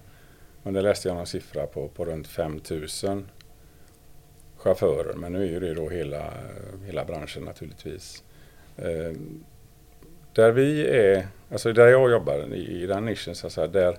Men 0.64 0.74
det 0.74 0.82
läste 0.82 1.08
jag 1.08 1.18
någon 1.18 1.28
siffra 1.28 1.68
på, 1.68 1.88
på 1.88 2.06
runt 2.06 2.28
5 2.28 2.62
000 3.04 3.24
chaufförer. 4.58 5.14
Men 5.14 5.32
nu 5.32 5.44
är 5.44 5.48
ju 5.48 5.60
det 5.60 5.74
då 5.74 5.90
hela, 5.90 6.34
hela 6.86 7.06
branschen 7.06 7.44
naturligtvis. 7.44 8.24
Eh, 8.78 9.12
där 10.34 10.52
vi 10.52 10.88
är, 10.88 11.28
alltså 11.52 11.74
där 11.74 11.88
jag 11.88 12.12
jobbar 12.12 12.54
i, 12.54 12.84
i 12.84 12.86
den 12.86 13.06
nischen 13.06 13.36
så 13.36 13.48
att 13.48 13.54
säga, 13.54 13.68
där 13.68 13.98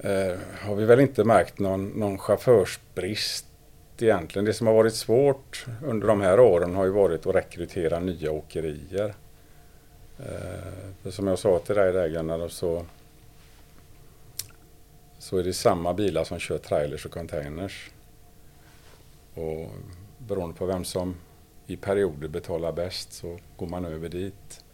eh, 0.00 0.38
har 0.60 0.74
vi 0.74 0.84
väl 0.84 1.00
inte 1.00 1.24
märkt 1.24 1.58
någon, 1.58 1.88
någon 1.88 2.18
chaufförsbrist 2.18 3.46
egentligen. 3.98 4.44
Det 4.44 4.52
som 4.52 4.66
har 4.66 4.74
varit 4.74 4.94
svårt 4.94 5.66
under 5.84 6.06
de 6.06 6.20
här 6.20 6.40
åren 6.40 6.74
har 6.74 6.84
ju 6.84 6.90
varit 6.90 7.26
att 7.26 7.34
rekrytera 7.34 8.00
nya 8.00 8.32
åkerier. 8.32 9.14
Eh, 10.18 11.10
som 11.10 11.26
jag 11.26 11.38
sa 11.38 11.58
till 11.58 11.74
dig 11.74 11.92
där 11.92 12.08
Gunnar, 12.08 12.48
så, 12.48 12.86
så 15.18 15.38
är 15.38 15.44
det 15.44 15.52
samma 15.52 15.94
bilar 15.94 16.24
som 16.24 16.38
kör 16.38 16.58
trailers 16.58 17.06
och 17.06 17.12
containers. 17.12 17.90
Och 19.34 19.70
beroende 20.18 20.56
på 20.56 20.66
vem 20.66 20.84
som 20.84 21.14
i 21.66 21.76
perioder 21.76 22.28
betalar 22.28 22.72
bäst 22.72 23.12
så 23.12 23.38
går 23.56 23.66
man 23.66 23.84
över 23.84 24.08
dit. 24.08 24.64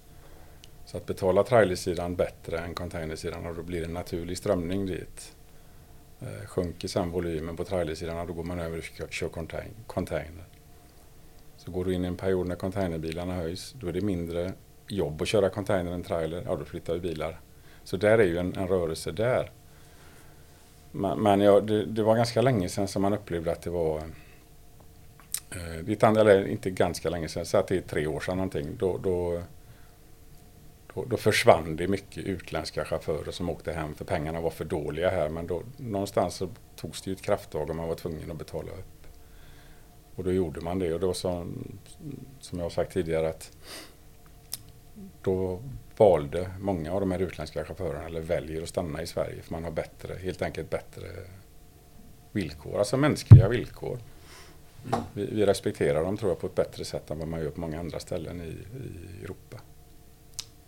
Så 0.87 0.96
att 0.96 1.07
betala 1.07 1.42
trailersidan 1.44 2.16
bättre 2.16 2.59
än 2.59 2.74
containersidan 2.74 3.46
och 3.46 3.54
då 3.54 3.62
blir 3.62 3.80
det 3.80 3.87
en 3.87 3.92
naturlig 3.92 4.38
strömning 4.38 4.87
dit. 4.87 5.35
Eh, 6.20 6.46
sjunker 6.46 6.88
sen 6.88 7.11
volymen 7.11 7.57
på 7.57 7.64
trailersidan 7.64 8.18
och 8.18 8.26
då 8.26 8.33
går 8.33 8.44
man 8.44 8.59
över 8.59 8.78
och 8.78 9.12
kör- 9.12 9.28
container. 9.87 10.44
Så 11.57 11.70
går 11.70 11.85
du 11.85 11.94
in 11.94 12.04
i 12.04 12.09
en 12.09 12.16
period 12.16 12.46
när 12.46 12.57
containerbilarna 12.57 13.35
höjs, 13.35 13.74
då 13.80 13.87
är 13.87 13.92
det 13.92 14.00
mindre 14.00 14.52
jobb 14.88 15.23
att 15.23 15.29
köra 15.29 15.49
container 15.49 15.92
än 15.92 16.03
trailer, 16.03 16.42
ja 16.47 16.57
då 16.57 16.64
flyttar 16.64 16.94
vi 16.94 17.01
bilar. 17.01 17.40
Så 17.85 17.97
där 17.97 18.18
är 18.18 18.25
ju 18.25 18.38
en, 18.38 18.57
en 18.57 18.68
rörelse 18.68 19.12
där. 19.12 19.51
Men, 20.92 21.18
men 21.18 21.40
ja, 21.40 21.61
det, 21.61 21.85
det 21.85 22.03
var 22.03 22.16
ganska 22.16 22.42
länge 22.42 22.68
sedan 22.68 22.88
som 22.88 23.03
man 23.03 23.12
upplevde 23.12 23.53
att 23.53 23.62
det 23.62 23.70
var 23.70 23.99
eh, 25.51 25.85
det 25.85 26.03
är 26.03 26.18
eller 26.18 26.49
inte 26.49 26.70
ganska 26.70 27.11
länge 27.11 27.29
sedan, 27.29 27.47
så 27.47 27.59
att 27.59 27.68
det 27.68 27.77
är 27.77 27.81
tre 27.81 28.07
år 28.07 28.20
sedan 28.20 28.37
någonting. 28.37 28.77
Då, 28.79 28.99
då, 28.99 29.42
då, 30.94 31.05
då 31.05 31.16
försvann 31.16 31.77
det 31.77 31.88
mycket 31.88 32.25
utländska 32.25 32.85
chaufförer 32.85 33.33
som 33.33 33.51
åkte 33.51 33.73
hem 33.73 33.94
för 33.94 34.05
pengarna 34.05 34.40
var 34.40 34.51
för 34.51 34.64
dåliga 34.64 35.11
här. 35.11 35.29
Men 35.29 35.47
då, 35.47 35.62
någonstans 35.77 36.35
så 36.35 36.49
togs 36.77 37.03
det 37.03 37.11
ju 37.11 37.14
ett 37.14 37.23
krafttag 37.23 37.70
och 37.70 37.77
man 37.77 37.88
var 37.88 37.94
tvungen 37.94 38.31
att 38.31 38.38
betala 38.38 38.73
upp. 38.73 39.07
Och 40.14 40.25
då 40.25 40.33
gjorde 40.33 40.61
man 40.61 40.79
det 40.79 40.94
och 40.94 41.01
då 41.01 41.14
som, 41.14 41.68
som 42.40 42.59
jag 42.59 42.64
har 42.64 42.70
sagt 42.70 42.92
tidigare 42.92 43.29
att 43.29 43.51
då 45.22 45.62
valde 45.96 46.50
många 46.61 46.92
av 46.92 47.00
de 47.00 47.11
här 47.11 47.18
utländska 47.18 47.64
chaufförerna 47.64 48.07
eller 48.07 48.20
väljer 48.20 48.62
att 48.62 48.68
stanna 48.68 49.02
i 49.02 49.07
Sverige 49.07 49.42
för 49.42 49.52
man 49.52 49.64
har 49.64 49.70
bättre, 49.70 50.14
helt 50.14 50.42
enkelt 50.42 50.70
bättre 50.70 51.07
villkor, 52.33 52.78
alltså 52.78 52.96
mänskliga 52.96 53.48
villkor. 53.48 53.98
Vi, 55.12 55.26
vi 55.26 55.46
respekterar 55.46 56.04
dem 56.04 56.16
tror 56.16 56.30
jag 56.30 56.40
på 56.40 56.46
ett 56.46 56.54
bättre 56.54 56.85
sätt 56.85 57.11
än 57.11 57.18
vad 57.18 57.28
man 57.28 57.40
gör 57.40 57.50
på 57.50 57.61
många 57.61 57.80
andra 57.80 58.00
ställen 58.00 58.40
i, 58.40 58.57
i 58.78 59.24
Europa. 59.24 59.57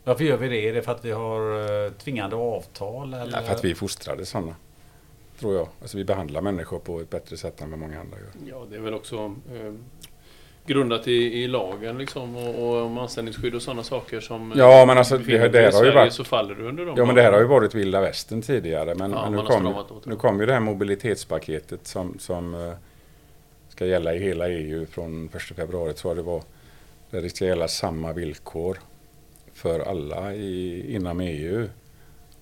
Varför 0.05 0.25
gör 0.25 0.37
vi 0.37 0.49
det? 0.49 0.69
Är 0.69 0.75
det 0.75 0.83
för 0.83 0.93
att 0.93 1.05
vi 1.05 1.11
har 1.11 1.61
eh, 1.85 1.93
tvingande 1.93 2.37
avtal? 2.37 3.15
Eller? 3.15 3.39
Ja, 3.39 3.43
för 3.43 3.55
att 3.55 3.65
vi 3.65 3.71
är 3.71 3.75
fostrade 3.75 4.27
sådana. 4.27 4.57
Tror 5.39 5.55
jag. 5.55 5.69
Alltså 5.81 5.97
vi 5.97 6.05
behandlar 6.05 6.41
människor 6.41 6.79
på 6.79 7.01
ett 7.01 7.11
bättre 7.11 7.37
sätt 7.37 7.61
än 7.61 7.71
vad 7.71 7.79
många 7.79 8.01
andra 8.01 8.19
gör. 8.19 8.31
Ja, 8.51 8.67
det 8.71 8.77
är 8.77 8.81
väl 8.81 8.95
också 8.95 9.35
eh, 9.53 9.75
grundat 10.67 11.09
i, 11.09 11.13
i 11.43 11.49
lagen 11.49 11.99
liksom 11.99 12.37
och, 12.37 12.49
och 12.69 12.83
om 12.87 12.99
anställningsskydd 12.99 13.55
och 13.55 13.63
sådana 13.63 13.83
saker 13.83 14.21
som... 14.21 14.53
Ja, 14.57 14.85
men 14.87 14.99
alltså, 14.99 15.19
det- 15.19 15.39
dig 15.39 15.49
det 15.49 15.69
i 15.69 15.73
har 15.73 15.85
ju 15.85 15.91
varit- 15.93 16.13
Så 16.13 16.25
faller 16.25 16.55
du 16.55 16.69
under 16.69 16.87
dem. 16.87 16.95
Ja 16.99 17.05
men 17.05 17.15
det 17.15 17.23
här 17.23 17.33
har 17.33 17.39
ju 17.41 17.47
varit 17.47 17.75
vilda 17.75 18.01
västern 18.01 18.43
tidigare 18.43 18.95
men, 18.95 19.11
Ja, 19.11 19.31
men 19.31 19.33
nu, 19.41 19.47
kom, 19.47 19.85
nu 20.05 20.17
kom 20.17 20.41
ju 20.41 20.47
det 20.47 20.53
här 20.53 20.61
mobilitetspaketet 20.61 21.87
som, 21.87 22.19
som 22.19 22.55
eh, 22.55 22.73
ska 23.69 23.87
gälla 23.87 24.15
i 24.15 24.19
hela 24.19 24.49
EU 24.49 24.87
från 24.87 25.31
1 25.35 25.43
februari 25.43 25.93
tror 25.93 26.11
jag 26.17 26.25
det 26.25 26.31
var. 26.31 26.43
Där 27.11 27.23
det 27.23 27.29
ska 27.31 27.45
gälla 27.45 27.69
samma 27.69 28.13
villkor 28.13 28.79
för 29.55 29.81
alla 29.81 30.35
i, 30.35 30.85
inom 30.95 31.21
EU. 31.21 31.69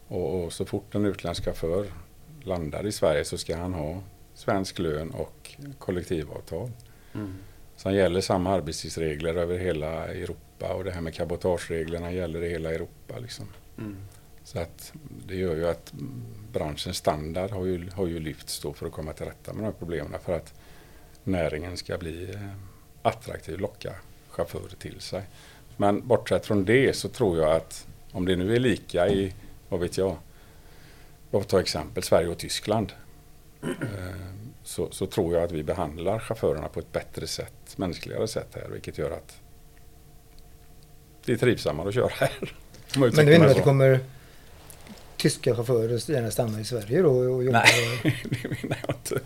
Och, 0.09 0.45
och 0.45 0.53
så 0.53 0.65
fort 0.65 0.95
en 0.95 1.05
utländsk 1.05 1.45
chaufför 1.45 1.87
landar 2.43 2.87
i 2.87 2.93
Sverige 2.93 3.25
så 3.25 3.39
ska 3.39 3.57
han 3.57 3.75
ha 3.75 4.01
svensk 4.35 4.79
lön 4.79 5.11
och 5.11 5.51
kollektivavtal. 5.79 6.71
Mm. 7.15 7.35
Sen 7.77 7.95
gäller 7.95 8.21
samma 8.21 8.51
arbetstidsregler 8.51 9.35
över 9.35 9.59
hela 9.59 10.09
Europa 10.09 10.75
och 10.75 10.85
det 10.85 10.91
här 10.91 11.01
med 11.01 11.15
cabotagereglerna 11.15 12.13
gäller 12.13 12.43
i 12.43 12.51
hela 12.51 12.75
Europa. 12.75 13.19
Liksom. 13.19 13.47
Mm. 13.79 13.97
Så 14.45 14.59
att 14.59 14.93
det 15.27 15.37
gör 15.37 15.57
ju 15.57 15.69
att 15.69 15.93
branschens 16.53 16.97
standard 16.97 17.51
har 17.51 17.65
ju, 17.65 17.91
har 17.91 18.07
ju 18.07 18.21
lyfts 18.21 18.61
då 18.61 18.73
för 18.73 18.87
att 18.87 18.93
komma 18.93 19.13
till 19.13 19.27
rätta 19.27 19.53
med 19.53 19.63
de 19.63 19.65
här 19.65 19.75
problemen 19.79 20.21
för 20.25 20.37
att 20.37 20.55
näringen 21.25 21.77
ska 21.77 21.99
bli 21.99 22.35
eh, 22.35 22.41
attraktiv, 23.03 23.59
locka 23.59 23.95
chaufförer 24.29 24.77
till 24.79 25.01
sig. 25.01 25.23
Men 25.77 26.09
bortsett 26.09 26.47
från 26.47 26.65
det 26.65 26.97
så 26.97 27.09
tror 27.09 27.39
jag 27.39 27.57
att 27.57 27.87
om 28.13 28.27
det 28.27 28.37
nu 28.37 28.55
är 28.55 28.61
lika 28.61 29.09
i, 29.09 29.33
vad 29.69 29.81
vet 29.81 29.99
jag, 29.99 30.17
låt 31.31 31.49
ta 31.49 31.61
exempel 31.61 32.03
Sverige 32.03 32.29
och 32.29 32.39
Tyskland. 32.39 32.93
Så, 34.65 34.91
så, 34.91 35.07
tror 35.07 35.35
jag 35.35 35.43
att 35.43 35.53
vi 35.53 35.63
behandlar 35.63 36.19
chaufförerna 36.19 36.69
på 36.69 36.81
ett 36.81 36.93
bättre 36.93 37.27
sätt, 37.27 37.75
mänskligare 37.77 38.29
sätt 38.29 38.49
här, 38.55 38.69
vilket 38.69 38.99
gör 38.99 39.11
att 39.11 39.41
det 41.25 41.33
är 41.33 41.37
trivsammare 41.37 41.89
att 41.89 41.95
köra 41.95 42.09
här. 42.09 42.55
Men 42.97 43.11
det 43.11 43.23
innebär 43.23 43.47
att 43.47 43.57
det 43.57 43.63
kommer 43.63 44.01
tyska 45.17 45.55
chaufförer 45.55 46.11
gärna 46.11 46.31
stanna 46.31 46.61
i 46.61 46.65
Sverige 46.65 47.03
då 47.03 47.11
och 47.11 47.45
jobba? 47.45 47.59
Nej, 47.59 48.23
det 48.31 48.63
menar 48.63 48.79
jag 48.87 48.97
inte. 48.97 49.21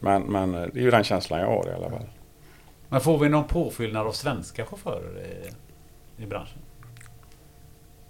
Men, 0.00 0.22
men 0.22 0.52
det 0.52 0.78
är 0.78 0.82
ju 0.82 0.90
den 0.90 1.04
känslan 1.04 1.40
jag 1.40 1.46
har 1.46 1.68
i 1.68 1.72
alla 1.72 1.90
fall. 1.90 2.06
Men 2.88 3.00
får 3.00 3.18
vi 3.18 3.28
någon 3.28 3.48
påfyllnad 3.48 4.06
av 4.06 4.12
svenska 4.12 4.66
chaufförer 4.66 5.26
i, 6.18 6.22
i 6.22 6.26
branschen? 6.26 6.61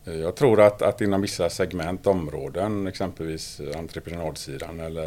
Eh, 0.05 0.15
jag 0.15 0.37
tror 0.37 0.61
att, 0.61 0.83
att 0.83 1.01
inom 1.01 1.21
vissa 1.21 1.51
segment, 1.51 2.07
områden, 2.07 2.87
exempelvis 2.87 3.61
eh, 3.61 3.79
entreprenadsidan 3.79 4.81
eller 4.81 5.07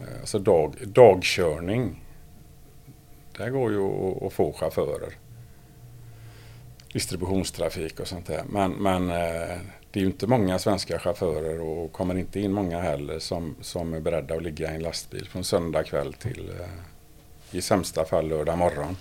eh, 0.00 0.20
alltså 0.20 0.38
dag, 0.38 0.74
dagkörning. 0.86 2.04
Där 3.38 3.50
går 3.50 3.72
ju 3.72 3.80
att, 3.80 4.22
att 4.22 4.32
få 4.32 4.52
chaufförer. 4.52 5.12
Distributionstrafik 6.92 8.00
och 8.00 8.08
sånt 8.08 8.26
där. 8.26 8.42
Men, 8.48 8.72
men 8.72 9.08
det 9.90 9.98
är 9.98 10.00
ju 10.00 10.06
inte 10.06 10.26
många 10.26 10.58
svenska 10.58 10.98
chaufförer 10.98 11.60
och 11.60 11.92
kommer 11.92 12.18
inte 12.18 12.40
in 12.40 12.52
många 12.52 12.80
heller 12.80 13.18
som, 13.18 13.56
som 13.60 13.94
är 13.94 14.00
beredda 14.00 14.34
att 14.34 14.42
ligga 14.42 14.72
i 14.72 14.74
en 14.74 14.82
lastbil 14.82 15.28
från 15.28 15.44
söndag 15.44 15.84
kväll 15.84 16.12
till 16.12 16.52
i 17.50 17.62
sämsta 17.62 18.04
fall 18.04 18.28
lördag 18.28 18.58
morgon. 18.58 18.96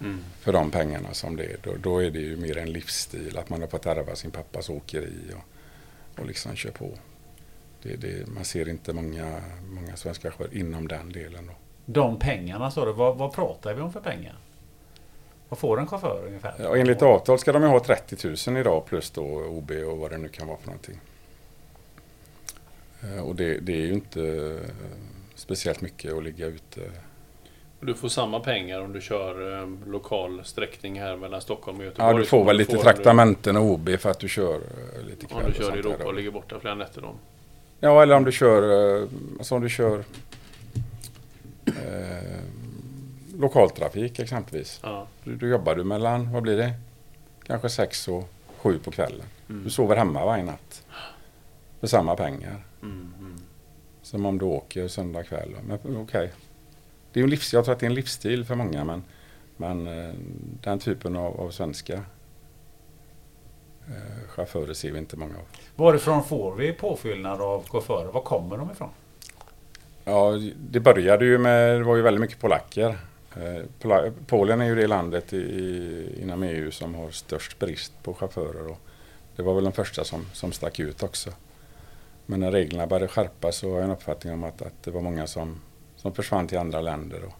Mm. 0.00 0.18
För 0.40 0.52
de 0.52 0.70
pengarna 0.70 1.14
som 1.14 1.36
det 1.36 1.44
är. 1.44 1.56
Då, 1.62 1.76
då, 1.82 1.98
är 1.98 2.10
det 2.10 2.18
ju 2.18 2.36
mer 2.36 2.56
en 2.56 2.72
livsstil. 2.72 3.38
Att 3.38 3.48
man 3.48 3.60
har 3.60 3.68
fått 3.68 3.86
ärva 3.86 4.14
sin 4.14 4.30
pappas 4.30 4.68
åkeri 4.70 5.34
och, 5.34 6.20
och 6.20 6.26
liksom 6.26 6.56
kör 6.56 6.70
på. 6.70 6.90
Det, 7.82 7.96
det, 7.96 8.26
man 8.26 8.44
ser 8.44 8.68
inte 8.68 8.92
många, 8.92 9.40
många 9.70 9.96
svenska 9.96 10.30
chaufförer 10.30 10.56
inom 10.56 10.88
den 10.88 11.12
delen. 11.12 11.46
Då. 11.46 11.52
De 11.86 12.18
pengarna 12.18 12.70
sa 12.70 12.84
du, 12.84 12.92
vad, 12.92 13.16
vad 13.16 13.32
pratar 13.32 13.74
vi 13.74 13.80
om 13.80 13.92
för 13.92 14.00
pengar? 14.00 14.38
Vad 15.48 15.58
får 15.58 15.80
en 15.80 15.86
chaufför 15.86 16.24
ungefär? 16.26 16.54
Ja, 16.58 16.76
enligt 16.76 17.02
avtal 17.02 17.38
ska 17.38 17.52
de 17.52 17.62
ju 17.62 17.68
ha 17.68 17.80
30 17.80 18.50
000 18.50 18.56
idag 18.60 18.86
plus 18.86 19.10
då 19.10 19.22
OB 19.24 19.70
och 19.70 19.98
vad 19.98 20.10
det 20.10 20.18
nu 20.18 20.28
kan 20.28 20.46
vara 20.46 20.58
för 20.58 20.66
någonting. 20.66 21.00
Eh, 23.02 23.20
och 23.20 23.36
det, 23.36 23.58
det 23.58 23.72
är 23.72 23.86
ju 23.86 23.92
inte 23.92 24.22
eh, 24.22 24.70
speciellt 25.34 25.80
mycket 25.80 26.12
att 26.12 26.24
ligga 26.24 26.46
ute 26.46 26.80
du 27.80 27.94
får 27.94 28.08
samma 28.08 28.40
pengar 28.40 28.80
om 28.80 28.92
du 28.92 29.00
kör 29.00 29.60
eh, 29.60 29.68
lokal 29.86 30.44
sträckning 30.44 31.00
här 31.00 31.16
mellan 31.16 31.40
Stockholm 31.40 31.78
och 31.78 31.84
Göteborg. 31.84 32.12
Ja, 32.14 32.18
du 32.18 32.24
får 32.24 32.44
väl 32.44 32.56
lite 32.56 32.76
får 32.76 32.82
traktamenten 32.82 33.56
och 33.56 33.64
OB 33.64 33.88
för 33.98 34.10
att 34.10 34.18
du 34.18 34.28
kör 34.28 34.54
eh, 34.54 35.06
lite 35.06 35.26
kväll. 35.26 35.44
Om 35.44 35.52
du 35.52 35.54
kör 35.54 35.76
i 35.76 35.78
Europa 35.78 36.04
och 36.04 36.14
ligger 36.14 36.30
borta 36.30 36.60
flera 36.60 36.74
nätter 36.74 37.00
då? 37.00 37.14
Ja, 37.80 38.02
eller 38.02 38.14
om 38.14 38.24
du 38.24 38.32
kör, 38.32 38.96
eh, 39.02 39.08
alltså 39.38 39.54
om 39.54 39.62
du 39.62 39.68
kör 39.68 40.04
eh, 41.66 42.40
lokaltrafik 43.38 44.18
exempelvis. 44.18 44.80
Ja. 44.82 45.06
Du, 45.24 45.36
då 45.36 45.46
jobbar 45.46 45.74
du 45.74 45.84
mellan, 45.84 46.32
vad 46.32 46.42
blir 46.42 46.56
det? 46.56 46.72
Kanske 47.46 47.68
sex 47.68 48.08
och 48.08 48.28
sju 48.56 48.78
på 48.78 48.90
kvällen. 48.90 49.26
Mm. 49.48 49.64
Du 49.64 49.70
sover 49.70 49.96
hemma 49.96 50.24
varje 50.24 50.44
natt. 50.44 50.84
För 51.80 51.86
samma 51.86 52.16
pengar. 52.16 52.64
Mm, 52.82 53.14
mm. 53.18 53.38
Som 54.02 54.26
om 54.26 54.38
du 54.38 54.44
åker 54.44 54.88
söndag 54.88 55.22
kväll. 55.22 55.50
Men 55.66 55.78
okej. 55.82 55.96
Okay 55.96 56.28
det 57.12 57.20
är 57.20 57.24
en 57.24 57.30
livs, 57.30 57.52
jag 57.52 57.64
tror 57.64 57.72
att 57.72 57.80
det 57.80 57.86
är 57.86 57.90
en 57.90 57.94
livsstil 57.94 58.44
för 58.44 58.54
många 58.54 58.84
men, 58.84 59.02
men 59.56 59.86
eh, 59.86 60.14
den 60.62 60.78
typen 60.78 61.16
av, 61.16 61.40
av 61.40 61.50
svenska 61.50 61.94
eh, 63.86 64.28
chaufförer 64.28 64.74
ser 64.74 64.92
vi 64.92 64.98
inte 64.98 65.16
många 65.16 65.34
av. 65.34 65.44
Varifrån 65.76 66.24
får 66.24 66.54
vi 66.54 66.72
påfyllnad 66.72 67.40
av 67.40 67.68
chaufförer? 67.68 68.12
Var 68.12 68.22
kommer 68.22 68.56
de 68.56 68.70
ifrån? 68.70 68.90
Ja, 70.04 70.32
det 70.70 70.80
började 70.80 71.24
ju 71.24 71.38
med, 71.38 71.80
det 71.80 71.84
var 71.84 71.96
ju 71.96 72.02
väldigt 72.02 72.20
mycket 72.20 72.40
polacker. 72.40 72.98
Eh, 73.36 74.12
Polen 74.26 74.60
är 74.60 74.64
ju 74.64 74.74
det 74.74 74.86
landet 74.86 75.32
i, 75.32 76.18
inom 76.22 76.42
EU 76.42 76.70
som 76.70 76.94
har 76.94 77.10
störst 77.10 77.58
brist 77.58 77.92
på 78.02 78.14
chaufförer. 78.14 78.70
Och 78.70 78.78
det 79.36 79.42
var 79.42 79.54
väl 79.54 79.64
den 79.64 79.72
första 79.72 80.04
som, 80.04 80.26
som 80.32 80.52
stack 80.52 80.80
ut 80.80 81.02
också. 81.02 81.30
Men 82.26 82.40
när 82.40 82.52
reglerna 82.52 82.86
började 82.86 83.08
skärpas 83.08 83.56
så 83.56 83.70
har 83.70 83.76
jag 83.76 83.84
en 83.84 83.90
uppfattning 83.90 84.32
om 84.32 84.44
att, 84.44 84.62
att 84.62 84.82
det 84.82 84.90
var 84.90 85.00
många 85.00 85.26
som 85.26 85.60
som 86.00 86.14
försvann 86.14 86.46
till 86.46 86.58
andra 86.58 86.80
länder. 86.80 87.20
Och, 87.24 87.34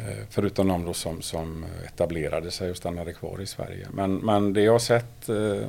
eh, 0.00 0.24
förutom 0.30 0.68
de 0.68 0.84
då 0.84 0.94
som, 0.94 1.22
som 1.22 1.64
etablerade 1.86 2.50
sig 2.50 2.70
och 2.70 2.76
stannade 2.76 3.12
kvar 3.12 3.40
i 3.40 3.46
Sverige. 3.46 3.88
Men, 3.92 4.16
men 4.16 4.52
det 4.52 4.60
jag 4.60 4.72
har 4.72 4.78
sett 4.78 5.28
eh, 5.28 5.68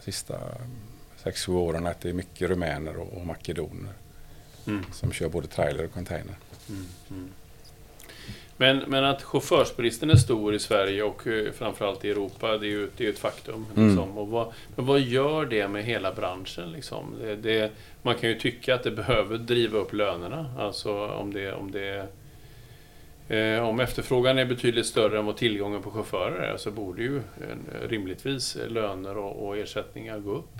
sista 0.00 0.38
6-7 1.22 1.50
åren 1.52 1.86
är 1.86 1.90
att 1.90 2.00
det 2.00 2.08
är 2.08 2.12
mycket 2.12 2.48
rumäner 2.48 2.96
och, 2.96 3.12
och 3.12 3.26
makedoner 3.26 3.92
mm. 4.66 4.84
som 4.92 5.12
kör 5.12 5.28
både 5.28 5.46
trailer 5.46 5.84
och 5.84 5.92
container. 5.92 6.34
Mm, 6.68 6.86
mm. 7.10 7.28
Men, 8.56 8.78
men 8.78 9.04
att 9.04 9.22
chaufförsbristen 9.22 10.10
är 10.10 10.16
stor 10.16 10.54
i 10.54 10.58
Sverige 10.58 11.02
och 11.02 11.26
eh, 11.26 11.52
framförallt 11.52 12.04
i 12.04 12.10
Europa, 12.10 12.58
det 12.58 12.66
är 12.66 12.70
ju, 12.70 12.88
det 12.96 13.06
är 13.06 13.10
ett 13.10 13.18
faktum. 13.18 13.66
Mm. 13.76 13.88
Liksom. 13.88 14.18
Och 14.18 14.28
vad, 14.28 14.52
men 14.76 14.86
vad 14.86 15.00
gör 15.00 15.44
det 15.46 15.68
med 15.68 15.84
hela 15.84 16.12
branschen? 16.12 16.72
Liksom? 16.72 17.14
Det, 17.20 17.36
det, 17.36 17.72
man 18.02 18.14
kan 18.14 18.30
ju 18.30 18.38
tycka 18.38 18.74
att 18.74 18.82
det 18.82 18.90
behöver 18.90 19.38
driva 19.38 19.78
upp 19.78 19.92
lönerna. 19.92 20.54
Alltså 20.58 21.06
om 21.06 21.32
det, 21.32 21.52
om 21.52 21.70
det 21.70 22.06
eh, 23.28 23.68
om 23.68 23.80
efterfrågan 23.80 24.38
är 24.38 24.44
betydligt 24.44 24.86
större 24.86 25.18
än 25.18 25.26
vad 25.26 25.36
tillgången 25.36 25.82
på 25.82 25.90
chaufförer 25.90 26.52
är 26.52 26.56
så 26.56 26.70
borde 26.70 27.02
ju 27.02 27.16
en, 27.16 27.88
rimligtvis 27.88 28.58
löner 28.68 29.18
och, 29.18 29.46
och 29.46 29.56
ersättningar 29.56 30.18
gå 30.18 30.30
upp. 30.30 30.58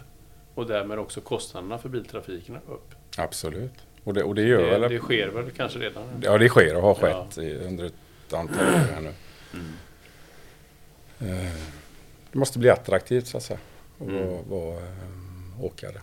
Och 0.55 0.67
därmed 0.67 0.99
också 0.99 1.21
kostnaderna 1.21 1.79
för 1.79 1.89
biltrafiken 1.89 2.59
gå 2.67 2.75
upp. 2.75 2.95
Absolut. 3.19 3.92
Och 4.05 4.15
det, 4.15 4.23
och 4.23 4.35
det 4.35 4.43
gör 4.43 4.63
det, 4.63 4.79
väl... 4.79 4.91
Det 4.91 4.99
sker 4.99 5.29
väl 5.29 5.51
kanske 5.51 5.79
redan? 5.79 6.05
Ja, 6.23 6.39
det 6.39 6.49
sker 6.49 6.77
och 6.77 6.83
har 6.83 6.95
skett 6.95 7.37
ja. 7.37 7.67
under 7.67 7.85
ett 7.85 8.33
antal 8.33 8.67
år 8.67 8.93
här 8.95 9.01
nu. 9.01 9.13
Mm. 9.55 9.73
Eh, 11.21 11.53
det 12.33 12.39
måste 12.39 12.59
bli 12.59 12.71
attraktivt 12.71 13.27
så 13.27 13.37
att 13.37 13.43
säga. 13.43 13.59
Att 14.01 14.09
mm. 14.09 14.49
vara 14.49 14.77
eh, 14.77 15.65
åkare. 15.65 16.01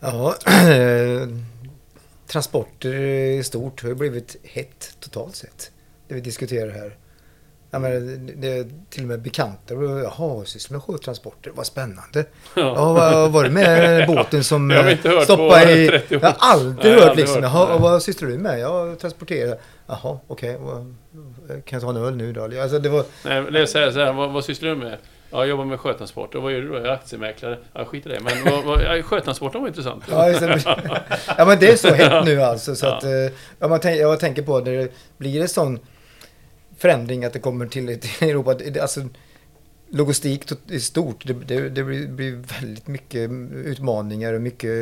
Ja, 0.00 0.36
transporter 2.26 2.94
i 2.94 3.42
stort 3.42 3.82
har 3.82 3.94
blivit 3.94 4.36
hett 4.42 4.96
totalt 5.00 5.36
sett. 5.36 5.72
Det 6.08 6.14
vi 6.14 6.20
diskuterar 6.20 6.70
här. 6.70 6.96
Ja, 7.70 7.78
men 7.78 8.30
det 8.40 8.48
är 8.48 8.66
till 8.90 9.02
och 9.02 9.08
med 9.08 9.22
bekanta. 9.22 9.74
Jaha, 9.74 10.44
sysslar 10.44 10.76
med 10.76 10.84
sjötransporter. 10.84 11.50
Vad 11.54 11.66
spännande. 11.66 12.24
Ja. 12.54 12.62
Ja, 12.76 13.28
var 13.28 13.44
det 13.44 13.50
med 13.50 14.06
båten 14.16 14.44
som 14.44 14.96
stoppade 15.24 15.72
i... 15.72 16.02
Jag 16.08 16.20
har 16.20 16.36
aldrig 16.38 16.94
hört 16.94 17.16
liksom. 17.16 17.42
Jaha, 17.42 17.74
och 17.74 17.80
vad 17.80 18.02
sysslar 18.02 18.28
du 18.28 18.38
med? 18.38 18.60
Jag 18.60 18.98
transporterar. 18.98 19.58
Jaha, 19.86 20.18
okej. 20.26 20.56
Okay. 20.56 21.60
Kan 21.62 21.76
jag 21.76 21.82
ta 21.82 21.90
en 21.90 21.96
öl 21.96 22.16
nu 22.16 22.32
då? 22.32 22.44
Alltså, 22.44 22.78
det 22.78 22.88
var... 22.88 23.04
Nej, 23.24 23.42
det 23.52 23.60
är 23.60 23.66
så 23.66 23.78
här, 23.78 23.90
så 23.90 23.98
här, 23.98 24.12
vad, 24.12 24.30
vad 24.30 24.44
sysslar 24.44 24.70
du 24.70 24.76
med? 24.76 24.98
Ja, 25.30 25.38
jag 25.38 25.48
jobbar 25.48 25.64
med 25.64 25.80
sjötransport. 25.80 26.34
Och 26.34 26.42
vad 26.42 26.52
gör 26.52 26.60
du 26.60 26.68
då? 26.68 26.74
Jag 26.74 26.86
är 26.86 26.90
aktiemäklare. 26.90 27.58
Ja, 27.72 27.84
skit 27.84 28.06
i 28.06 28.08
det. 28.08 28.20
Men 28.20 28.44
vad, 28.44 28.64
vad, 28.64 28.82
ja, 28.82 29.02
sjötransporten 29.02 29.60
var 29.60 29.68
intressant. 29.68 30.04
Ja, 30.10 30.28
ja, 31.38 31.44
men 31.44 31.58
det 31.58 31.72
är 31.72 31.76
så 31.76 31.88
hett 31.88 32.24
nu 32.24 32.42
alltså. 32.42 32.74
Så 32.74 32.86
ja. 32.86 32.96
att, 32.96 33.04
eh, 33.04 33.10
ja, 33.58 33.68
man 33.68 33.80
tänk, 33.80 34.00
jag 34.00 34.20
tänker 34.20 34.42
på 34.42 34.60
det 34.60 34.92
blir 35.18 35.40
en 35.40 35.48
sån 35.48 35.78
förändring 36.80 37.24
att 37.24 37.32
det 37.32 37.38
kommer 37.38 37.66
till, 37.66 38.00
till 38.00 38.28
Europa. 38.28 38.56
Alltså, 38.80 39.00
logistik 39.88 40.52
i 40.68 40.80
stort, 40.80 41.26
det, 41.26 41.32
det, 41.32 41.68
det 41.68 41.84
blir, 41.84 42.60
väldigt 42.60 42.86
mycket 42.86 43.30
utmaningar 43.64 44.34
och 44.34 44.40
mycket 44.40 44.72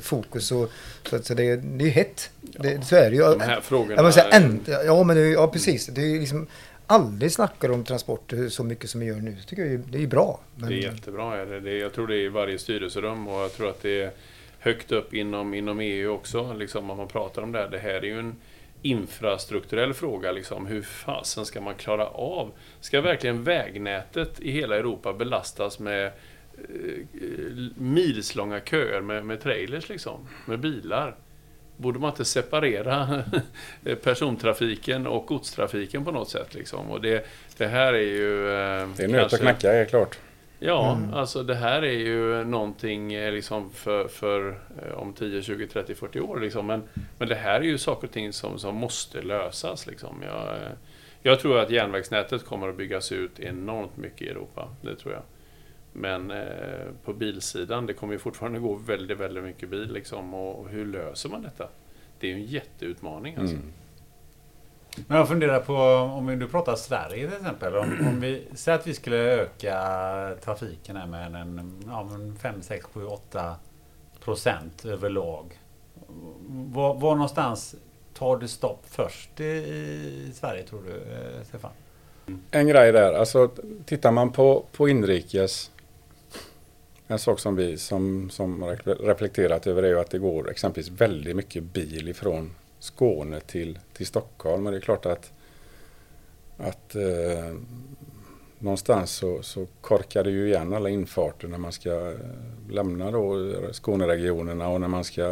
fokus. 0.00 0.52
Och, 0.52 0.70
så, 1.10 1.22
så 1.22 1.34
det, 1.34 1.56
det 1.56 1.84
är 1.84 1.90
hett. 1.90 2.30
Det, 2.40 2.84
så 2.84 2.96
är 2.96 3.10
det 3.10 3.16
ju. 3.16 3.22
De 3.22 3.40
här 3.40 3.60
frågorna... 3.60 4.02
Jag 4.02 4.14
säga, 4.14 4.28
en, 4.28 4.60
ja, 4.86 5.04
men 5.04 5.16
det, 5.16 5.28
ja, 5.28 5.48
precis. 5.48 5.86
Det 5.86 6.00
är 6.00 6.20
liksom 6.20 6.46
aldrig 6.86 7.32
snackar 7.32 7.70
om 7.70 7.84
transporter 7.84 8.48
så 8.48 8.64
mycket 8.64 8.90
som 8.90 9.00
vi 9.00 9.06
gör 9.06 9.16
nu. 9.16 9.36
tycker 9.46 9.64
jag 9.64 9.80
det 9.80 10.02
är 10.02 10.06
bra. 10.06 10.40
Men... 10.56 10.68
Det 10.68 10.74
är 10.74 10.92
jättebra. 10.92 11.44
Det, 11.44 11.60
det, 11.60 11.78
jag 11.78 11.92
tror 11.92 12.06
det 12.06 12.14
är 12.14 12.24
i 12.24 12.28
varje 12.28 12.58
styrelserum 12.58 13.28
och 13.28 13.40
jag 13.40 13.52
tror 13.52 13.68
att 13.68 13.82
det 13.82 14.02
är 14.02 14.10
högt 14.58 14.92
upp 14.92 15.14
inom, 15.14 15.54
inom 15.54 15.80
EU 15.80 16.10
också. 16.10 16.52
Liksom, 16.52 16.90
om 16.90 16.96
man 16.96 17.08
pratar 17.08 17.42
om 17.42 17.52
det 17.52 17.58
här. 17.58 17.68
Det 17.68 17.78
här 17.78 17.94
är 17.94 18.02
ju 18.02 18.18
en 18.18 18.36
infrastrukturell 18.82 19.94
fråga. 19.94 20.32
Liksom. 20.32 20.66
Hur 20.66 20.82
fasen 20.82 21.46
ska 21.46 21.60
man 21.60 21.74
klara 21.74 22.06
av? 22.06 22.52
Ska 22.80 23.00
verkligen 23.00 23.44
vägnätet 23.44 24.40
i 24.40 24.50
hela 24.50 24.76
Europa 24.76 25.12
belastas 25.12 25.78
med 25.78 26.06
eh, 26.06 26.12
milslånga 27.74 28.60
köer 28.60 29.00
med, 29.00 29.24
med 29.24 29.40
trailers, 29.40 29.88
liksom, 29.88 30.28
med 30.46 30.60
bilar? 30.60 31.16
Borde 31.76 31.98
man 31.98 32.10
inte 32.10 32.24
separera 32.24 33.24
persontrafiken 34.02 35.06
och 35.06 35.26
godstrafiken 35.26 36.04
på 36.04 36.12
något 36.12 36.30
sätt? 36.30 36.54
Liksom? 36.54 36.90
Och 36.90 37.00
det, 37.00 37.26
det 37.56 37.66
här 37.66 37.92
är 37.92 37.98
ju... 37.98 38.46
Eh, 38.46 38.88
det 38.96 39.04
är 39.04 39.08
nöt 39.08 39.32
att 39.32 39.40
knacka, 39.40 39.72
är 39.72 39.84
klart. 39.84 40.18
Ja, 40.64 40.96
Mm. 40.96 41.14
alltså 41.14 41.42
det 41.42 41.54
här 41.54 41.82
är 41.82 41.98
ju 41.98 42.44
någonting 42.44 43.12
eh, 43.12 43.32
liksom 43.32 43.70
för, 43.70 44.08
för 44.08 44.60
eh, 44.82 44.92
om 44.94 45.12
10, 45.12 45.42
20, 45.42 45.66
30, 45.66 45.94
40 45.94 46.20
år. 46.20 46.40
Liksom. 46.40 46.66
Men, 46.66 46.82
men 47.18 47.28
det 47.28 47.34
här 47.34 47.60
är 47.60 47.64
ju 47.64 47.78
saker 47.78 48.06
och 48.06 48.12
ting 48.12 48.32
som, 48.32 48.58
som 48.58 48.74
måste 48.74 49.22
lösas. 49.22 49.86
Liksom. 49.86 50.22
Jag, 50.26 50.56
eh, 50.56 50.72
jag 51.22 51.40
tror 51.40 51.58
att 51.58 51.70
järnvägsnätet 51.70 52.44
kommer 52.44 52.68
att 52.68 52.76
byggas 52.76 53.12
ut 53.12 53.40
enormt 53.40 53.96
mycket 53.96 54.22
i 54.22 54.28
Europa. 54.28 54.68
Det 54.82 54.96
tror 54.96 55.12
jag. 55.14 55.22
Men 55.92 56.30
eh, 56.30 56.86
på 57.04 57.12
bilsidan, 57.12 57.86
det 57.86 57.92
kommer 57.92 58.12
ju 58.12 58.18
fortfarande 58.18 58.58
gå 58.58 58.74
väldigt, 58.74 59.18
väldigt 59.18 59.44
mycket 59.44 59.68
bil. 59.68 59.92
Liksom. 59.92 60.34
Och, 60.34 60.60
och 60.60 60.68
hur 60.68 60.86
löser 60.86 61.28
man 61.28 61.42
detta? 61.42 61.68
Det 62.20 62.26
är 62.26 62.30
ju 62.30 62.36
en 62.36 62.46
jätteutmaning. 62.46 63.36
Alltså. 63.36 63.56
Mm. 63.56 63.72
Men 65.06 65.18
jag 65.18 65.28
funderar 65.28 65.60
på 65.60 65.76
om 66.16 66.26
vi 66.26 66.36
nu 66.36 66.48
pratar 66.48 66.76
Sverige 66.76 67.28
till 67.28 67.38
exempel. 67.38 67.76
Om, 67.76 68.06
om 68.06 68.20
vi 68.20 68.48
säger 68.54 68.78
att 68.78 68.86
vi 68.86 68.94
skulle 68.94 69.16
öka 69.16 69.76
trafiken 70.44 70.96
här 70.96 71.06
med 71.06 71.34
en 71.34 71.82
ja, 71.86 72.08
5, 72.38 72.62
6, 72.62 72.86
7, 72.92 73.04
8 73.06 73.54
procent 74.24 74.84
överlag. 74.84 75.60
Var, 76.48 76.94
var 76.94 77.14
någonstans 77.14 77.74
tar 78.14 78.36
det 78.36 78.48
stopp 78.48 78.82
först 78.86 79.40
i, 79.40 79.44
i 79.44 80.32
Sverige 80.34 80.62
tror 80.62 80.82
du, 80.82 80.90
eh, 80.90 81.44
Stefan? 81.44 81.70
En 82.50 82.68
grej 82.68 82.92
där, 82.92 83.12
alltså 83.12 83.50
tittar 83.84 84.12
man 84.12 84.32
på, 84.32 84.64
på 84.72 84.88
inrikes 84.88 85.70
en 87.06 87.18
sak 87.18 87.40
som 87.40 87.56
vi 87.56 87.78
som, 87.78 88.30
som 88.30 88.64
reflekterat 88.84 89.66
över 89.66 89.82
är 89.82 89.88
ju 89.88 90.00
att 90.00 90.10
det 90.10 90.18
går 90.18 90.50
exempelvis 90.50 90.90
väldigt 90.90 91.36
mycket 91.36 91.62
bil 91.62 92.08
ifrån 92.08 92.50
Skåne 92.82 93.40
till, 93.40 93.78
till 93.92 94.06
Stockholm. 94.06 94.66
Och 94.66 94.72
det 94.72 94.78
är 94.78 94.80
klart 94.80 95.06
att, 95.06 95.32
att 96.56 96.94
eh, 96.94 97.54
någonstans 98.58 99.10
så, 99.10 99.42
så 99.42 99.66
korkar 99.80 100.24
det 100.24 100.30
ju 100.30 100.46
igen 100.46 100.72
alla 100.72 100.88
infarter 100.88 101.48
när 101.48 101.58
man 101.58 101.72
ska 101.72 102.10
eh, 102.10 102.16
lämna 102.70 103.10
då 103.10 103.52
Skåneregionerna 103.72 104.68
och 104.68 104.80
när 104.80 104.88
man 104.88 105.04
ska 105.04 105.24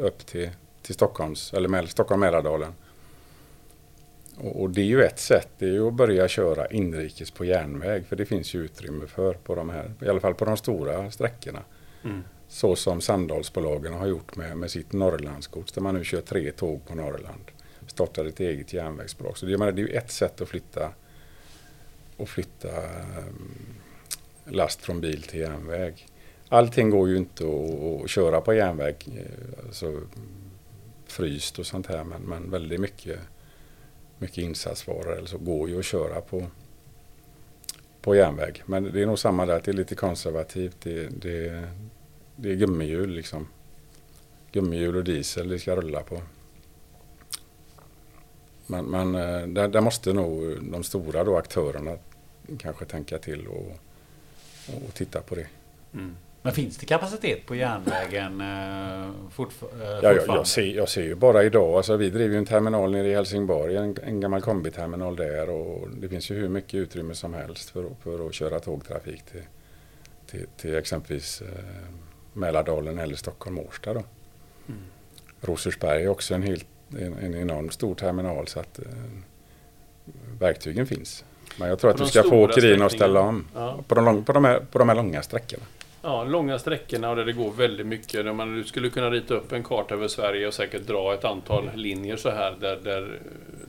upp 0.00 0.26
till, 0.26 0.50
till 0.82 0.94
Stockholms, 0.94 1.54
eller 1.54 1.68
med, 1.68 1.88
Stockholm-Mälardalen. 1.88 2.72
Och, 4.36 4.62
och 4.62 4.70
det 4.70 4.80
är 4.80 4.86
ju 4.86 5.02
ett 5.02 5.18
sätt, 5.18 5.48
det 5.58 5.66
är 5.66 5.72
ju 5.72 5.88
att 5.88 5.94
börja 5.94 6.28
köra 6.28 6.66
inrikes 6.66 7.30
på 7.30 7.44
järnväg. 7.44 8.06
För 8.06 8.16
det 8.16 8.26
finns 8.26 8.54
ju 8.54 8.64
utrymme 8.64 9.06
för 9.06 9.34
på 9.34 9.54
de 9.54 9.70
här, 9.70 9.92
i 10.02 10.08
alla 10.08 10.20
fall 10.20 10.34
på 10.34 10.44
de 10.44 10.56
stora 10.56 11.10
sträckorna. 11.10 11.62
Mm. 12.04 12.22
Så 12.48 12.76
som 12.76 13.00
Sandalsbolagen 13.00 13.92
har 13.92 14.06
gjort 14.06 14.36
med, 14.36 14.56
med 14.56 14.70
sitt 14.70 14.92
Norrlandsgods 14.92 15.72
där 15.72 15.82
man 15.82 15.94
nu 15.94 16.04
kör 16.04 16.20
tre 16.20 16.52
tåg 16.52 16.86
på 16.86 16.94
Norrland. 16.94 17.44
Startar 17.86 18.24
ett 18.24 18.40
eget 18.40 18.72
järnvägsbolag. 18.72 19.38
Så 19.38 19.46
det, 19.46 19.58
menar, 19.58 19.72
det 19.72 19.82
är 19.82 19.86
ju 19.86 19.92
ett 19.92 20.10
sätt 20.10 20.40
att 20.40 20.48
flytta, 20.48 20.90
att 22.18 22.28
flytta 22.28 22.68
eh, 22.68 23.24
last 24.44 24.80
från 24.80 25.00
bil 25.00 25.22
till 25.22 25.40
järnväg. 25.40 26.06
Allting 26.48 26.90
går 26.90 27.08
ju 27.08 27.16
inte 27.16 27.44
att, 27.44 28.04
att 28.04 28.10
köra 28.10 28.40
på 28.40 28.54
järnväg, 28.54 28.96
eh, 29.06 29.66
alltså 29.66 30.00
fryst 31.06 31.58
och 31.58 31.66
sånt 31.66 31.86
här, 31.86 32.04
men, 32.04 32.22
men 32.22 32.50
väldigt 32.50 32.80
mycket, 32.80 33.20
mycket 34.18 34.38
insatsvaror 34.38 35.16
eller 35.16 35.26
så 35.26 35.38
går 35.38 35.68
ju 35.68 35.78
att 35.78 35.84
köra 35.84 36.20
på, 36.20 36.46
på 38.00 38.14
järnväg. 38.16 38.62
Men 38.66 38.92
det 38.92 39.02
är 39.02 39.06
nog 39.06 39.18
samma 39.18 39.46
där, 39.46 39.56
att 39.56 39.64
det 39.64 39.70
är 39.70 39.76
lite 39.76 39.94
konservativt. 39.94 40.76
Det, 40.82 41.08
det, 41.08 41.68
det 42.36 42.50
är 42.50 42.54
gummihjul 42.54 43.10
liksom. 43.10 43.48
Gummihjul 44.52 44.96
och 44.96 45.04
diesel 45.04 45.48
det 45.48 45.58
ska 45.58 45.76
rulla 45.76 46.02
på. 46.02 46.22
Men, 48.66 48.84
men 48.84 49.14
eh, 49.14 49.46
där, 49.46 49.68
där 49.68 49.80
måste 49.80 50.12
nog 50.12 50.62
de 50.72 50.82
stora 50.84 51.24
då, 51.24 51.36
aktörerna 51.36 51.96
kanske 52.58 52.84
tänka 52.84 53.18
till 53.18 53.46
och, 53.46 53.72
och 54.86 54.94
titta 54.94 55.20
på 55.20 55.34
det. 55.34 55.46
Mm. 55.94 56.16
Men 56.42 56.52
finns 56.54 56.76
det 56.76 56.86
kapacitet 56.86 57.46
på 57.46 57.54
järnvägen 57.54 58.40
eh, 58.40 59.10
fortf 59.30 59.62
eh, 59.62 59.68
Ja, 59.80 59.88
jag, 60.02 60.14
fortfarande? 60.16 60.40
jag, 60.40 60.46
ser, 60.46 60.62
jag 60.76 60.88
ser 60.88 61.02
ju 61.02 61.14
bara 61.14 61.44
idag, 61.44 61.74
alltså 61.76 61.96
vi 61.96 62.10
driver 62.10 62.32
ju 62.34 62.38
en 62.38 62.44
terminal 62.46 62.90
nere 62.92 63.08
i 63.08 63.14
Helsingborg, 63.14 63.76
en, 63.76 63.96
en 64.02 64.20
gammal 64.20 64.40
kombiterminal 64.42 65.16
där 65.16 65.50
och 65.50 65.88
det 65.90 66.08
finns 66.08 66.30
ju 66.30 66.34
hur 66.34 66.48
mycket 66.48 66.74
utrymme 66.74 67.14
som 67.14 67.34
helst 67.34 67.70
för, 67.70 67.84
att- 67.84 67.98
för 68.02 68.26
att 68.26 68.34
köra 68.34 68.60
tågtrafik 68.60 69.22
till, 69.24 69.42
till, 70.26 70.46
till 70.56 70.74
exempelvis 70.74 71.40
eh, 71.42 71.48
Mälardalen 72.36 72.98
eller 72.98 73.16
Stockholm-Årsta. 73.16 73.90
Mm. 73.90 74.04
Rosersberg 75.40 76.02
är 76.02 76.08
också 76.08 76.34
en, 76.34 76.42
helt, 76.42 76.66
en, 76.98 77.14
en 77.14 77.34
enormt 77.34 77.72
stor 77.72 77.94
terminal 77.94 78.46
så 78.46 78.60
att 78.60 78.78
eh, 78.78 78.84
verktygen 80.40 80.86
finns. 80.86 81.24
Men 81.58 81.68
jag 81.68 81.78
tror 81.78 81.90
att 81.90 81.96
På 81.96 82.02
du 82.02 82.04
de 82.04 82.10
ska 82.10 82.22
få 82.22 82.44
åkerierna 82.44 82.86
att 82.86 82.92
ställa 82.92 83.20
om 83.20 83.46
Ja. 83.54 83.78
på 83.88 83.94
de, 83.94 84.04
lång, 84.04 84.24
på, 84.24 84.32
de 84.32 84.44
här, 84.44 84.60
på 84.60 84.78
de 84.78 84.88
här 84.88 84.96
långa 84.96 85.22
sträckorna. 85.22 85.64
Ja, 86.02 86.24
långa 86.24 86.58
sträckorna 86.58 87.10
och 87.10 87.16
där 87.16 87.24
det 87.24 87.32
går 87.32 87.52
väldigt 87.52 87.86
mycket. 87.86 88.24
Där 88.24 88.32
man, 88.32 88.54
du 88.54 88.64
skulle 88.64 88.90
kunna 88.90 89.10
rita 89.10 89.34
upp 89.34 89.52
en 89.52 89.62
karta 89.64 89.94
över 89.94 90.08
Sverige 90.08 90.46
och 90.46 90.54
säkert 90.54 90.86
dra 90.86 91.14
ett 91.14 91.24
antal 91.24 91.70
linjer 91.74 92.16
så 92.16 92.30
här 92.30 92.56
där, 92.60 92.76
där 92.76 93.20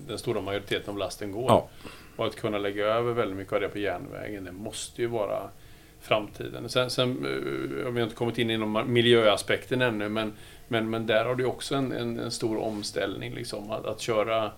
den 0.07 0.17
stora 0.17 0.41
majoriteten 0.41 0.89
av 0.89 0.97
lasten 0.97 1.31
går. 1.31 1.45
Ja. 1.47 1.67
Och 2.15 2.25
att 2.25 2.35
kunna 2.35 2.57
lägga 2.57 2.85
över 2.85 3.13
väldigt 3.13 3.37
mycket 3.37 3.53
av 3.53 3.61
det 3.61 3.69
på 3.69 3.79
järnvägen, 3.79 4.43
det 4.43 4.51
måste 4.51 5.01
ju 5.01 5.07
vara 5.07 5.49
framtiden. 6.01 6.69
Sen, 6.69 6.89
sen 6.89 7.09
eh, 7.09 7.85
har 7.85 7.91
vi 7.91 8.03
inte 8.03 8.15
kommit 8.15 8.37
in 8.37 8.49
i 8.49 8.57
någon 8.57 8.93
miljöaspekten 8.93 9.81
ännu, 9.81 10.09
men, 10.09 10.33
men, 10.67 10.89
men 10.89 11.07
där 11.07 11.25
har 11.25 11.35
du 11.35 11.45
också 11.45 11.75
en, 11.75 11.91
en, 11.91 12.19
en 12.19 12.31
stor 12.31 12.57
omställning. 12.57 13.33
Liksom, 13.33 13.71
att, 13.71 13.85
att 13.85 14.01
köra 14.01 14.51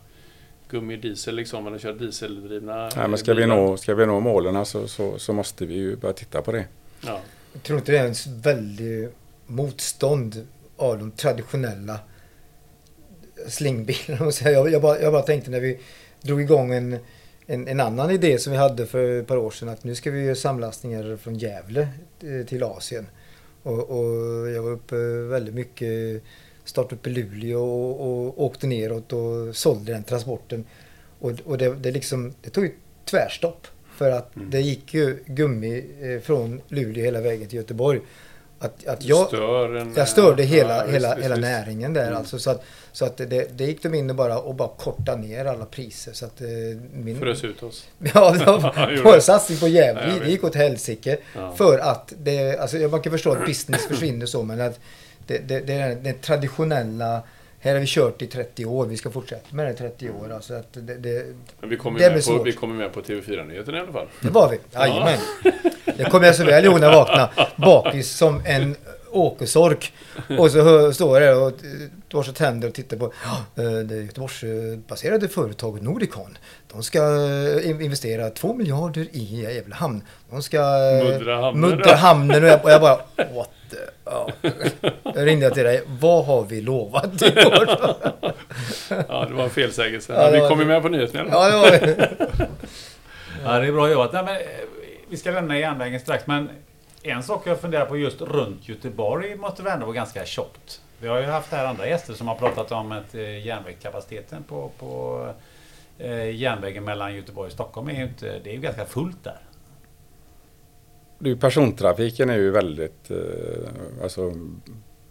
gummidiesel 0.69 1.35
liksom, 1.35 1.67
eller 1.67 1.77
köra 1.77 1.93
dieseldrivna 1.93 2.89
Nej, 2.95 3.07
men 3.07 3.17
ska, 3.17 3.33
vi 3.33 3.41
bilar. 3.41 3.55
nå, 3.55 3.77
ska 3.77 3.95
vi 3.95 4.05
nå 4.05 4.19
målen 4.19 4.65
så, 4.65 4.87
så, 4.87 5.19
så 5.19 5.33
måste 5.33 5.65
vi 5.65 5.73
ju 5.73 5.95
börja 5.95 6.13
titta 6.13 6.41
på 6.41 6.51
det. 6.51 6.65
Ja. 7.05 7.19
Jag 7.53 7.63
tror 7.63 7.79
inte 7.79 7.91
det 7.91 7.97
är 7.97 8.05
en 8.05 8.41
väldigt 8.41 9.15
motstånd 9.45 10.47
av 10.77 10.99
de 10.99 11.11
traditionella 11.11 11.99
slingbilarna. 13.47 14.31
Jag, 14.51 14.71
jag, 14.71 14.81
bara, 14.81 14.99
jag 14.99 15.13
bara 15.13 15.21
tänkte 15.21 15.51
när 15.51 15.59
vi 15.59 15.79
drog 16.21 16.41
igång 16.41 16.73
en, 16.73 16.99
en, 17.49 17.67
en 17.67 17.79
annan 17.79 18.11
idé 18.11 18.39
som 18.39 18.51
vi 18.51 18.57
hade 18.57 18.85
för 18.85 19.19
ett 19.19 19.27
par 19.27 19.37
år 19.37 19.51
sedan 19.51 19.69
att 19.69 19.83
nu 19.83 19.95
ska 19.95 20.11
vi 20.11 20.21
göra 20.23 20.35
samlastningar 20.35 21.17
från 21.17 21.35
Gävle 21.35 21.87
eh, 22.23 22.45
till 22.45 22.63
Asien. 22.63 23.07
Och, 23.63 23.89
och 23.89 24.49
jag 24.49 24.63
var 24.63 24.71
uppe 24.71 24.95
väldigt 25.29 25.53
mycket, 25.53 26.23
startade 26.63 26.95
upp 26.95 27.07
i 27.07 27.09
Luleå 27.09 27.59
och, 27.63 28.01
och 28.01 28.43
åkte 28.43 28.67
neråt 28.67 29.13
och 29.13 29.55
sålde 29.55 29.91
den 29.91 30.03
transporten. 30.03 30.65
Och, 31.19 31.31
och 31.45 31.57
det, 31.57 31.75
det, 31.75 31.91
liksom, 31.91 32.33
det 32.41 32.49
tog 32.49 32.63
ju 32.63 32.71
tvärstopp. 33.05 33.67
För 33.97 34.11
att 34.11 34.35
Mm. 34.35 34.49
det 34.49 34.61
gick 34.61 34.93
ju 34.93 35.17
gummi 35.25 35.85
eh, 36.01 36.21
från 36.21 36.61
Luleå 36.67 37.03
hela 37.03 37.21
vägen 37.21 37.47
till 37.47 37.57
Göteborg. 37.57 38.01
Att, 38.61 38.87
att 38.87 39.03
jag, 39.03 39.27
stör 39.27 39.75
en, 39.75 39.93
jag 39.95 40.07
störde 40.07 40.43
hela, 40.43 40.75
ja, 40.85 40.91
hela, 40.91 41.15
visst, 41.15 41.23
hela 41.25 41.35
visst. 41.35 41.47
näringen 41.47 41.93
där 41.93 42.05
Mm. 42.07 42.17
alltså. 42.17 42.39
Så 42.39 42.49
att, 42.51 42.63
så 42.91 43.05
att 43.05 43.17
det, 43.17 43.57
det 43.57 43.63
gick 43.65 43.83
de 43.83 43.93
in 43.93 44.09
och 44.09 44.15
bara, 44.15 44.39
och 44.39 44.55
bara 44.55 44.69
korta 44.77 45.15
ner 45.15 45.45
alla 45.45 45.65
priser. 45.65 46.13
Så 46.13 46.25
att 46.25 46.41
eh, 46.41 46.47
min... 46.93 47.19
Frös 47.19 47.43
ut 47.43 47.63
oss. 47.63 47.87
Ja, 48.13 48.31
det 48.31 48.45
var 49.03 49.13
det. 49.15 49.21
satsning 49.21 49.57
på 49.59 49.67
Gävle. 49.67 50.19
det 50.23 50.29
gick 50.29 50.43
åt 50.43 50.55
helsike. 50.55 51.17
Ja. 51.35 51.53
För 51.55 51.79
att 51.79 52.13
det, 52.17 52.57
alltså 52.59 52.77
man 52.77 53.01
kan 53.01 53.11
förstå 53.11 53.31
att 53.31 53.45
business 53.45 53.87
försvinner 53.87 54.25
så, 54.25 54.43
men 54.43 54.61
att 54.61 54.79
det, 55.27 55.37
det, 55.37 55.59
det 55.59 55.73
är 55.73 55.95
den 55.95 56.19
traditionella 56.19 57.21
här 57.59 57.73
har 57.73 57.79
vi 57.79 57.85
kört 57.87 58.21
i 58.21 58.27
30 58.27 58.65
år, 58.65 58.85
vi 58.85 58.97
ska 58.97 59.11
fortsätta 59.11 59.55
med 59.55 59.65
det 59.65 59.71
i 59.71 59.75
30 59.75 60.09
år. 60.09 60.33
Alltså 60.33 60.53
att 60.53 60.67
det, 60.73 60.95
det, 60.95 61.25
Men 61.59 61.69
vi 61.69 61.77
kommer, 61.77 61.99
Det 61.99 62.05
med 62.09 62.15
på, 62.17 62.21
svårt. 62.21 62.47
vi 62.47 62.51
kommer 62.51 62.75
med 62.75 62.93
på 62.93 63.01
TV4-nyheterna 63.01 63.77
i 63.77 63.81
alla 63.81 63.91
fall. 63.91 64.07
det 64.21 64.29
var 64.29 64.49
vi. 64.49 64.59
Jajamän. 64.73 65.19
Det 65.97 66.03
kommer 66.03 66.25
jag 66.25 66.35
så 66.35 66.43
väl 66.43 66.65
ihåg 66.65 66.79
när 66.79 66.87
jag 66.87 66.95
vaknade 66.99 67.29
bakis 67.55 68.09
som 68.17 68.41
en 68.45 68.75
åkersork. 69.11 69.93
Och 70.39 70.51
så 70.51 70.61
hör- 70.61 70.91
står 70.91 71.21
jag 71.21 71.35
där 71.37 71.43
och 71.45 71.53
borstar 72.11 72.33
tänder 72.33 72.67
och 72.67 72.73
tittar 72.73 72.97
på 72.97 73.05
eh, 73.55 73.63
det 73.85 73.95
Göteborgsbaserade 73.95 75.27
företaget 75.27 75.83
Nordicon. 75.83 76.37
De 76.73 76.83
ska 76.83 76.99
eh, 76.99 77.69
in- 77.69 77.81
investera 77.81 78.29
2 78.29 78.53
miljarder 78.53 79.07
i 79.11 79.41
Gävle 79.41 79.75
hamn. 79.75 80.03
De 80.29 80.41
ska 80.43 80.57
eh, 80.57 81.03
Muddra 81.03 81.41
hamnen. 81.41 81.69
muddra 81.69 81.95
hamnen 81.95 82.43
och 82.43 82.49
jag, 82.49 82.63
och 82.65 82.71
jag 82.71 82.81
bara 82.81 82.95
what 83.35 83.49
the, 83.71 83.77
ja. 84.05 84.29
Jag 85.15 85.27
ringde 85.27 85.49
till 85.51 85.63
dig. 85.63 85.83
Vad 85.87 86.25
har 86.25 86.43
vi 86.43 86.61
lovat 86.61 87.21
i 87.21 87.25
år? 87.45 87.69
Ja, 89.07 89.25
det 89.29 89.33
var 89.33 89.43
en 89.43 89.49
felsägelse. 89.49 90.13
Ja, 90.13 90.29
vi 90.31 90.39
var- 90.39 90.49
kommer 90.49 90.65
med 90.65 90.81
på 90.81 90.89
nyheterna. 90.89 91.25
Ja, 91.31 91.49
det 91.49 91.57
var 91.57 91.71
det. 91.71 92.09
Ja, 93.45 93.59
det 93.59 93.67
är 93.67 93.71
bra 93.71 93.89
jobbat. 93.91 94.13
Nej, 94.13 94.23
men, 94.25 94.37
vi 95.09 95.17
ska 95.17 95.31
lämna 95.31 95.59
järnvägen 95.59 95.99
strax, 95.99 96.27
men 96.27 96.49
en 97.03 97.23
sak 97.23 97.47
jag 97.47 97.61
funderar 97.61 97.85
på 97.85 97.97
just 97.97 98.21
runt 98.21 98.69
Göteborg 98.69 99.35
måste 99.35 99.63
väl 99.63 99.73
ändå 99.73 99.85
vara 99.85 99.95
ganska 99.95 100.25
tjockt. 100.25 100.81
Vi 101.01 101.07
har 101.07 101.19
ju 101.19 101.25
haft 101.25 101.51
här 101.51 101.65
andra 101.65 101.87
gäster 101.87 102.13
som 102.13 102.27
har 102.27 102.35
pratat 102.35 102.71
om 102.71 102.91
att 102.91 103.15
eh, 103.15 103.45
järnvägskapaciteten 103.45 104.43
på, 104.43 104.71
på 104.79 105.25
eh, 105.97 106.35
järnvägen 106.35 106.83
mellan 106.83 107.15
Göteborg 107.15 107.47
och 107.47 107.53
Stockholm 107.53 107.89
är 107.89 107.93
ju 107.93 108.03
inte... 108.03 108.39
Det 108.43 108.49
är 108.49 108.53
ju 108.53 108.61
ganska 108.61 108.85
fullt 108.85 109.23
där. 109.23 109.39
Det 111.19 111.31
är 111.31 111.35
persontrafiken 111.35 112.29
är 112.29 112.37
ju 112.37 112.51
väldigt 112.51 113.11
eh, 113.11 113.17
alltså, 114.03 114.33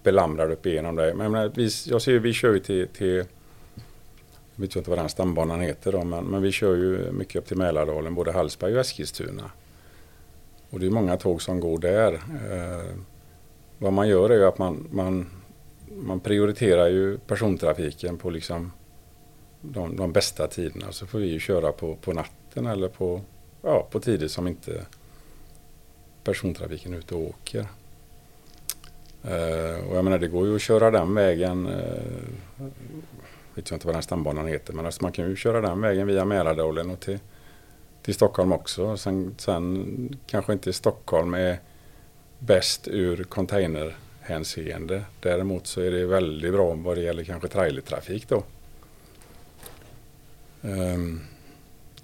belamrad 0.03 0.53
upp 0.53 0.67
igenom 0.67 0.97
det. 0.97 1.15
Men 1.15 1.35
jag, 1.35 1.53
vi, 1.55 1.71
jag 1.87 2.03
ser 2.03 2.13
ju, 2.13 2.19
vi 2.19 2.33
kör 2.33 2.53
ju 2.53 2.61
till, 2.61 2.89
till 2.89 3.25
jag 4.55 4.63
vet 4.63 4.77
inte 4.77 4.91
vad 4.91 4.99
den 4.99 5.09
stambanan 5.09 5.61
heter 5.61 5.93
då, 5.93 6.05
men, 6.05 6.25
men 6.25 6.43
vi 6.43 6.53
kör 6.53 6.75
ju 6.75 7.13
mycket 7.13 7.37
upp 7.37 7.47
till 7.47 7.57
Mälardalen, 7.57 8.15
både 8.15 8.33
Hallsberg 8.33 8.75
och 8.75 8.81
Eskilstuna. 8.81 9.51
Och 10.71 10.81
det 10.81 10.87
är 10.87 10.91
många 10.91 11.17
tåg 11.17 11.43
som 11.43 11.61
går 11.61 11.79
där. 11.79 12.13
Eh, 12.15 12.95
vad 13.79 13.93
man 13.93 14.09
gör 14.09 14.31
är 14.31 14.35
ju 14.35 14.45
att 14.45 14.59
man, 14.59 14.89
man, 14.91 15.27
man 15.97 16.21
prioriterar 16.21 16.89
ju 16.89 17.19
persontrafiken 17.19 18.19
på 18.19 18.31
liksom 18.31 18.73
de, 19.61 19.97
de 19.97 20.13
bästa 20.13 20.47
tiderna. 20.47 20.93
Så 20.93 21.07
får 21.07 21.19
vi 21.19 21.27
ju 21.27 21.39
köra 21.39 21.73
på, 21.73 21.97
på 21.97 22.13
natten 22.13 22.67
eller 22.67 22.89
på, 22.89 23.21
ja, 23.63 23.87
på 23.91 24.01
tider 24.01 24.29
som 24.29 24.49
inte 24.49 24.87
persontrafiken 26.25 26.95
är 26.95 26.99
ute 26.99 27.15
och 27.15 27.21
åker. 27.21 27.67
Eh, 29.25 29.89
och 29.89 29.97
jag 29.97 30.05
menar 30.05 30.19
det 30.19 30.29
går 30.29 30.47
ju 30.47 30.55
att 30.55 30.63
köra 30.63 30.91
den 30.91 31.15
vägen. 31.15 31.67
Eh, 31.67 32.65
vet 33.55 33.71
jag 33.71 33.77
inte 33.77 33.87
vad 33.87 33.97
den 33.97 34.03
stambanan 34.03 34.47
heter 34.47 34.73
men 34.73 34.87
alltså 34.87 35.03
man 35.03 35.13
kan 35.13 35.29
ju 35.29 35.37
köra 35.37 35.61
den 35.61 35.81
vägen 35.81 36.07
via 36.07 36.25
Mälardalen 36.25 36.91
och 36.91 37.01
till, 37.01 37.19
till 38.09 38.15
Stockholm 38.15 38.53
också. 38.53 38.97
Sen, 38.97 39.35
sen 39.39 40.19
kanske 40.27 40.53
inte 40.53 40.73
Stockholm 40.73 41.35
är 41.35 41.59
bäst 42.39 42.89
ur 42.89 43.25
containerhänseende. 43.25 45.03
Däremot 45.21 45.67
så 45.67 45.81
är 45.81 45.91
det 45.91 46.07
väldigt 46.07 46.53
bra 46.53 46.75
vad 46.75 46.97
det 46.97 47.03
gäller 47.03 47.25
kanske 47.25 47.49
trailertrafik 47.49 48.29
då. 48.29 48.43
Um, 50.63 51.21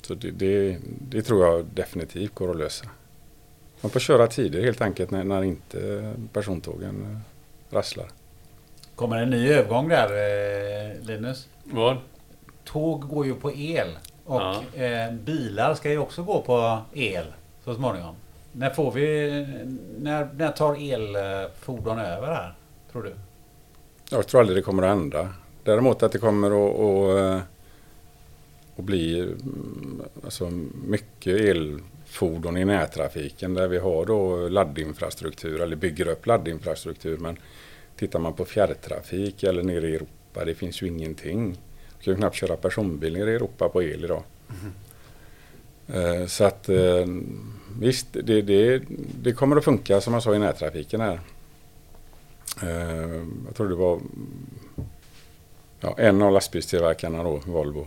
så 0.03 0.15
det, 0.15 0.31
det, 0.31 0.79
det, 1.11 1.23
tror 1.23 1.47
jag 1.47 1.67
definitivt 1.75 2.35
går 2.35 2.51
att 2.51 2.57
lösa. 2.57 2.87
Man 3.81 3.91
får 3.91 4.01
köra 4.01 4.27
tider 4.27 4.63
helt 4.63 4.81
enkelt 4.81 5.11
när, 5.11 5.25
när 5.25 5.43
inte 5.43 6.15
persontågen 6.33 7.03
eh, 7.03 7.75
rasslar. 7.75 8.07
Kommer 8.95 9.23
en 9.23 9.31
ny 9.31 9.49
övergång 9.49 9.89
där 9.89 10.09
eh, 10.09 11.07
Linus? 11.07 11.49
Vad? 11.65 11.97
Tåg 12.65 13.09
går 13.09 13.27
ju 13.27 13.35
på 13.35 13.53
el 13.53 13.89
och 14.25 14.41
ja. 14.41 14.63
eh, 14.75 15.13
bilar 15.13 15.75
ska 15.75 15.91
ju 15.91 15.99
också 15.99 16.23
gå 16.23 16.43
på 16.43 16.83
el 16.93 17.27
så 17.65 17.75
småningom. 17.75 18.15
När 18.53 18.71
får 18.71 18.93
vi... 18.93 19.31
När, 19.99 20.29
när 20.35 20.53
tar 20.53 20.93
elfordon 20.93 21.99
över 21.99 22.27
här, 22.27 22.55
tror 22.93 23.03
du? 23.03 23.15
Jag 24.11 24.27
tror 24.27 24.41
aldrig 24.41 24.59
det 24.59 24.63
kommer 24.63 24.83
att 24.83 24.89
hända. 24.89 25.29
Däremot 25.65 26.03
att 26.03 26.13
det 26.13 26.19
kommer 26.19 26.47
att, 26.47 26.81
att, 26.81 27.41
att 28.73 28.79
eh, 28.79 28.85
bli 28.85 29.21
mm, 29.21 30.03
alltså 30.25 30.51
mycket 30.87 31.41
elfordon 31.41 32.57
i 32.57 32.65
närtrafiken 32.65 33.55
där 33.55 33.69
vi 33.69 33.79
har 33.79 34.05
då 34.07 34.49
laddinfrastruktur 34.49 35.61
eller 35.61 35.77
bygger 35.77 36.09
upp 36.09 36.27
laddinfrastruktur. 36.27 37.19
Men 37.19 37.37
tittar 37.97 38.19
man 38.19 38.33
på 38.33 38.45
fjärrtrafik 38.45 39.43
eller 39.43 39.63
nere 39.63 39.89
i 39.89 39.95
Europa, 39.95 40.45
det 40.45 40.55
finns 40.55 40.83
ju 40.83 40.87
ingenting. 40.87 41.59
Kan 42.05 42.13
ju 42.13 42.17
knappt 42.17 42.37
köra 42.37 42.57
personbil 42.57 43.13
nere 43.13 43.31
i 43.31 43.35
Europa 43.35 43.69
på 43.69 43.83
el 43.83 44.05
idag. 44.05 44.23
Mm. 44.63 46.29
Så 46.29 46.45
att 46.45 46.69
eh, 46.69 47.07
visst, 47.81 48.07
det, 48.13 48.43
det, 48.43 48.83
det 49.23 49.33
kommer 49.33 49.57
att 49.57 49.65
funka 49.65 50.01
som 50.01 50.15
jag 50.15 50.23
sa 50.23 50.35
i 50.35 50.39
närtrafiken 50.39 51.01
här. 51.01 51.21
Eh, 52.63 53.23
jag 53.47 53.55
tror 53.57 53.69
det 53.69 53.75
var 53.75 54.01
ja, 55.81 55.95
en 55.99 56.23
av 56.23 56.33
lastbilstillverkarna 56.33 57.23
då, 57.23 57.41
Volvo. 57.47 57.87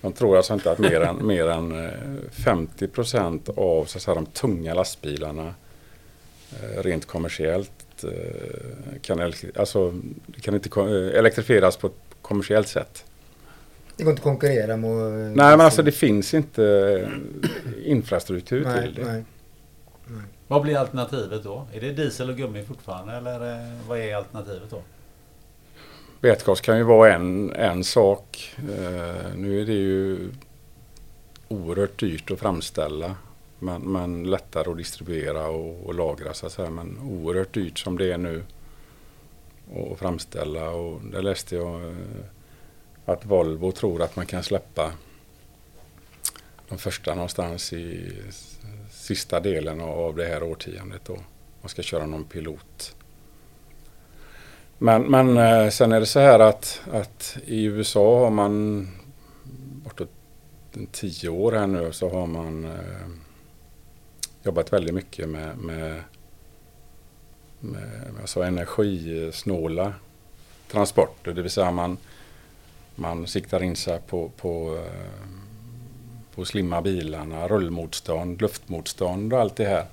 De 0.00 0.12
tror 0.12 0.36
alltså 0.36 0.54
inte 0.54 0.70
att 0.70 0.78
mer 0.78 1.00
än, 1.00 1.26
mer 1.26 1.48
än 1.48 1.90
50 2.30 2.88
procent 2.88 3.48
av 3.48 3.84
så 3.84 3.98
att 3.98 4.02
säga, 4.02 4.14
de 4.14 4.26
tunga 4.26 4.74
lastbilarna 4.74 5.54
rent 6.76 7.06
kommersiellt 7.06 8.04
kan, 9.02 9.32
alltså, 9.56 9.94
kan 10.40 10.54
inte 10.54 10.80
elektrifieras 11.14 11.76
på 11.76 11.86
ett 11.86 11.92
kommersiellt 12.22 12.68
sätt. 12.68 13.04
Det 13.96 14.04
går 14.04 14.10
inte 14.10 14.20
att 14.20 14.24
konkurrera 14.24 14.76
med... 14.76 14.90
Nej 15.36 15.56
men 15.56 15.60
alltså 15.60 15.82
det 15.82 15.92
finns 15.92 16.34
inte 16.34 17.08
infrastruktur 17.84 18.64
nej, 18.64 18.82
till 18.82 18.94
det. 18.94 19.04
Nej. 19.04 19.24
Nej. 20.06 20.22
Vad 20.48 20.62
blir 20.62 20.76
alternativet 20.76 21.42
då? 21.44 21.66
Är 21.72 21.80
det 21.80 21.92
diesel 21.92 22.30
och 22.30 22.36
gummi 22.36 22.64
fortfarande 22.64 23.12
eller 23.12 23.52
eh, 23.52 23.72
vad 23.88 23.98
är 23.98 24.16
alternativet 24.16 24.70
då? 24.70 24.82
Vätgas 26.20 26.60
kan 26.60 26.76
ju 26.76 26.82
vara 26.82 27.14
en, 27.14 27.52
en 27.52 27.84
sak. 27.84 28.54
Uh, 28.58 29.36
nu 29.36 29.60
är 29.60 29.66
det 29.66 29.72
ju 29.72 30.30
oerhört 31.48 32.00
dyrt 32.00 32.30
att 32.30 32.38
framställa. 32.38 33.16
Men, 33.58 33.82
men 33.82 34.30
lättare 34.30 34.70
att 34.70 34.76
distribuera 34.76 35.48
och, 35.48 35.86
och 35.86 35.94
lagra 35.94 36.34
så 36.34 36.46
att 36.46 36.52
säga. 36.52 36.70
Men 36.70 36.98
oerhört 36.98 37.54
dyrt 37.54 37.78
som 37.78 37.98
det 37.98 38.12
är 38.12 38.18
nu 38.18 38.42
att 39.92 39.98
framställa. 39.98 40.70
Och 40.70 41.00
där 41.12 41.22
läste 41.22 41.56
jag 41.56 41.80
uh, 41.80 41.96
att 43.06 43.24
Volvo 43.24 43.72
tror 43.72 44.02
att 44.02 44.16
man 44.16 44.26
kan 44.26 44.42
släppa 44.42 44.92
de 46.68 46.78
första 46.78 47.14
någonstans 47.14 47.72
i 47.72 48.12
sista 48.90 49.40
delen 49.40 49.80
av 49.80 50.16
det 50.16 50.24
här 50.24 50.42
årtiondet. 50.42 51.04
Då. 51.04 51.18
Man 51.60 51.68
ska 51.68 51.82
köra 51.82 52.06
någon 52.06 52.24
pilot. 52.24 52.94
Men, 54.78 55.02
men 55.02 55.36
eh, 55.36 55.70
sen 55.70 55.92
är 55.92 56.00
det 56.00 56.06
så 56.06 56.20
här 56.20 56.38
att, 56.38 56.80
att 56.92 57.36
i 57.44 57.64
USA 57.64 58.18
har 58.18 58.30
man 58.30 58.88
bortåt 59.84 60.10
tio 60.92 61.28
år 61.28 61.52
här 61.52 61.66
nu 61.66 61.92
så 61.92 62.08
har 62.10 62.26
man 62.26 62.64
eh, 62.64 63.08
jobbat 64.42 64.72
väldigt 64.72 64.94
mycket 64.94 65.28
med, 65.28 65.58
med, 65.58 66.02
med 67.60 68.14
alltså 68.20 68.42
energisnåla 68.42 69.94
transporter. 70.68 71.32
Det 71.32 71.42
vill 71.42 71.50
säga 71.50 71.70
man, 71.70 71.98
man 72.96 73.26
siktar 73.26 73.62
in 73.62 73.76
sig 73.76 74.00
på, 74.06 74.30
på, 74.36 74.76
eh, 74.76 75.28
på 76.34 76.44
slimma 76.44 76.82
bilarna, 76.82 77.48
rullmotstånd, 77.48 78.40
luftmotstånd 78.40 79.32
och 79.32 79.40
allt 79.40 79.56
det 79.56 79.64
här 79.64 79.86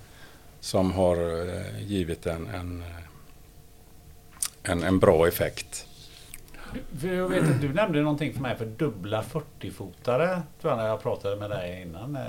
som 0.60 0.92
har 0.92 1.18
eh, 1.18 1.84
givit 1.88 2.26
en, 2.26 2.48
en, 2.48 2.84
en, 4.64 4.84
en 4.84 5.00
bra 5.00 5.28
effekt. 5.28 5.88
jag 7.02 7.30
vet 7.30 7.44
att 7.44 7.62
du 7.62 7.74
nämnde 7.74 8.02
någonting 8.02 8.34
för 8.34 8.42
mig 8.42 8.56
för 8.56 8.66
dubbla 8.66 9.24
40-fotare 9.24 10.42
tror 10.62 10.72
jag 10.72 10.78
när 10.78 10.88
jag 10.88 11.02
pratade 11.02 11.36
med 11.36 11.50
dig 11.50 11.82
innan 11.82 12.16
eh, 12.16 12.22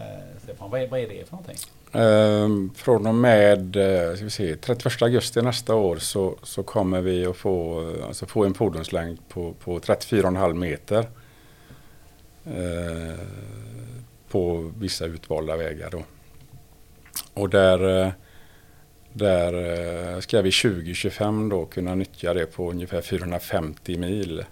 Stefan. 0.42 0.70
Vad 0.70 0.82
är, 0.82 0.88
vad 0.88 1.00
är 1.00 1.08
det 1.08 1.28
för 1.28 1.32
någonting? 1.32 1.58
Ehm, 1.94 2.70
från 2.74 3.06
och 3.06 3.14
med 3.14 3.76
eh, 3.76 4.14
ska 4.14 4.24
vi 4.24 4.30
se, 4.30 4.56
31 4.56 5.02
augusti 5.02 5.42
nästa 5.42 5.74
år 5.74 5.96
så, 5.96 6.38
så 6.42 6.62
kommer 6.62 7.00
vi 7.00 7.26
att 7.26 7.36
få, 7.36 7.86
alltså 8.06 8.26
få 8.26 8.44
en 8.44 8.54
fordonslängd 8.54 9.18
på, 9.28 9.52
på 9.52 9.78
34,5 9.78 10.54
meter. 10.54 11.06
Eh, 12.46 13.18
på 14.28 14.72
vissa 14.78 15.04
utvalda 15.04 15.56
vägar. 15.56 15.90
Då. 15.90 16.02
Och 17.34 17.50
där, 17.50 18.04
eh, 18.06 18.12
där 19.12 19.52
eh, 20.14 20.20
ska 20.20 20.42
vi 20.42 20.52
2025 20.52 21.48
då 21.48 21.66
kunna 21.66 21.94
nyttja 21.94 22.34
det 22.34 22.46
på 22.46 22.70
ungefär 22.70 23.02
450 23.02 23.98
mil. 23.98 24.44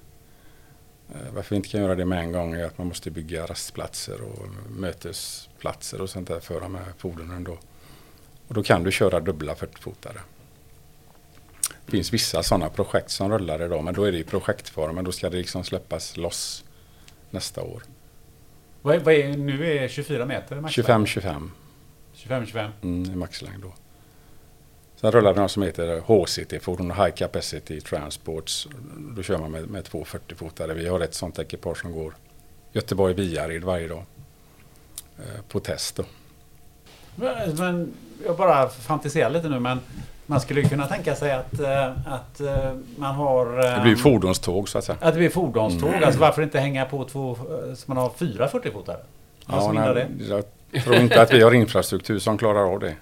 Varför 1.33 1.51
vi 1.51 1.57
inte 1.57 1.69
kan 1.69 1.81
göra 1.81 1.95
det 1.95 2.05
med 2.05 2.19
en 2.19 2.33
gång 2.33 2.55
är 2.55 2.65
att 2.65 2.79
man 2.79 2.87
måste 2.87 3.11
bygga 3.11 3.47
rastplatser 3.47 4.23
och 4.23 4.49
mötes 4.71 5.49
platser 5.63 6.01
och 6.01 6.11
sånt 6.11 6.29
där 6.29 6.41
föra 6.41 6.69
med 6.69 6.83
fordonen 6.99 7.45
då. 7.45 7.59
Och 8.49 8.55
då 8.55 8.63
kan 8.63 8.83
du 8.83 8.93
köra 8.93 9.21
dubbla 9.21 9.55
40-fotare. 9.55 10.21
Det 11.87 11.91
finns 11.91 12.13
vissa 12.13 12.43
sådana 12.43 12.69
projekt 12.69 13.11
som 13.11 13.31
rullar 13.31 13.63
idag 13.63 13.85
men 13.85 13.95
då 13.95 14.05
är 14.05 14.13
det 14.13 14.19
i 14.19 14.25
projektformen. 14.25 15.05
Då 15.05 15.13
ska 15.13 15.31
det 15.31 15.37
liksom 15.37 15.65
släppas 15.65 16.17
loss 16.17 16.65
nästa 17.31 17.63
år. 17.63 17.83
Vad 18.83 18.95
är, 18.95 19.01
vad 19.01 19.15
är, 19.15 19.37
nu 19.37 19.77
är 19.77 19.89
24 19.89 20.27
meter 20.27 20.57
25-25. 20.57 21.51
25-25? 22.15 22.71
Mm, 22.83 23.13
i 23.13 23.17
maxlängd 23.17 23.63
då. 23.63 23.73
Sen 24.97 25.13
rullar 25.13 25.35
det 25.35 25.41
något 25.41 25.51
som 25.51 25.63
heter 25.63 26.01
HCT, 26.01 26.61
fordon 26.61 26.91
High 26.91 27.11
Capacity 27.11 27.81
Transports. 27.81 28.69
Då 29.17 29.23
kör 29.23 29.39
man 29.39 29.51
med, 29.51 29.71
med 29.71 29.85
två 29.85 30.05
40-fotare. 30.05 30.75
Vi 30.75 30.89
har 30.89 31.01
ett 31.01 31.15
sånt 31.15 31.39
ekipage 31.39 31.81
som 31.81 31.93
går 31.93 32.15
Göteborg-Viared 32.73 33.65
varje 33.65 33.89
dag. 33.89 34.05
Eh, 35.55 35.61
test. 35.61 35.97
Då. 35.97 36.05
Men, 37.59 37.95
jag 38.27 38.37
bara 38.37 38.69
fantiserar 38.69 39.31
lite 39.31 39.49
nu 39.49 39.61
men 39.61 39.81
man 40.27 40.41
skulle 40.41 40.63
kunna 40.63 40.87
tänka 40.87 41.15
sig 41.15 41.33
att, 41.33 41.61
eh, 41.61 41.87
att 42.07 42.41
eh, 42.41 42.73
man 42.97 43.15
har... 43.15 43.47
Det 43.77 43.81
blir 43.83 43.97
fordonståg 43.97 44.69
så 44.69 44.79
att 44.79 44.85
säga. 44.85 44.99
Att 45.01 45.15
det 45.15 45.19
blir 45.19 45.31
fordonståg. 45.31 45.89
Mm. 45.89 46.05
Alltså 46.05 46.21
varför 46.21 46.43
inte 46.43 46.61
hänga 46.61 46.85
på 46.85 47.05
två, 47.05 47.37
så 47.75 47.85
man 47.87 47.97
har 47.97 48.11
fyra 48.17 48.47
40-fotare? 48.47 48.99
Ja, 49.47 49.73
nej, 49.73 50.07
jag 50.29 50.45
tror 50.85 50.97
inte 50.97 51.23
att 51.23 51.33
vi 51.33 51.43
har 51.43 51.55
infrastruktur 51.55 52.19
som 52.19 52.39
klarar 52.39 52.73
av 52.73 52.81
det. 52.81 52.95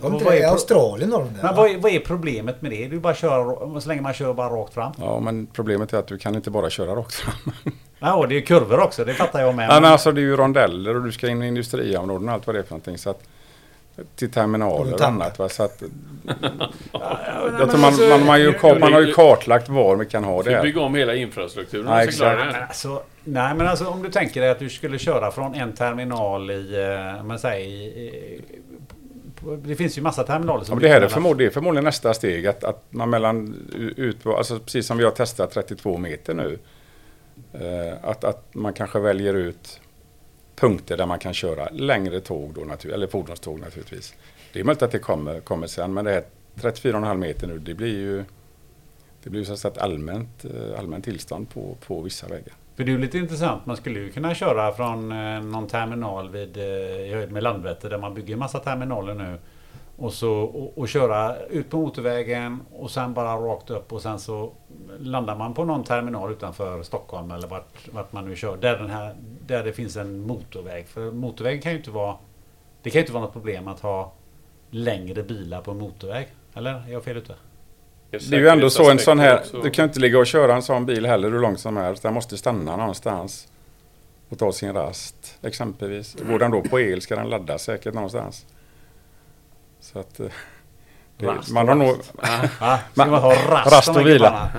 Om 0.00 0.14
inte 0.14 0.30
det 0.30 0.42
är 0.42 0.48
Australien 0.48 1.12
har 1.12 1.18
de 1.18 1.28
det. 1.28 1.42
Men 1.42 1.56
vad 1.56 1.70
är, 1.70 1.78
vad 1.78 1.92
är, 1.92 2.00
problemet 2.00 2.62
med 2.62 2.70
det? 2.70 2.88
Du 2.88 3.00
bara 3.00 3.14
kör, 3.14 3.80
så 3.80 3.88
länge 3.88 4.00
man 4.00 4.14
kör 4.14 4.34
bara 4.34 4.48
rakt 4.48 4.74
fram. 4.74 4.92
Ja, 4.98 5.20
men 5.20 5.46
problemet 5.46 5.92
är 5.92 5.98
att 5.98 6.06
du 6.06 6.18
kan 6.18 6.34
inte 6.34 6.50
bara 6.50 6.70
köra 6.70 6.96
rakt 6.96 7.14
fram. 7.14 7.52
Ja, 8.00 8.26
det 8.28 8.36
är 8.36 8.40
kurvor 8.40 8.80
också, 8.80 9.04
det 9.04 9.14
fattar 9.14 9.40
jag 9.40 9.54
med. 9.54 9.70
Ja, 9.70 9.80
men 9.80 9.92
alltså 9.92 10.12
det 10.12 10.20
är 10.20 10.22
ju 10.22 10.36
rondeller 10.36 10.96
och 10.96 11.02
du 11.02 11.12
ska 11.12 11.28
in 11.28 11.42
i 11.42 11.46
industriområden 11.46 12.28
och 12.28 12.34
allt 12.34 12.46
vad 12.46 12.56
det 12.56 12.58
är 12.58 12.62
för 12.62 12.70
någonting. 12.70 12.98
Så 12.98 13.10
att, 13.10 13.22
till 14.16 14.30
terminaler 14.30 14.94
och 14.94 15.00
annat. 15.00 15.38
Va? 15.38 15.48
Så 15.48 15.62
att, 15.62 15.82
ja, 16.92 17.18
man, 17.52 17.62
alltså, 17.62 17.78
man, 17.78 18.26
man, 18.26 18.40
ju, 18.40 18.54
man 18.80 18.92
har 18.92 19.00
ju 19.00 19.12
kartlagt 19.12 19.68
var 19.68 19.96
vi 19.96 20.06
kan 20.06 20.24
ha 20.24 20.42
det. 20.42 20.50
Här. 20.50 20.62
bygga 20.62 20.80
om 20.80 20.94
hela 20.94 21.14
infrastrukturen. 21.14 21.86
Ja, 21.86 22.02
exakt. 22.02 22.38
Nej, 22.38 22.46
men 22.52 22.62
alltså, 22.62 23.02
nej 23.24 23.54
men 23.54 23.66
alltså 23.66 23.86
om 23.86 24.02
du 24.02 24.10
tänker 24.10 24.40
dig 24.40 24.50
att 24.50 24.58
du 24.58 24.68
skulle 24.68 24.98
köra 24.98 25.30
från 25.30 25.54
en 25.54 25.72
terminal 25.72 26.50
i, 26.50 26.86
eh, 27.16 27.24
man 27.24 27.38
säger, 27.38 27.66
i 27.66 28.40
det 29.62 29.76
finns 29.76 29.98
ju 29.98 30.02
massa 30.02 30.24
terminaler 30.24 30.60
Ja, 30.60 30.64
som... 30.64 30.74
men 30.74 30.82
det 30.82 30.88
här 30.88 31.00
är 31.00 31.08
förmodligen, 31.08 31.38
det 31.38 31.52
är 31.52 31.54
förmodligen 31.54 31.84
nästa 31.84 32.14
steg. 32.14 32.46
Att, 32.46 32.64
att 32.64 32.84
man 32.90 33.10
mellan 33.10 33.54
ut, 33.96 34.26
alltså 34.26 34.58
precis 34.58 34.86
som 34.86 34.98
vi 34.98 35.04
har 35.04 35.10
testat 35.10 35.50
32 35.50 35.98
meter 35.98 36.34
nu. 36.34 36.58
Eh, 37.52 37.94
att, 38.02 38.24
att 38.24 38.54
man 38.54 38.72
kanske 38.72 38.98
väljer 38.98 39.34
ut 39.34 39.80
punkter 40.56 40.96
där 40.96 41.06
man 41.06 41.18
kan 41.18 41.34
köra 41.34 41.68
längre 41.70 42.20
tåg 42.20 42.54
då 42.54 42.60
natur, 42.60 42.92
eller 42.92 43.06
fordonståg 43.06 43.60
naturligtvis. 43.60 44.14
Det 44.52 44.60
är 44.60 44.64
möjligt 44.64 44.82
att 44.82 44.90
det 44.90 44.98
kommer, 44.98 45.40
kommer 45.40 45.66
sen 45.66 45.94
men 45.94 46.04
det 46.04 46.12
här 46.12 46.24
34,5 46.54 47.16
meter 47.16 47.46
nu 47.46 47.58
det 47.58 47.74
blir 47.74 47.98
ju 47.98 48.24
det 49.22 49.30
blir 49.30 49.44
så 49.44 49.52
att 49.52 49.58
säga 49.58 49.72
ett 49.72 49.78
allmänt, 49.78 50.44
eh, 50.44 50.78
allmänt 50.78 51.04
tillstånd 51.04 51.50
på, 51.50 51.76
på 51.86 52.02
vissa 52.02 52.28
vägar. 52.28 52.54
För 52.76 52.84
det 52.84 52.90
är 52.90 52.92
ju 52.92 52.98
lite 52.98 53.18
intressant. 53.18 53.66
Man 53.66 53.76
skulle 53.76 54.00
ju 54.00 54.10
kunna 54.10 54.34
köra 54.34 54.72
från 54.72 55.12
eh, 55.12 55.42
någon 55.42 55.66
terminal 55.66 56.30
vid, 56.30 56.56
i 56.56 57.10
höjd 57.14 57.32
med 57.32 57.42
Landvetter 57.42 57.90
där 57.90 57.98
man 57.98 58.14
bygger 58.14 58.36
massa 58.36 58.58
terminaler 58.58 59.14
nu. 59.14 59.38
Och, 60.00 60.12
så, 60.12 60.32
och, 60.32 60.78
och 60.78 60.88
köra 60.88 61.36
ut 61.36 61.70
på 61.70 61.76
motorvägen 61.76 62.60
och 62.72 62.90
sen 62.90 63.14
bara 63.14 63.36
rakt 63.36 63.70
upp 63.70 63.92
och 63.92 64.02
sen 64.02 64.18
så 64.18 64.52
landar 64.98 65.36
man 65.36 65.54
på 65.54 65.64
någon 65.64 65.84
terminal 65.84 66.32
utanför 66.32 66.82
Stockholm 66.82 67.30
eller 67.30 67.48
vart, 67.48 67.88
vart 67.92 68.12
man 68.12 68.24
nu 68.28 68.36
kör. 68.36 68.56
Där, 68.56 68.78
den 68.78 68.90
här, 68.90 69.14
där 69.46 69.64
det 69.64 69.72
finns 69.72 69.96
en 69.96 70.20
motorväg. 70.20 70.88
För 70.88 71.10
motorväg 71.10 71.62
kan 71.62 71.72
ju 71.72 71.78
inte 71.78 71.90
vara... 71.90 72.16
Det 72.82 72.90
kan 72.90 72.98
ju 72.98 73.00
inte 73.00 73.12
vara 73.12 73.24
något 73.24 73.32
problem 73.32 73.68
att 73.68 73.80
ha 73.80 74.12
längre 74.70 75.22
bilar 75.22 75.60
på 75.60 75.70
en 75.70 75.78
motorväg. 75.78 76.28
Eller? 76.54 76.70
Är 76.70 76.92
jag 76.92 77.04
fel 77.04 77.16
ute? 77.16 77.34
Det 78.10 78.36
är 78.36 78.40
ju 78.40 78.48
ändå 78.48 78.70
så 78.70 78.90
en 78.90 78.98
sån 78.98 79.18
här, 79.18 79.38
Också. 79.38 79.62
du 79.62 79.70
kan 79.70 79.84
inte 79.84 80.00
ligga 80.00 80.18
och 80.18 80.26
köra 80.26 80.54
en 80.54 80.62
sån 80.62 80.86
bil 80.86 81.06
heller 81.06 81.30
hur 81.30 81.40
långt 81.40 81.60
som 81.60 81.76
helst. 81.76 82.02
Den 82.02 82.14
måste 82.14 82.36
stanna 82.36 82.76
någonstans 82.76 83.48
och 84.28 84.38
ta 84.38 84.52
sin 84.52 84.72
rast 84.72 85.38
exempelvis. 85.42 86.16
Går 86.28 86.38
den 86.38 86.50
då 86.50 86.62
på 86.62 86.80
el 86.80 87.00
ska 87.00 87.16
den 87.16 87.28
ladda 87.28 87.58
säkert 87.58 87.94
någonstans. 87.94 88.46
Så 89.92 89.98
att... 89.98 90.20
eh, 90.20 90.26
Det, 91.16 91.26
Rast 91.26 91.50
man 91.50 91.68
har 91.68 91.74
nog, 91.74 91.88
rast. 91.98 92.14
Va? 92.14 92.22
Ska 92.54 92.78
Man- 92.94 93.10
man 93.10 93.22
ha 93.22 93.32
rast, 93.50 93.72
rast 93.72 93.94
de 93.94 94.00
och 94.00 94.06
vila. 94.06 94.50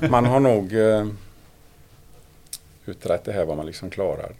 man 0.10 0.26
har 0.26 0.40
nog 0.40 0.72
eh, 0.72 1.06
utrett 2.86 3.24
det 3.24 3.32
här 3.32 3.44
vad 3.44 3.56
man 3.56 3.66
liksom 3.66 3.90
klarar. 3.90 4.32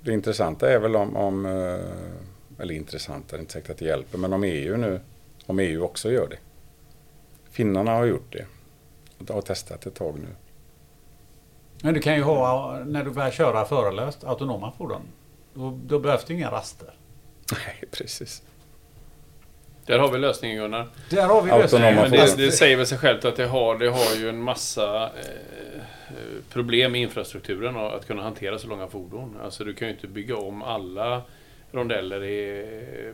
Det 0.00 0.12
intressanta 0.12 0.70
är 0.72 0.78
väl 0.78 0.96
om, 0.96 1.16
om 1.16 1.46
eh, 1.46 2.62
eller 2.62 2.74
intressant, 2.74 3.28
det 3.28 3.36
är 3.36 3.40
inte 3.40 3.52
säkert 3.52 3.70
att 3.70 3.78
det 3.78 3.84
hjälper, 3.84 4.18
men 4.18 4.32
om 4.32 4.44
EU 4.44 4.76
nu, 4.76 5.00
om 5.46 5.58
EU 5.58 5.82
också 5.84 6.10
gör 6.10 6.28
det. 6.28 6.38
Finnarna 7.50 7.90
har 7.90 8.04
gjort 8.04 8.32
det 8.32 8.46
och 9.18 9.34
har 9.34 9.42
testat 9.42 9.86
ett 9.86 9.94
tag 9.94 10.18
nu. 10.18 10.28
Men 11.82 11.94
du 11.94 12.00
kan 12.00 12.14
ju 12.16 12.22
ha, 12.22 12.78
när 12.86 13.04
du 13.04 13.10
börjar 13.10 13.30
köra 13.30 13.64
förarlöst, 13.64 14.24
autonoma 14.24 14.72
fordon. 14.78 15.02
Då, 15.54 15.78
då 15.86 15.98
behövs 15.98 16.24
det 16.24 16.34
inga 16.34 16.50
raster. 16.50 16.94
Nej, 17.52 17.84
precis. 17.90 18.42
Där 19.90 19.98
har 19.98 20.10
vi 20.10 20.18
lösningen 20.18 20.56
Gunnar. 20.56 20.86
Där 21.10 21.26
har 21.26 21.42
vi 21.42 21.50
lösningen. 21.50 21.94
Men 21.94 22.10
det, 22.10 22.36
det 22.36 22.52
säger 22.52 22.76
väl 22.76 22.86
sig 22.86 22.98
självt 22.98 23.24
att 23.24 23.36
det 23.36 23.46
har, 23.46 23.78
det 23.78 23.88
har 23.88 24.16
ju 24.16 24.28
en 24.28 24.42
massa 24.42 25.02
eh, 25.04 25.10
problem 26.52 26.92
med 26.92 27.00
infrastrukturen 27.00 27.76
och 27.76 27.94
att 27.94 28.06
kunna 28.06 28.22
hantera 28.22 28.58
så 28.58 28.68
långa 28.68 28.86
fordon. 28.86 29.36
Alltså 29.44 29.64
du 29.64 29.74
kan 29.74 29.88
ju 29.88 29.94
inte 29.94 30.06
bygga 30.06 30.36
om 30.36 30.62
alla 30.62 31.22
rondeller 31.72 32.24
i, 32.24 32.66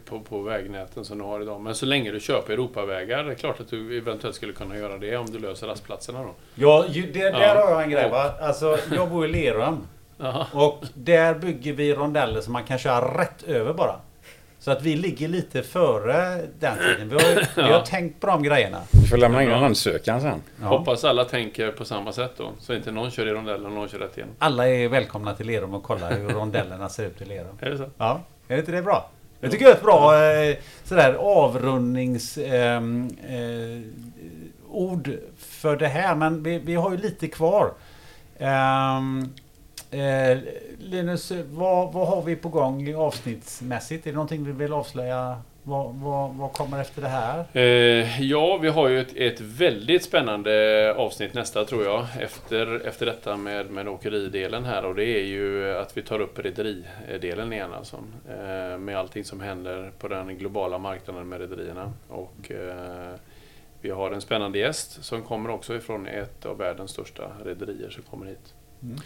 på, 0.04 0.20
på 0.20 0.42
vägnäten 0.42 1.04
som 1.04 1.18
du 1.18 1.24
har 1.24 1.40
idag. 1.40 1.60
Men 1.60 1.74
så 1.74 1.86
länge 1.86 2.10
du 2.10 2.20
på 2.20 2.52
Europavägar, 2.52 3.24
det 3.24 3.30
är 3.30 3.34
klart 3.34 3.60
att 3.60 3.70
du 3.70 3.98
eventuellt 3.98 4.36
skulle 4.36 4.52
kunna 4.52 4.78
göra 4.78 4.98
det 4.98 5.16
om 5.16 5.30
du 5.30 5.38
löser 5.38 5.66
rastplatserna 5.66 6.22
då. 6.22 6.34
Ja, 6.54 6.84
ju, 6.88 7.12
det, 7.12 7.30
där 7.30 7.40
Ja. 7.40 7.64
har 7.64 7.70
jag 7.70 7.82
en 7.82 7.90
grej 7.90 8.10
va. 8.10 8.32
Alltså, 8.40 8.78
jag 8.94 9.10
bor 9.10 9.24
i 9.26 9.28
Lerum. 9.28 9.86
Och 10.52 10.84
där 10.94 11.34
bygger 11.34 11.72
vi 11.72 11.94
rondeller 11.94 12.40
som 12.40 12.52
man 12.52 12.64
kan 12.64 12.78
köra 12.78 13.20
rätt 13.20 13.42
över 13.42 13.72
bara. 13.72 13.96
Så 14.66 14.72
att 14.72 14.82
vi 14.82 14.96
ligger 14.96 15.28
lite 15.28 15.62
före 15.62 16.40
den 16.58 16.78
tiden. 16.78 17.08
Vi 17.08 17.14
har, 17.14 17.46
vi 17.56 17.62
har 17.62 17.68
Ja. 17.70 17.84
tänkt 17.86 18.20
på 18.20 18.26
de 18.26 18.42
grejerna. 18.42 18.80
Vi 19.02 19.08
får 19.08 19.16
lämna 19.16 19.42
in 19.42 19.50
en 19.50 19.64
ansökan 19.64 20.20
sen. 20.20 20.42
Ja. 20.60 20.66
Hoppas 20.66 21.04
alla 21.04 21.24
tänker 21.24 21.70
på 21.72 21.84
samma 21.84 22.12
sätt 22.12 22.32
då. 22.36 22.50
Så 22.60 22.74
inte 22.74 22.92
någon 22.92 23.10
kör 23.10 23.26
i 23.26 23.30
rondellen 23.30 23.66
och 23.66 23.72
någon 23.72 23.88
kör 23.88 23.98
rätt 23.98 24.16
igen. 24.16 24.28
Alla 24.38 24.68
är 24.68 24.88
välkomna 24.88 25.34
till 25.34 25.46
Lerum 25.46 25.74
och 25.74 25.82
kolla 25.82 26.08
hur 26.08 26.28
rondellerna 26.28 26.88
ser 26.88 27.06
ut 27.06 27.22
i 27.22 27.24
Lerum. 27.24 27.58
Är 27.60 27.70
det 27.70 27.78
så? 27.78 27.90
Ja, 27.98 28.20
är 28.48 28.58
inte 28.58 28.72
det 28.72 28.82
bra? 28.82 29.10
Jag 29.40 29.50
tycker 29.50 29.64
det 29.64 29.70
är 29.70 29.74
ett 29.74 29.82
bra 29.82 30.24
eh, 30.24 30.56
sådär 30.84 31.14
avrundnings 31.14 32.38
eh, 32.38 32.76
eh, 32.76 33.80
ord 34.70 35.10
för 35.38 35.76
det 35.76 35.88
här. 35.88 36.14
Men 36.14 36.42
vi, 36.42 36.58
vi 36.58 36.74
har 36.74 36.90
ju 36.90 36.96
lite 36.96 37.28
kvar. 37.28 37.72
Ehm, 38.38 39.28
eh, 39.90 40.38
Linus, 40.78 41.32
vad, 41.50 41.92
vad 41.92 42.08
har 42.08 42.22
vi 42.22 42.36
på 42.36 42.48
gång 42.48 42.94
avsnittsmässigt? 42.94 44.06
Är 44.06 44.10
det 44.10 44.14
någonting 44.14 44.44
vi 44.44 44.52
vill 44.52 44.72
avslöja? 44.72 45.42
Vad, 45.68 45.94
vad, 45.94 46.34
vad 46.34 46.52
kommer 46.52 46.80
efter 46.80 47.02
det 47.02 47.08
här? 47.08 47.44
Eh, 47.52 48.22
ja, 48.22 48.56
vi 48.56 48.68
har 48.68 48.88
ju 48.88 49.00
ett, 49.00 49.16
ett 49.16 49.40
väldigt 49.40 50.04
spännande 50.04 50.94
avsnitt 50.96 51.34
nästa 51.34 51.64
tror 51.64 51.84
jag. 51.84 52.06
Efter, 52.20 52.86
efter 52.86 53.06
detta 53.06 53.36
med, 53.36 53.70
med 53.70 53.88
åkeridelen 53.88 54.64
här. 54.64 54.84
Och 54.84 54.94
det 54.94 55.04
är 55.04 55.24
ju 55.24 55.74
att 55.74 55.96
vi 55.96 56.02
tar 56.02 56.20
upp 56.20 56.38
rederidelen 56.38 57.52
igen 57.52 57.72
alltså. 57.72 57.96
Eh, 58.28 58.78
med 58.78 58.98
allting 58.98 59.24
som 59.24 59.40
händer 59.40 59.92
på 59.98 60.08
den 60.08 60.38
globala 60.38 60.78
marknaden 60.78 61.28
med 61.28 61.40
rederierna. 61.40 61.92
Och 62.08 62.50
eh, 62.50 63.14
vi 63.80 63.90
har 63.90 64.10
en 64.10 64.20
spännande 64.20 64.58
gäst 64.58 65.04
som 65.04 65.22
kommer 65.22 65.50
också 65.50 65.74
ifrån 65.74 66.06
ett 66.06 66.46
av 66.46 66.58
världens 66.58 66.90
största 66.90 67.30
rederier 67.44 67.90
som 67.90 68.02
kommer 68.02 68.26
hit. 68.26 68.54
Mm. 68.82 68.96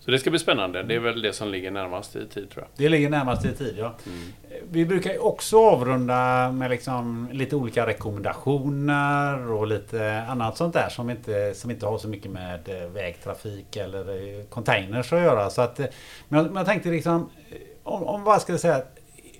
Så 0.00 0.10
det 0.10 0.18
ska 0.18 0.30
bli 0.30 0.38
spännande. 0.38 0.82
Det 0.82 0.94
är 0.94 0.98
väl 0.98 1.22
det 1.22 1.32
som 1.32 1.48
ligger 1.48 1.70
närmast 1.70 2.16
i 2.16 2.26
tid 2.26 2.50
tror 2.50 2.64
jag. 2.64 2.68
Det 2.76 2.88
ligger 2.88 3.10
närmast 3.10 3.44
i 3.44 3.52
tid 3.52 3.74
ja. 3.78 3.94
Mm. 4.06 4.32
Vi 4.70 4.86
brukar 4.86 5.26
också 5.26 5.58
avrunda 5.58 6.52
med 6.52 6.70
liksom 6.70 7.28
lite 7.32 7.56
olika 7.56 7.86
rekommendationer 7.86 9.52
och 9.52 9.66
lite 9.66 10.22
annat 10.28 10.56
sånt 10.56 10.74
där 10.74 10.88
som 10.88 11.10
inte, 11.10 11.54
som 11.54 11.70
inte 11.70 11.86
har 11.86 11.98
så 11.98 12.08
mycket 12.08 12.30
med 12.30 12.68
eh, 12.68 12.88
vägtrafik 12.88 13.76
eller 13.76 14.38
eh, 14.38 14.44
containers 14.44 15.12
att 15.12 15.20
göra. 15.20 15.50
Så 15.50 15.62
att, 15.62 15.80
eh, 15.80 15.86
men, 16.28 16.38
jag, 16.38 16.46
men 16.46 16.56
jag 16.56 16.66
tänkte 16.66 16.88
liksom, 16.88 17.30
eh, 17.50 17.56
om, 17.82 18.02
om 18.02 18.24
vad 18.24 18.42
ska 18.42 18.52
jag 18.52 18.60
säga, 18.60 18.82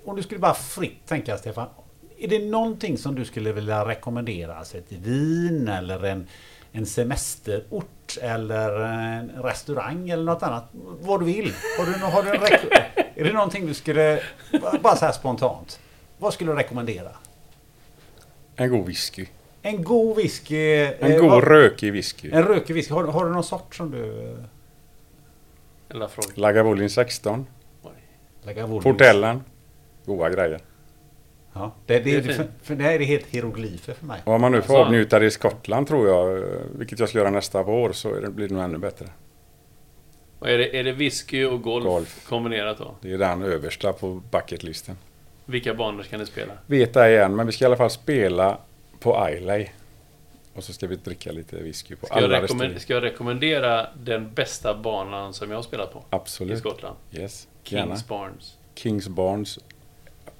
om 0.04 0.16
du 0.16 0.22
skulle 0.22 0.40
bara 0.40 0.54
fritt 0.54 1.06
tänka 1.06 1.36
Stefan. 1.36 1.66
Är 2.18 2.28
det 2.28 2.38
någonting 2.38 2.98
som 2.98 3.14
du 3.14 3.24
skulle 3.24 3.52
vilja 3.52 3.88
rekommendera? 3.88 4.56
Alltså 4.56 4.78
ett 4.78 4.92
vin 4.92 5.68
eller 5.68 6.04
en, 6.04 6.26
en 6.78 6.86
semesterort 6.86 8.18
eller 8.22 8.80
en 8.80 9.30
restaurang 9.42 10.08
eller 10.10 10.24
något 10.24 10.42
annat? 10.42 10.64
Vad 11.00 11.20
du 11.20 11.26
vill. 11.26 11.52
Har 11.78 11.86
du, 11.86 11.92
har 12.04 12.22
du 12.22 12.28
en 12.28 12.36
rek- 12.42 13.04
är 13.14 13.24
det 13.24 13.32
någonting 13.32 13.66
du 13.66 13.74
skulle, 13.74 14.20
bara 14.82 14.96
så 14.96 15.04
här 15.04 15.12
spontant. 15.12 15.80
Vad 16.18 16.34
skulle 16.34 16.52
du 16.52 16.56
rekommendera? 16.56 17.10
En 18.56 18.70
god 18.70 18.86
whisky. 18.86 19.26
En 19.62 19.84
god 19.84 20.16
whisky. 20.16 20.74
En 21.00 21.12
eh, 21.12 21.20
god 21.20 21.30
vad- 21.30 21.44
rökig 21.44 21.92
whisky. 21.92 22.30
En 22.32 22.42
rökig 22.42 22.74
whisky. 22.74 22.94
Har, 22.94 23.04
har 23.04 23.24
du 23.24 23.30
någon 23.32 23.44
sort 23.44 23.74
som 23.74 23.90
du... 23.90 24.28
eh. 25.90 25.98
Lagavulin 26.34 26.90
16. 26.90 27.46
lägger 28.42 28.62
Volvo? 28.66 28.82
Portellen. 28.92 29.44
Goda 30.06 30.30
grejer. 30.30 30.60
Ja, 31.58 31.72
det, 31.86 31.98
det, 31.98 32.20
Det 32.20 32.28
är 32.30 32.32
för, 32.34 32.46
för 32.62 32.74
det 32.74 32.84
här 32.84 33.00
är 33.00 33.04
helt 33.04 33.26
hieroglyfer 33.26 33.92
för 33.94 34.06
mig. 34.06 34.20
Och 34.24 34.32
om 34.34 34.40
man 34.40 34.52
nu 34.52 34.62
får 34.62 34.74
Alltså. 34.74 34.86
avnjuta 34.86 35.18
det 35.18 35.26
i 35.26 35.30
Skottland 35.30 35.86
tror 35.86 36.08
jag, 36.08 36.44
vilket 36.78 36.98
jag 36.98 37.08
ska 37.08 37.18
göra 37.18 37.30
nästa 37.30 37.62
vår, 37.62 37.92
så 37.92 38.14
är 38.14 38.20
det, 38.20 38.30
blir 38.30 38.48
det 38.48 38.54
nog 38.54 38.64
ännu 38.64 38.78
bättre. 38.78 39.06
Och 40.38 40.48
är, 40.50 40.58
det, 40.58 40.78
är 40.78 40.84
det 40.84 40.92
whisky 40.92 41.44
och 41.44 41.62
golf, 41.62 41.84
Golf. 41.84 42.26
kombinerat 42.28 42.78
då? 42.78 42.94
Det 43.00 43.12
är 43.12 43.18
den 43.18 43.42
översta 43.42 43.92
på 43.92 44.22
bucketlisten. 44.30 44.96
Vilka 45.44 45.74
banor 45.74 46.02
ska 46.02 46.18
ni 46.18 46.26
spela? 46.26 46.52
Vet 46.66 46.96
ej 46.96 47.18
än, 47.18 47.36
men 47.36 47.46
vi 47.46 47.52
ska 47.52 47.64
i 47.64 47.66
alla 47.66 47.76
fall 47.76 47.90
spela 47.90 48.58
på 49.00 49.28
Islay. 49.36 49.68
Och 50.54 50.64
så 50.64 50.72
ska 50.72 50.86
vi 50.86 50.96
dricka 50.96 51.32
lite 51.32 51.56
whisky 51.56 51.96
på 51.96 52.06
Ska 52.06 52.14
jag, 52.14 52.24
alla 52.24 52.42
restauranger. 52.42 52.78
ska 52.78 52.94
jag 52.94 53.02
rekommendera 53.02 53.86
den 53.96 54.34
bästa 54.34 54.74
banan 54.74 55.34
som 55.34 55.50
jag 55.50 55.58
har 55.58 55.62
spelat 55.62 55.92
på 55.92 55.98
i 55.98 56.02
Absolut. 56.10 56.58
Skottland? 56.58 56.96
Yes, 57.12 57.48
gärna. 57.64 57.86
Kings 57.86 58.08
Barnes. 58.08 58.56
Kings 58.74 59.08
Barnes 59.08 59.58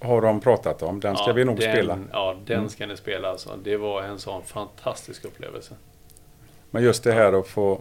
har 0.01 0.21
de 0.23 0.41
pratat 0.41 0.83
om. 0.83 1.01
Den 1.01 1.17
ska 1.17 1.27
Ja, 1.27 1.33
vi 1.33 1.45
nog 1.45 1.57
den, 1.61 1.73
spela. 1.73 1.99
Ja, 2.13 2.37
den 2.47 2.57
Mm. 2.59 2.69
ska 2.69 2.87
ni 2.87 2.97
spela 2.97 3.29
alltså. 3.29 3.59
Det 3.65 3.77
var 3.77 4.03
en 4.03 4.19
sån 4.19 4.43
fantastisk 4.43 5.25
upplevelse. 5.25 5.75
Men 6.71 6.83
just 6.83 7.05
det 7.05 7.13
här 7.13 7.33
att 7.33 7.47
få 7.49 7.79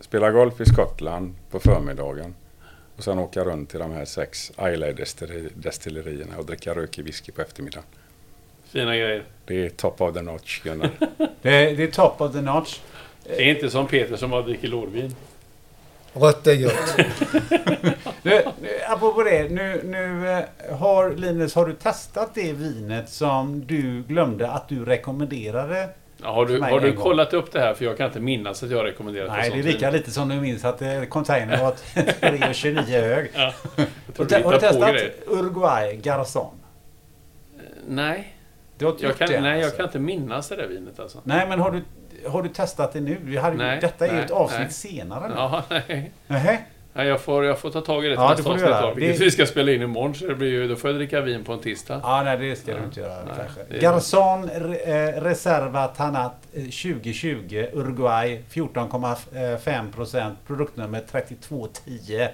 spela 0.00 0.30
golf 0.30 0.60
i 0.60 0.64
Skottland 0.64 1.34
på 1.50 1.58
förmiddagen. 1.60 2.34
Och 2.96 3.04
sen 3.04 3.18
åka 3.18 3.44
runt 3.44 3.70
till 3.70 3.78
de 3.78 3.92
här 3.92 4.04
sex 4.04 4.52
Islay-destillerierna 4.58 6.38
och 6.38 6.46
dricka 6.46 6.74
rökig 6.74 7.04
whisky 7.04 7.32
på 7.32 7.42
eftermiddagen. 7.42 7.84
Fina 8.64 8.96
grejer. 8.96 9.24
Det 9.46 9.64
är 9.66 9.68
top 9.70 10.00
of 10.00 10.14
the 10.14 10.22
notch, 10.22 10.62
Gunnar. 10.62 10.90
Det, 11.18 11.74
det 11.74 11.82
är 11.82 11.86
top 11.90 12.20
of 12.20 12.32
the 12.32 12.40
notch. 12.40 12.80
Det 13.24 13.42
är 13.42 13.54
inte 13.54 13.70
som 13.70 13.86
Peter 13.86 14.16
som 14.16 14.30
bara 14.30 14.42
dricker 14.42 14.68
lårvin. 14.68 15.14
Rött 16.14 16.46
är 16.46 16.52
gött. 16.52 16.96
Nu, 18.22 18.42
nu, 18.62 18.68
apropå 18.88 19.22
det, 19.22 19.48
nu, 19.50 19.80
nu 19.84 20.30
eh, 20.30 20.76
har 20.76 21.10
Linus, 21.10 21.54
har 21.54 21.66
du 21.66 21.72
testat 21.72 22.30
det 22.34 22.52
vinet 22.52 23.08
som 23.08 23.66
du 23.66 24.02
glömde 24.02 24.50
att 24.50 24.68
du 24.68 24.84
rekommenderade? 24.84 25.88
Ja, 26.22 26.32
har 26.32 26.46
du, 26.46 26.60
har 26.60 26.80
du 26.80 26.92
kollat 26.92 27.32
upp 27.34 27.52
det 27.52 27.60
här? 27.60 27.74
För 27.74 27.84
jag 27.84 27.96
kan 27.96 28.06
inte 28.06 28.20
minnas 28.20 28.62
att 28.62 28.70
jag 28.70 28.78
har 28.78 28.84
rekommenderat 28.84 29.30
Nej, 29.32 29.50
det 29.50 29.58
är 29.58 29.62
lika 29.62 29.90
vin. 29.90 29.98
lite 29.98 30.10
som 30.10 30.28
du 30.28 30.34
minns 30.34 30.64
att 30.64 30.82
eh, 30.82 31.02
containern 31.04 31.60
var 31.60 31.72
3,29 31.94 32.82
hög. 33.00 33.30
Ja, 33.34 33.52
jag 33.76 33.84
Har 34.18 34.24
du, 34.24 34.44
har 34.44 34.52
du 34.52 34.58
testat. 34.58 34.96
Uruguay 35.26 35.96
Garzon? 35.96 36.54
Nej, 37.88 38.36
Du 38.78 38.84
har 38.84 38.92
inte 38.92 39.04
jag 39.04 39.10
gjort 39.10 39.18
kan, 39.18 39.28
det? 39.28 39.40
nej 39.40 39.50
jag 39.58 39.62
alltså? 39.64 39.76
kan 39.76 39.86
inte 39.86 39.98
minnas 39.98 40.48
det 40.48 40.56
där 40.56 40.66
vinet 40.66 41.00
alltså. 41.00 41.18
Nej, 41.24 41.46
men 41.48 41.60
har 41.60 41.70
du, 41.70 41.82
har 42.28 42.42
du 42.42 42.48
testat 42.48 42.92
det 42.92 43.00
nu? 43.00 43.16
Vi 43.22 43.36
hade, 43.36 43.56
Nej, 43.56 43.78
detta 43.80 44.04
är 44.04 44.08
ju 44.08 44.14
nej, 44.16 44.24
ett 44.24 44.30
avsnitt 44.30 44.60
nej. 44.60 44.70
senare 44.70 45.28
nu. 45.28 45.34
Ja, 45.36 45.62
nej. 45.70 46.12
Nähä? 46.26 46.58
nej 46.92 47.06
jag, 47.06 47.20
får, 47.20 47.44
jag 47.44 47.58
får 47.58 47.70
ta 47.70 47.80
tag 47.80 48.04
i 48.04 48.08
det 48.08 48.14
till 48.14 48.22
Ja, 48.22 48.28
nästa 48.30 48.42
du 48.42 48.48
avsnitt 48.50 48.68
göra. 48.70 48.80
då, 48.86 48.94
vilket 48.94 49.18
Det- 49.18 49.24
vi 49.24 49.30
ska 49.30 49.46
spela 49.46 49.72
in 49.72 49.82
imorgon. 49.82 50.14
Så 50.14 50.26
det 50.26 50.34
blir 50.34 50.48
ju, 50.48 50.68
då 50.68 50.76
får 50.76 50.90
jag 50.90 50.96
dricka 50.98 51.20
vin 51.20 51.44
på 51.44 51.52
en 51.52 51.58
tisdag. 51.58 52.00
Ja, 52.02 52.22
nej 52.24 52.36
det 52.38 52.56
ska 52.56 52.72
du 52.72 52.78
Ja. 52.78 52.84
inte 52.84 53.00
göra 53.00 53.24
Nej, 53.24 53.34
kanske. 53.36 53.60
det 53.70 53.80
eh, 55.16 55.22
Reserva 55.22 55.86
Tanat 55.86 56.34
eh, 56.52 56.62
2020 56.62 57.66
Uruguay 57.72 58.42
14,5 58.52 59.92
procent. 59.92 60.38
Produktnummer 60.46 61.00
3210. 61.10 62.28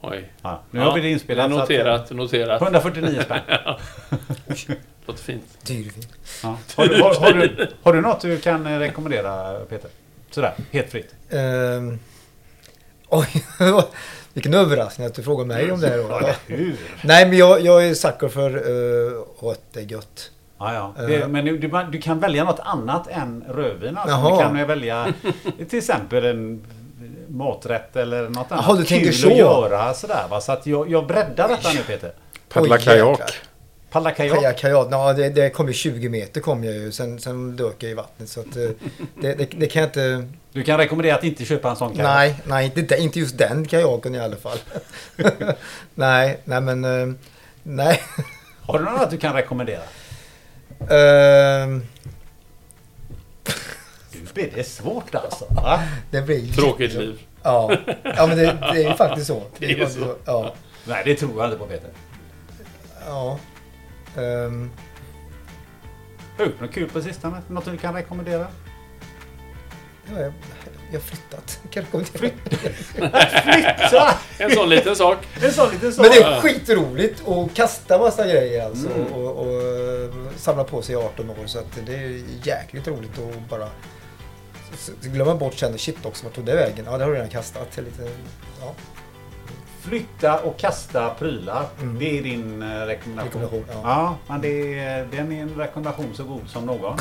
Oj. 0.00 0.32
Ja, 0.42 0.60
nu 0.70 0.80
Ja, 0.80 0.86
har 0.86 0.94
vi 0.94 1.00
det 1.00 1.10
inspelat. 1.10 1.52
så 1.52 1.58
att, 1.58 1.70
eh, 1.70 1.76
Noterat, 1.76 2.10
noterat. 2.10 2.62
149 2.62 3.20
spänn. 3.24 3.40
Låter 5.06 5.22
fint. 5.22 5.44
Dyrfint. 5.66 6.08
Ja. 6.42 6.58
Har, 6.76 6.86
du, 6.86 7.02
har, 7.02 7.14
har, 7.14 7.32
du, 7.32 7.68
har 7.82 7.92
du 7.92 8.00
något 8.00 8.20
du 8.20 8.38
kan 8.38 8.66
eh, 8.66 8.78
rekommendera 8.78 9.60
Peter? 9.68 9.90
Sådär, 10.30 10.54
helt 10.72 10.90
fritt. 10.90 11.14
Ehm, 11.30 11.98
oj, 13.08 13.26
vilken 14.32 14.54
överraskning 14.54 15.06
att 15.06 15.14
du 15.14 15.22
frågar 15.22 15.44
mig 15.44 15.72
om 15.72 15.80
det 15.80 15.88
här. 15.88 15.98
Ja, 15.98 16.32
hur? 16.46 16.76
Nej, 17.04 17.28
men 17.28 17.38
jag, 17.38 17.60
jag 17.60 17.86
är 17.88 17.94
sucker 17.94 18.28
för 18.28 18.68
uh, 18.70 19.24
rött 19.40 19.76
är 19.76 19.80
gött. 19.80 20.30
Ja, 20.58 20.74
ja. 20.74 21.06
Det, 21.06 21.14
Eh. 21.16 21.28
men 21.28 21.44
du, 21.44 21.58
du, 21.58 21.70
du 21.92 22.00
kan 22.00 22.20
välja 22.20 22.44
något 22.44 22.60
annat 22.60 23.08
än 23.08 23.44
rödvin. 23.48 23.96
Alltså. 23.96 24.16
Jaha. 24.16 24.36
Du 24.36 24.42
kan 24.42 24.58
ju 24.58 24.64
välja 24.64 25.12
till 25.68 25.78
exempel 25.78 26.24
en 26.24 26.64
maträtt 27.28 27.96
eller 27.96 28.28
något 28.28 28.52
annat 28.52 28.64
Jaha, 28.68 28.76
du 28.76 28.84
tänker 28.84 29.06
kul 29.06 29.14
så. 29.14 29.28
att 29.30 29.36
göra. 29.36 29.94
Sådär, 29.94 30.24
va? 30.30 30.40
Så 30.40 30.52
att 30.52 30.66
jag, 30.66 30.90
jag 30.90 31.06
breddar 31.06 31.48
detta 31.48 31.72
nu 31.72 31.80
Peter. 31.86 32.12
Paddla 32.48 32.78
kajak. 32.78 33.20
Paddla 33.90 34.10
kajak. 34.10 34.62
Ja, 34.90 35.12
det, 35.12 35.28
det 35.28 35.50
kom 35.50 35.68
ju 35.68 35.72
20 35.74 36.08
meter 36.08 36.40
kom 36.40 36.64
jag 36.64 36.74
ju. 36.74 36.92
Sen, 36.92 37.18
sen 37.20 37.56
dök 37.56 37.82
jag 37.82 37.90
i 37.90 37.94
vattnet. 37.94 38.28
Så 38.28 38.40
att, 38.40 38.56
eh, 38.56 38.68
det, 39.20 39.34
det, 39.34 39.44
det 39.56 39.66
kan 39.66 39.82
jag 39.82 39.88
inte... 39.88 40.28
Du 40.52 40.62
kan 40.62 40.78
rekommendera 40.78 41.14
att 41.14 41.24
inte 41.24 41.44
köpa 41.44 41.70
en 41.70 41.76
sån 41.76 41.94
kajak. 41.96 42.06
Nej, 42.14 42.34
nej 42.44 42.72
inte, 42.76 42.96
inte 42.96 43.18
just 43.18 43.38
den 43.38 43.66
kajaken 43.66 44.14
i 44.14 44.18
alla 44.20 44.36
fall. 44.36 44.58
nej, 45.94 46.40
nej 46.44 46.60
men... 46.60 46.84
eh, 46.84 47.14
nej. 47.62 48.00
Har 48.62 48.78
du 48.78 48.84
något 48.84 48.92
annat 48.94 49.10
du 49.10 49.18
kan 49.18 49.34
rekommendera? 49.34 49.82
Ehm, 50.90 51.86
Nu 54.12 54.20
blir 54.34 54.50
det 54.54 54.64
svårt 54.64 55.14
alltså. 55.14 55.44
Va? 55.50 55.82
det 56.10 56.22
blir 56.22 56.52
Tråkigt 56.52 56.92
liv. 56.94 57.20
Ja, 57.42 57.72
ja 58.04 58.26
men 58.26 58.36
det, 58.36 58.44
det 58.72 58.84
är 58.84 58.90
ju 58.90 58.94
faktiskt 58.96 59.26
så. 59.26 59.42
Det 59.58 59.66
är 59.66 59.78
faktiskt 59.78 59.98
så. 60.00 60.16
Ja. 60.24 60.54
Nej, 60.84 61.02
det 61.04 61.14
tror 61.14 61.32
jag 61.36 61.46
inte 61.46 61.58
på 61.58 61.66
Peter. 61.66 61.90
ja. 63.06 63.38
Har 66.36 66.44
du 66.44 66.44
gjort 66.44 66.60
något 66.60 66.72
kul 66.72 66.88
på 66.90 67.02
sistone? 67.02 67.42
Något 67.48 67.64
du 67.64 67.76
kan 67.76 67.94
rekommendera? 67.94 68.46
ja, 70.14 70.20
jag, 70.20 70.32
jag 70.90 70.98
har 70.98 71.00
flyttat. 71.00 71.60
Kan 71.70 71.84
jag 71.92 72.06
till- 72.06 72.18
Flytta! 73.42 74.14
En 74.38 74.50
sån 74.50 74.68
liten 74.68 74.96
sak. 74.96 75.18
En 75.42 75.52
sån 75.52 75.70
liten 75.70 75.92
sak. 75.92 76.02
Men 76.06 76.10
det 76.10 76.22
är 76.22 76.40
skitroligt 76.40 77.28
att 77.28 77.54
kasta 77.54 77.98
massa 77.98 78.26
grejer 78.26 78.66
alltså. 78.66 78.90
Mm. 78.90 79.12
Och, 79.12 79.46
och, 79.46 79.62
samla 80.36 80.64
på 80.64 80.82
sig 80.82 80.92
i 80.94 80.98
18 80.98 81.30
år. 81.30 81.46
Så 81.46 81.58
att 81.58 81.78
det 81.86 81.94
är 81.94 82.22
jäkligt 82.42 82.88
roligt 82.88 83.18
att 83.18 83.48
bara 83.50 83.68
glömma 85.02 85.34
bort 85.34 85.54
sen 85.54 85.78
shit 85.78 86.06
också. 86.06 86.24
Vart 86.24 86.34
tog 86.34 86.44
det 86.44 86.54
vägen? 86.54 86.84
Ja, 86.84 86.98
det 86.98 87.04
har 87.04 87.10
du 87.10 87.16
redan 87.16 87.30
kastat. 87.30 87.76
Lite, 87.76 88.08
ja, 88.60 88.74
Flytta 89.88 90.38
och 90.38 90.58
kasta 90.58 91.14
prylar. 91.14 91.66
Mm. 91.80 91.98
Det 91.98 92.18
är 92.18 92.22
din 92.22 92.62
eh, 92.62 92.86
rekommendation. 92.86 93.42
Rekommendation, 93.42 93.64
ja. 93.72 93.80
ja, 93.84 94.16
men 94.28 94.40
det 94.40 94.78
är, 94.78 95.06
den 95.10 95.32
är 95.32 95.42
en 95.42 95.54
rekommendation 95.56 96.14
så 96.14 96.24
god 96.24 96.48
som 96.48 96.66
någon. 96.66 96.98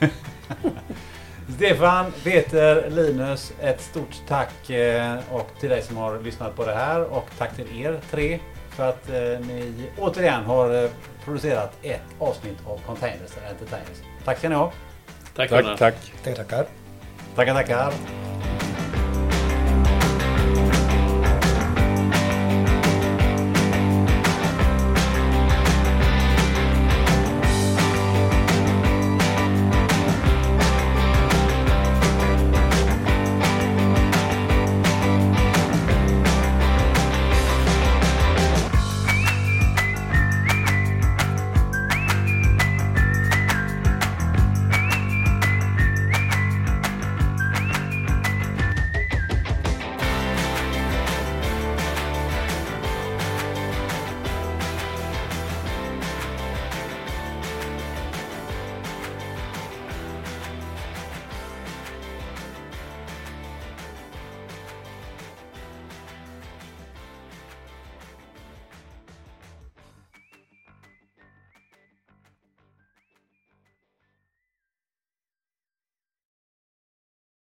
Stefan, 1.56 2.12
Peter, 2.24 2.90
Linus, 2.90 3.52
ett 3.60 3.80
stort 3.80 4.22
tack 4.28 4.70
eh, 4.70 5.18
och 5.30 5.50
till 5.60 5.70
dig 5.70 5.82
som 5.82 5.96
har 5.96 6.20
lyssnat 6.20 6.56
på 6.56 6.64
det 6.64 6.74
här 6.74 7.04
och 7.04 7.28
tack 7.38 7.56
till 7.56 7.80
er 7.80 8.00
tre 8.10 8.38
för 8.70 8.88
att 8.88 9.08
eh, 9.08 9.46
ni 9.46 9.90
återigen 9.98 10.44
har 10.44 10.88
producerat 11.24 11.72
ett 11.82 12.00
avsnitt 12.18 12.58
av 12.66 12.80
Containers 12.86 13.30
Entertainers. 13.50 13.98
Tack 14.24 14.38
ska 14.38 14.48
ni 14.48 14.54
ha. 14.54 14.72
Tack, 15.34 15.50
Tack, 15.50 15.64
tack. 15.78 15.78
tackar, 16.22 16.44
tackar. 16.44 16.66
Tackar, 17.34 17.54
tackar. 17.54 17.92